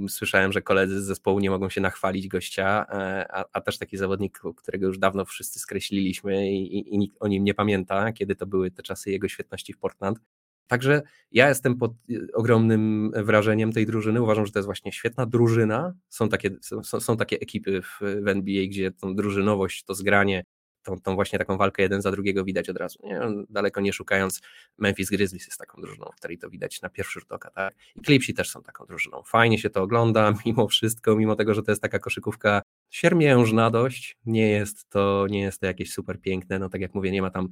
y, 0.05 0.09
słyszałem, 0.09 0.53
że 0.53 0.63
koledzy 0.63 1.03
z 1.03 1.05
zespołu 1.05 1.41
nie 1.41 1.51
mogą 1.51 1.69
się 1.69 1.81
nachwalić 1.81 2.29
gościa, 2.29 2.87
a, 3.29 3.45
a 3.53 3.61
też 3.61 3.79
taki 3.79 3.97
zawodnik, 3.97 4.41
którego 4.57 4.87
już 4.87 4.99
dawno 4.99 5.25
wszyscy 5.25 5.59
skreśliliśmy 5.59 6.53
i, 6.53 6.79
i, 6.79 6.95
i 6.95 6.99
nikt 6.99 7.17
o 7.21 7.29
nim 7.29 7.45
nie 7.45 7.55
pamięta, 7.55 8.13
kiedy 8.13 8.37
to 8.37 8.47
były 8.47 8.71
te 8.71 8.83
czasy 8.83 9.11
jego 9.11 9.29
świetności 9.29 9.73
w 9.73 9.79
Portland. 9.79 10.19
Także 10.67 11.03
ja 11.33 11.49
jestem 11.49 11.77
pod 11.77 11.93
ogromnym 12.35 13.13
wrażeniem 13.15 13.73
tej 13.73 13.87
drużyny. 13.87 14.23
Uważam, 14.23 14.47
że 14.47 14.53
to 14.53 14.59
jest 14.59 14.67
właśnie 14.67 14.93
świetna 14.93 15.27
drużyna. 15.27 15.95
Są 16.09 16.29
takie, 16.29 16.51
są, 16.61 17.01
są 17.01 17.17
takie 17.17 17.41
ekipy 17.41 17.83
w, 17.83 17.99
w 18.01 18.29
NBA, 18.29 18.67
gdzie 18.67 18.91
tą 18.91 19.15
drużynowość, 19.15 19.85
to 19.85 19.95
zgranie, 19.95 20.45
tą, 20.83 21.01
tą 21.01 21.15
właśnie 21.15 21.39
taką 21.39 21.57
walkę 21.57 21.83
jeden 21.83 22.03
za 22.03 22.11
drugiego 22.11 22.45
widać 22.45 22.69
od 22.69 22.77
razu. 22.77 22.99
Nie? 23.05 23.21
Daleko 23.51 23.81
nie 23.81 23.93
szukając, 23.93 24.41
Memphis 24.79 25.11
Grizzlies 25.11 25.47
jest 25.47 25.59
taką 25.59 25.83
drużyną, 25.83 26.07
w 26.13 26.17
której 26.17 26.39
to 26.39 26.51
widać 26.51 26.83
na 26.83 26.89
pierwszy 26.89 27.21
rzut 27.21 27.33
oka. 27.33 27.51
Tak? 27.51 27.75
I 27.97 28.01
Clipsi 28.01 28.35
też 28.35 28.51
są 28.51 28.63
taką 28.63 28.87
drużyną. 28.87 29.23
Fajnie 29.27 29.59
się 29.59 29.71
to 29.71 29.83
ogląda, 29.83 30.35
mimo 30.47 30.69
wszystko, 30.69 31.17
mimo 31.17 31.37
tego, 31.37 31.55
że 31.55 31.63
to 31.63 31.73
jest 31.73 31.83
taka 31.83 31.99
koszykówka 31.99 32.63
siermiężna 32.91 33.71
dość, 33.71 34.17
nie 34.27 34.49
jest 34.51 34.89
to, 34.89 35.27
nie 35.31 35.41
jest 35.41 35.61
to 35.61 35.67
jakieś 35.67 35.93
super 35.93 36.21
piękne, 36.21 36.59
no 36.59 36.69
tak 36.69 36.81
jak 36.81 36.95
mówię, 36.95 37.11
nie 37.11 37.23
ma 37.23 37.31
tam 37.31 37.49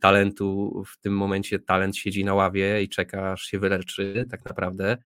talentu, 0.00 0.82
w 0.86 0.98
tym 1.00 1.16
momencie 1.16 1.58
talent 1.58 1.96
siedzi 1.96 2.24
na 2.24 2.34
ławie 2.34 2.82
i 2.82 2.88
czeka, 2.88 3.32
aż 3.32 3.42
się 3.42 3.58
wyleczy 3.58 4.26
tak 4.30 4.44
naprawdę, 4.44 4.96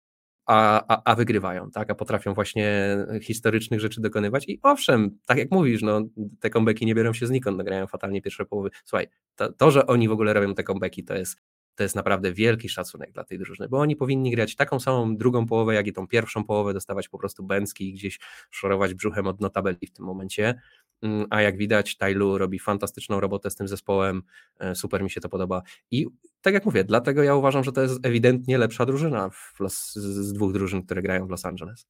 a, 0.46 0.84
a, 0.88 1.02
a, 1.04 1.14
wygrywają, 1.14 1.70
tak? 1.70 1.90
A 1.90 1.94
potrafią 1.94 2.34
właśnie 2.34 2.96
historycznych 3.22 3.80
rzeczy 3.80 4.00
dokonywać. 4.00 4.48
I 4.48 4.60
owszem, 4.62 5.18
tak 5.26 5.38
jak 5.38 5.50
mówisz, 5.50 5.82
no, 5.82 6.00
te 6.40 6.50
comebacki 6.50 6.86
nie 6.86 6.94
biorą 6.94 7.12
się 7.12 7.26
znikąd, 7.26 7.58
nagrają 7.58 7.86
fatalnie 7.86 8.22
pierwsze 8.22 8.44
połowy. 8.44 8.70
Słuchaj, 8.84 9.06
to, 9.36 9.52
to, 9.52 9.70
że 9.70 9.86
oni 9.86 10.08
w 10.08 10.12
ogóle 10.12 10.32
robią 10.32 10.54
te 10.54 10.64
comebacki, 10.64 11.04
to 11.04 11.14
jest, 11.14 11.36
to 11.74 11.82
jest 11.82 11.96
naprawdę 11.96 12.32
wielki 12.32 12.68
szacunek 12.68 13.12
dla 13.12 13.24
tej 13.24 13.38
drużyny, 13.38 13.68
bo 13.68 13.78
oni 13.78 13.96
powinni 13.96 14.30
grać 14.30 14.56
taką 14.56 14.80
samą 14.80 15.16
drugą 15.16 15.46
połowę, 15.46 15.74
jak 15.74 15.86
i 15.86 15.92
tą 15.92 16.06
pierwszą 16.06 16.44
połowę, 16.44 16.74
dostawać 16.74 17.08
po 17.08 17.18
prostu 17.18 17.42
bęcki 17.42 17.88
i 17.88 17.92
gdzieś 17.92 18.18
szorować 18.50 18.94
brzuchem 18.94 19.26
od 19.26 19.40
notabeli 19.40 19.86
w 19.86 19.92
tym 19.92 20.04
momencie. 20.04 20.60
Mm, 21.02 21.26
a 21.30 21.42
jak 21.42 21.56
widać, 21.56 21.96
Tailu 21.96 22.38
robi 22.38 22.58
fantastyczną 22.58 23.20
robotę 23.20 23.50
z 23.50 23.54
tym 23.54 23.68
zespołem, 23.68 24.22
e, 24.58 24.74
super 24.74 25.02
mi 25.02 25.10
się 25.10 25.20
to 25.20 25.28
podoba. 25.28 25.62
I 25.90 26.06
tak 26.40 26.54
jak 26.54 26.64
mówię, 26.64 26.84
dlatego 26.84 27.22
ja 27.22 27.34
uważam, 27.34 27.64
że 27.64 27.72
to 27.72 27.82
jest 27.82 28.06
ewidentnie 28.06 28.58
lepsza 28.58 28.86
drużyna 28.86 29.30
Los, 29.60 29.94
z 29.94 30.32
dwóch 30.32 30.52
drużyn, 30.52 30.82
które 30.82 31.02
grają 31.02 31.26
w 31.26 31.30
Los 31.30 31.44
Angeles. 31.44 31.86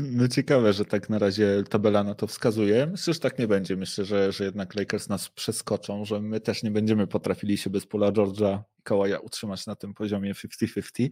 No 0.00 0.28
ciekawe, 0.28 0.72
że 0.72 0.84
tak 0.84 1.10
na 1.10 1.18
razie 1.18 1.62
tabela 1.70 2.04
na 2.04 2.14
to 2.14 2.26
wskazuje. 2.26 2.86
Myślę, 2.86 3.14
że 3.14 3.20
tak 3.20 3.38
nie 3.38 3.48
będzie. 3.48 3.76
Myślę, 3.76 4.04
że, 4.04 4.32
że 4.32 4.44
jednak 4.44 4.74
Lakers 4.74 5.08
nas 5.08 5.28
przeskoczą, 5.28 6.04
że 6.04 6.20
my 6.20 6.40
też 6.40 6.62
nie 6.62 6.70
będziemy 6.70 7.06
potrafili 7.06 7.58
się 7.58 7.70
bez 7.70 7.86
Paula 7.86 8.12
George'a 8.12 8.58
i 8.78 8.82
Kawaja 8.82 9.18
utrzymać 9.18 9.66
na 9.66 9.76
tym 9.76 9.94
poziomie 9.94 10.34
50-50, 10.34 11.08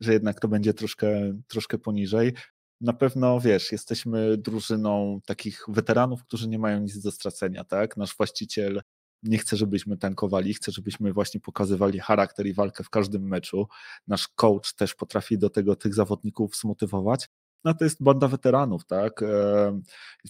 że 0.00 0.12
jednak 0.12 0.40
to 0.40 0.48
będzie 0.48 0.74
troszkę, 0.74 1.38
troszkę 1.46 1.78
poniżej 1.78 2.32
na 2.80 2.92
pewno, 2.92 3.40
wiesz, 3.40 3.72
jesteśmy 3.72 4.36
drużyną 4.36 5.20
takich 5.26 5.64
weteranów, 5.68 6.24
którzy 6.24 6.48
nie 6.48 6.58
mają 6.58 6.80
nic 6.80 6.98
do 6.98 7.10
stracenia, 7.10 7.64
tak? 7.64 7.96
Nasz 7.96 8.16
właściciel 8.16 8.82
nie 9.22 9.38
chce, 9.38 9.56
żebyśmy 9.56 9.96
tankowali, 9.96 10.54
chce, 10.54 10.72
żebyśmy 10.72 11.12
właśnie 11.12 11.40
pokazywali 11.40 11.98
charakter 11.98 12.46
i 12.46 12.54
walkę 12.54 12.84
w 12.84 12.90
każdym 12.90 13.22
meczu. 13.22 13.66
Nasz 14.06 14.28
coach 14.28 14.74
też 14.74 14.94
potrafi 14.94 15.38
do 15.38 15.50
tego 15.50 15.76
tych 15.76 15.94
zawodników 15.94 16.56
zmotywować. 16.56 17.28
No 17.64 17.74
to 17.74 17.84
jest 17.84 18.02
banda 18.02 18.28
weteranów, 18.28 18.86
tak? 18.86 19.24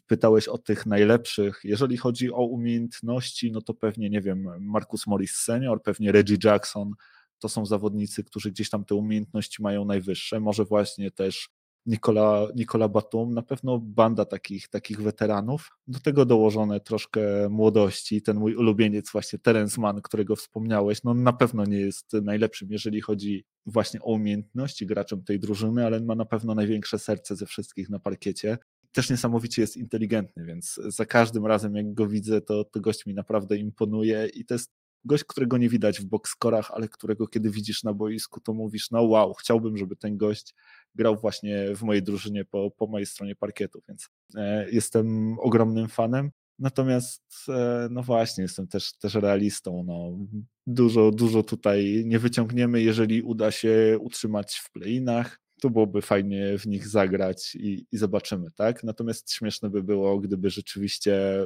Pytałeś 0.07 0.49
o 0.49 0.59
tych 0.59 0.87
najlepszych. 0.87 1.61
Jeżeli 1.65 1.97
chodzi 1.97 2.33
o 2.33 2.47
umiejętności, 2.47 3.53
no 3.53 3.63
to 3.63 3.75
pewnie, 3.75 4.11
nie 4.11 4.21
wiem, 4.21 4.49
Marcus 4.61 5.07
Morris 5.07 5.35
senior, 5.35 5.83
pewnie 5.83 6.13
Reggie 6.13 6.37
Jackson, 6.45 6.93
to 7.39 7.49
są 7.49 7.67
zawodnicy, 7.67 8.25
którzy 8.25 8.51
gdzieś 8.51 8.71
tam 8.71 8.85
te 8.85 8.95
umiejętności 8.95 9.63
mają 9.63 9.85
najwyższe. 9.85 10.41
Może 10.41 10.65
właśnie 10.65 11.11
też 11.11 11.51
Nikola, 11.89 12.49
Nikola 12.57 12.89
Batum, 12.89 13.35
na 13.35 13.43
pewno 13.43 13.79
banda 13.79 14.25
takich, 14.25 14.69
takich 14.69 15.03
weteranów, 15.03 15.71
do 15.87 16.01
tego 16.01 16.25
dołożone 16.25 16.81
troszkę 16.81 17.49
młodości, 17.49 18.23
ten 18.23 18.37
mój 18.37 18.55
ulubieniec 18.55 19.13
właśnie 19.13 19.39
Terence 19.39 19.81
Mann, 19.81 20.03
którego 20.03 20.37
wspomniałeś, 20.37 21.05
no 21.05 21.15
na 21.15 21.33
pewno 21.33 21.65
nie 21.65 21.81
jest 21.81 22.13
najlepszym, 22.13 22.69
jeżeli 22.71 23.01
chodzi 23.01 23.45
właśnie 23.67 24.03
o 24.03 24.13
umiejętności 24.13 24.87
graczem 24.87 25.25
tej 25.25 25.41
drużyny, 25.41 25.87
ale 25.87 26.01
ma 26.01 26.15
na 26.15 26.25
pewno 26.25 26.55
największe 26.55 26.99
serce 26.99 27.37
ze 27.37 27.47
wszystkich 27.47 27.91
na 27.91 27.99
parkiecie. 27.99 28.59
Też 28.93 29.11
niesamowicie 29.11 29.63
jest 29.63 29.77
inteligentny, 29.77 30.45
więc 30.45 30.81
za 30.87 31.07
każdym 31.07 31.47
razem 31.47 31.75
jak 31.75 31.95
go 31.95 32.07
widzę, 32.07 32.41
to, 32.41 32.65
to 32.65 32.81
gość 32.81 33.07
mi 33.07 33.15
naprawdę 33.15 33.57
imponuje 33.57 34.29
i 34.35 34.45
to 34.45 34.55
jest 34.55 34.73
gość, 35.05 35.25
którego 35.25 35.59
nie 35.59 35.69
widać 35.69 36.01
w 36.01 36.05
boxscorach, 36.05 36.71
ale 36.71 36.89
którego 36.89 37.27
kiedy 37.27 37.51
widzisz 37.51 37.83
na 37.83 37.95
boisku, 37.95 38.41
to 38.41 38.55
mówisz, 38.55 38.91
no 38.91 39.03
wow, 39.03 39.35
chciałbym, 39.35 39.77
żeby 39.77 39.97
ten 39.97 40.17
gość 40.17 40.55
grał 40.95 41.17
właśnie 41.17 41.75
w 41.77 41.83
mojej 41.83 42.03
drużynie 42.03 42.45
po, 42.45 42.71
po 42.71 42.87
mojej 42.87 43.07
stronie 43.07 43.37
parkietu, 43.37 43.83
więc 43.89 44.09
e, 44.35 44.71
jestem 44.71 45.37
ogromnym 45.39 45.89
fanem. 45.89 46.31
Natomiast, 46.59 47.23
e, 47.49 47.89
no 47.91 48.03
właśnie, 48.03 48.43
jestem 48.43 48.69
też, 48.69 48.93
też 48.93 49.15
realistą. 49.15 49.85
No. 49.87 50.19
Dużo, 50.67 51.11
dużo 51.11 51.43
tutaj 51.43 52.03
nie 52.07 52.19
wyciągniemy, 52.19 52.83
jeżeli 52.83 53.23
uda 53.23 53.51
się 53.51 53.99
utrzymać 54.01 54.57
w 54.57 54.71
playinach. 54.71 55.41
To 55.61 55.71
byłoby 55.71 56.03
fajnie 56.03 56.59
w 56.59 56.67
nich 56.67 56.89
zagrać 56.89 57.55
i, 57.55 57.87
i 57.93 57.99
zobaczymy, 57.99 58.51
tak? 58.57 58.85
Natomiast 58.85 59.33
śmieszne 59.33 59.71
by 59.71 59.83
było, 59.83 60.19
gdyby 60.19 60.51
rzeczywiście, 60.51 61.45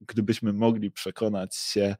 gdybyśmy 0.00 0.52
mogli 0.52 0.90
przekonać 0.90 1.56
się 1.56 1.96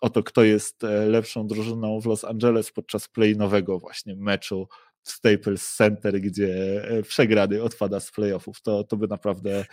o 0.00 0.10
to, 0.10 0.22
kto 0.22 0.44
jest 0.44 0.84
e, 0.84 1.06
lepszą 1.06 1.46
drużyną 1.46 2.00
w 2.00 2.06
Los 2.06 2.24
Angeles 2.24 2.72
podczas 2.72 3.08
playinowego 3.08 3.78
właśnie 3.78 4.16
meczu 4.16 4.68
Staples 5.02 5.74
Center, 5.76 6.20
gdzie 6.20 6.82
e, 6.88 7.02
przegrany 7.02 7.62
odpada 7.62 8.00
z 8.00 8.10
playoffów. 8.10 8.62
To, 8.62 8.84
to 8.84 8.96
by 8.96 9.08
naprawdę 9.08 9.64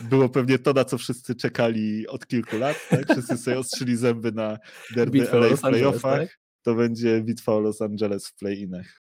było 0.00 0.28
pewnie 0.28 0.58
to, 0.58 0.72
na 0.72 0.84
co 0.84 0.98
wszyscy 0.98 1.34
czekali 1.34 2.08
od 2.08 2.26
kilku 2.26 2.58
lat. 2.58 2.76
Tak? 2.90 3.12
Wszyscy 3.12 3.38
sobie 3.38 3.58
ostrzyli 3.58 3.96
zęby 3.96 4.32
na 4.32 4.58
derby 4.94 5.18
Bitwa 5.18 5.36
LA 5.36 5.56
w 5.56 5.60
playoffach. 5.60 6.20
tak? 6.20 6.38
To 6.62 6.74
będzie 6.74 7.22
bitwa 7.22 7.52
o 7.52 7.60
Los 7.60 7.82
Angeles 7.82 8.28
w 8.28 8.34
play-inach. 8.34 9.02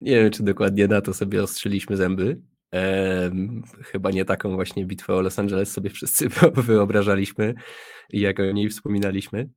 Nie 0.00 0.16
wiem, 0.16 0.30
czy 0.30 0.42
dokładnie 0.42 0.88
na 0.88 1.00
to 1.00 1.14
sobie 1.14 1.42
ostrzyliśmy 1.42 1.96
zęby. 1.96 2.40
Ehm, 2.70 3.62
chyba 3.84 4.10
nie 4.10 4.24
taką 4.24 4.54
właśnie 4.54 4.86
bitwę 4.86 5.14
o 5.14 5.20
Los 5.20 5.38
Angeles 5.38 5.72
sobie 5.72 5.90
wszyscy 5.90 6.28
wyobrażaliśmy 6.68 7.54
i 8.10 8.20
jak 8.20 8.40
o 8.40 8.52
niej 8.52 8.68
wspominaliśmy. 8.68 9.48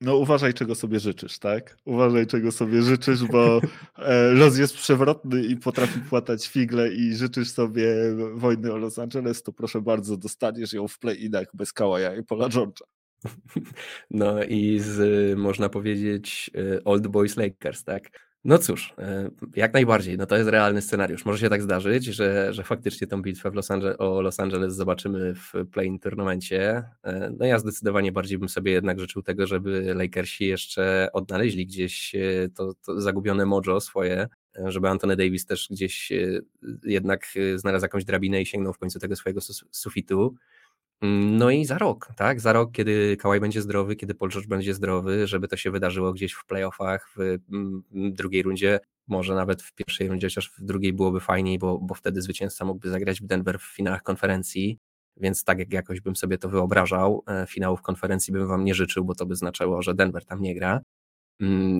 No 0.00 0.16
uważaj, 0.16 0.54
czego 0.54 0.74
sobie 0.74 1.00
życzysz, 1.00 1.38
tak? 1.38 1.76
Uważaj, 1.84 2.26
czego 2.26 2.52
sobie 2.52 2.82
życzysz, 2.82 3.24
bo 3.24 3.60
e, 3.98 4.30
los 4.30 4.58
jest 4.58 4.74
przewrotny 4.74 5.44
i 5.44 5.56
potrafi 5.56 6.00
płatać 6.00 6.48
figle 6.48 6.92
i 6.92 7.14
życzysz 7.14 7.50
sobie 7.50 7.94
wojny 8.34 8.72
o 8.72 8.76
Los 8.76 8.98
Angeles, 8.98 9.42
to 9.42 9.52
proszę 9.52 9.80
bardzo, 9.80 10.16
dostaniesz 10.16 10.72
ją 10.72 10.88
w 10.88 10.98
play-inach 10.98 11.46
bez 11.54 11.72
Kałaja 11.72 12.16
i 12.16 12.22
Pola 12.22 12.48
George'a. 12.48 12.84
No 14.10 14.44
i 14.44 14.78
z, 14.78 15.38
można 15.38 15.68
powiedzieć, 15.68 16.50
e, 16.54 16.84
Old 16.84 17.06
Boys 17.06 17.36
Lakers, 17.36 17.84
tak? 17.84 18.29
No 18.44 18.58
cóż, 18.58 18.94
e, 18.98 19.30
jak 19.56 19.74
najbardziej, 19.74 20.18
no 20.18 20.26
to 20.26 20.36
jest 20.36 20.48
realny 20.48 20.82
scenariusz. 20.82 21.24
Może 21.24 21.38
się 21.38 21.48
tak 21.48 21.62
zdarzyć, 21.62 22.04
że, 22.04 22.52
że 22.52 22.64
faktycznie 22.64 23.06
tą 23.06 23.22
bitwę 23.22 23.50
w 23.50 23.54
Los 23.54 23.70
Angeles, 23.70 23.96
o 23.98 24.20
Los 24.22 24.40
Angeles 24.40 24.74
zobaczymy 24.74 25.34
w 25.34 25.52
play-in 25.72 25.98
turnamencie. 25.98 26.84
E, 27.02 27.32
no 27.38 27.46
ja 27.46 27.58
zdecydowanie 27.58 28.12
bardziej 28.12 28.38
bym 28.38 28.48
sobie 28.48 28.72
jednak 28.72 29.00
życzył 29.00 29.22
tego, 29.22 29.46
żeby 29.46 29.94
Lakersi 29.94 30.46
jeszcze 30.46 31.08
odnaleźli 31.12 31.66
gdzieś 31.66 32.14
e, 32.14 32.48
to, 32.54 32.74
to 32.86 33.00
zagubione 33.00 33.46
mojo 33.46 33.80
swoje, 33.80 34.28
żeby 34.64 34.88
Anthony 34.88 35.16
Davis 35.16 35.46
też 35.46 35.68
gdzieś 35.70 36.12
jednak 36.84 37.26
znalazł 37.56 37.84
jakąś 37.84 38.04
drabinę 38.04 38.42
i 38.42 38.46
sięgnął 38.46 38.72
w 38.72 38.78
końcu 38.78 38.98
tego 38.98 39.16
swojego 39.16 39.40
sufitu. 39.70 40.34
No 41.02 41.50
i 41.50 41.64
za 41.64 41.78
rok, 41.78 42.08
tak? 42.16 42.40
Za 42.40 42.52
rok, 42.52 42.72
kiedy 42.72 43.16
Kawhi 43.16 43.40
będzie 43.40 43.62
zdrowy, 43.62 43.96
kiedy 43.96 44.14
Paul 44.14 44.30
George 44.30 44.48
będzie 44.48 44.74
zdrowy, 44.74 45.26
żeby 45.26 45.48
to 45.48 45.56
się 45.56 45.70
wydarzyło 45.70 46.12
gdzieś 46.12 46.32
w 46.32 46.44
playoffach, 46.46 47.08
w 47.16 47.20
mm, 47.52 47.82
drugiej 47.92 48.42
rundzie, 48.42 48.80
może 49.08 49.34
nawet 49.34 49.62
w 49.62 49.74
pierwszej 49.74 50.08
rundzie, 50.08 50.26
chociaż 50.26 50.50
w 50.58 50.64
drugiej 50.64 50.92
byłoby 50.92 51.20
fajniej, 51.20 51.58
bo, 51.58 51.78
bo 51.78 51.94
wtedy 51.94 52.22
zwycięzca 52.22 52.64
mógłby 52.64 52.90
zagrać 52.90 53.20
w 53.20 53.26
Denver 53.26 53.58
w 53.58 53.74
finałach 53.76 54.02
konferencji, 54.02 54.78
więc 55.16 55.44
tak 55.44 55.58
jak 55.58 55.72
jakoś 55.72 56.00
bym 56.00 56.16
sobie 56.16 56.38
to 56.38 56.48
wyobrażał, 56.48 57.22
e, 57.28 57.46
finałów 57.46 57.82
konferencji 57.82 58.32
bym 58.32 58.48
wam 58.48 58.64
nie 58.64 58.74
życzył, 58.74 59.04
bo 59.04 59.14
to 59.14 59.26
by 59.26 59.36
znaczyło, 59.36 59.82
że 59.82 59.94
Denver 59.94 60.24
tam 60.24 60.42
nie 60.42 60.54
gra. 60.54 60.80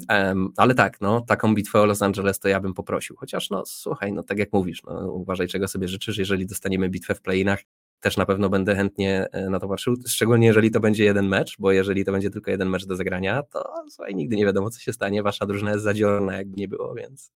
Um, 0.08 0.52
ale 0.56 0.74
tak, 0.74 1.00
no, 1.00 1.20
taką 1.20 1.54
bitwę 1.54 1.80
o 1.80 1.86
Los 1.86 2.02
Angeles 2.02 2.38
to 2.38 2.48
ja 2.48 2.60
bym 2.60 2.74
poprosił. 2.74 3.16
Chociaż, 3.16 3.50
no, 3.50 3.62
słuchaj, 3.66 4.12
no, 4.12 4.22
tak 4.22 4.38
jak 4.38 4.52
mówisz, 4.52 4.82
no, 4.82 5.12
uważaj, 5.12 5.48
czego 5.48 5.68
sobie 5.68 5.88
życzysz. 5.88 6.18
Jeżeli 6.18 6.46
dostaniemy 6.46 6.88
bitwę 6.88 7.14
w 7.14 7.20
playinach, 7.20 7.62
też 8.00 8.16
na 8.16 8.26
pewno 8.26 8.48
będę 8.48 8.76
chętnie 8.76 9.26
e, 9.32 9.50
na 9.50 9.60
to 9.60 9.68
patrzył, 9.68 9.94
szczególnie 10.06 10.46
jeżeli 10.46 10.70
to 10.70 10.80
będzie 10.80 11.04
jeden 11.04 11.28
mecz, 11.28 11.56
bo 11.58 11.72
jeżeli 11.72 12.04
to 12.04 12.12
będzie 12.12 12.30
tylko 12.30 12.50
jeden 12.50 12.68
mecz 12.68 12.86
do 12.86 12.96
zagrania, 12.96 13.42
to 13.42 13.72
słuchaj, 13.88 14.14
nigdy 14.14 14.36
nie 14.36 14.44
wiadomo, 14.44 14.70
co 14.70 14.80
się 14.80 14.92
stanie, 14.92 15.22
wasza 15.22 15.46
drużyna 15.46 15.70
jest 15.70 15.84
zadziorna, 15.84 16.36
jakby 16.36 16.56
nie 16.56 16.68
było, 16.68 16.94
więc... 16.94 17.32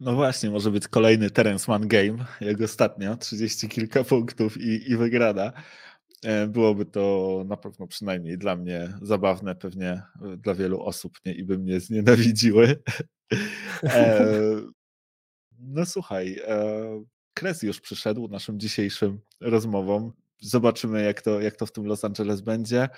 No 0.00 0.14
właśnie, 0.14 0.50
może 0.50 0.70
być 0.70 0.88
kolejny 0.88 1.30
Terence 1.30 1.72
Mann 1.72 1.88
game, 1.88 2.24
jak 2.40 2.60
ostatnio, 2.60 3.16
30 3.16 3.68
kilka 3.68 4.04
punktów 4.04 4.56
i, 4.56 4.90
i 4.90 4.96
wygrana. 4.96 5.52
E, 6.24 6.46
byłoby 6.46 6.86
to 6.86 7.42
na 7.46 7.56
pewno 7.56 7.86
przynajmniej 7.86 8.38
dla 8.38 8.56
mnie 8.56 8.98
zabawne, 9.02 9.54
pewnie 9.54 10.02
e, 10.22 10.36
dla 10.36 10.54
wielu 10.54 10.82
osób 10.82 11.12
nie 11.26 11.32
i 11.32 11.44
by 11.44 11.58
mnie 11.58 11.80
znienawidziły. 11.80 12.82
no 15.58 15.86
słuchaj, 15.86 16.40
kres 17.34 17.62
już 17.62 17.80
przyszedł 17.80 18.28
naszym 18.28 18.60
dzisiejszym 18.60 19.20
rozmowom. 19.40 20.12
Zobaczymy, 20.40 21.04
jak 21.04 21.22
to, 21.22 21.40
jak 21.40 21.56
to 21.56 21.66
w 21.66 21.72
tym 21.72 21.86
Los 21.86 22.04
Angeles 22.04 22.40
będzie. 22.40 22.88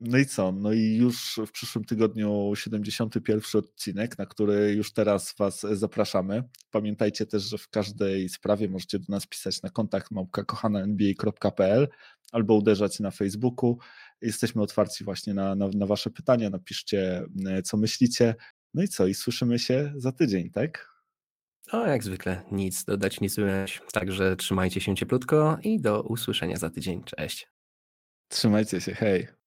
No 0.00 0.18
i 0.18 0.26
co? 0.26 0.52
No 0.52 0.72
i 0.72 0.96
już 0.96 1.40
w 1.46 1.52
przyszłym 1.52 1.84
tygodniu 1.84 2.52
71 2.54 3.40
odcinek, 3.54 4.18
na 4.18 4.26
który 4.26 4.72
już 4.72 4.92
teraz 4.92 5.34
Was 5.38 5.60
zapraszamy. 5.60 6.42
Pamiętajcie 6.70 7.26
też, 7.26 7.42
że 7.42 7.58
w 7.58 7.68
każdej 7.68 8.28
sprawie 8.28 8.68
możecie 8.68 8.98
do 8.98 9.04
nas 9.08 9.26
pisać 9.26 9.62
na 9.62 9.70
kontakt 9.70 10.10
małpka.kochana.nba.pl 10.10 11.88
albo 12.32 12.54
uderzać 12.54 13.00
na 13.00 13.10
Facebooku. 13.10 13.78
Jesteśmy 14.22 14.62
otwarci 14.62 15.04
właśnie 15.04 15.34
na, 15.34 15.54
na, 15.54 15.68
na 15.68 15.86
Wasze 15.86 16.10
pytania. 16.10 16.50
Napiszcie, 16.50 17.24
co 17.64 17.76
myślicie. 17.76 18.34
No 18.74 18.82
i 18.82 18.88
co? 18.88 19.06
I 19.06 19.14
słyszymy 19.14 19.58
się 19.58 19.92
za 19.96 20.12
tydzień, 20.12 20.50
tak? 20.50 20.90
O, 21.72 21.86
jak 21.86 22.04
zwykle, 22.04 22.42
nic 22.52 22.84
dodać, 22.84 23.20
nic 23.20 23.38
ująć. 23.38 23.82
Także 23.92 24.36
trzymajcie 24.36 24.80
się 24.80 24.94
cieplutko 24.94 25.58
i 25.62 25.80
do 25.80 26.02
usłyszenia 26.02 26.56
za 26.56 26.70
tydzień. 26.70 27.02
Cześć. 27.04 27.48
Trzymajcie 28.28 28.80
się, 28.80 28.94
hej. 28.94 29.39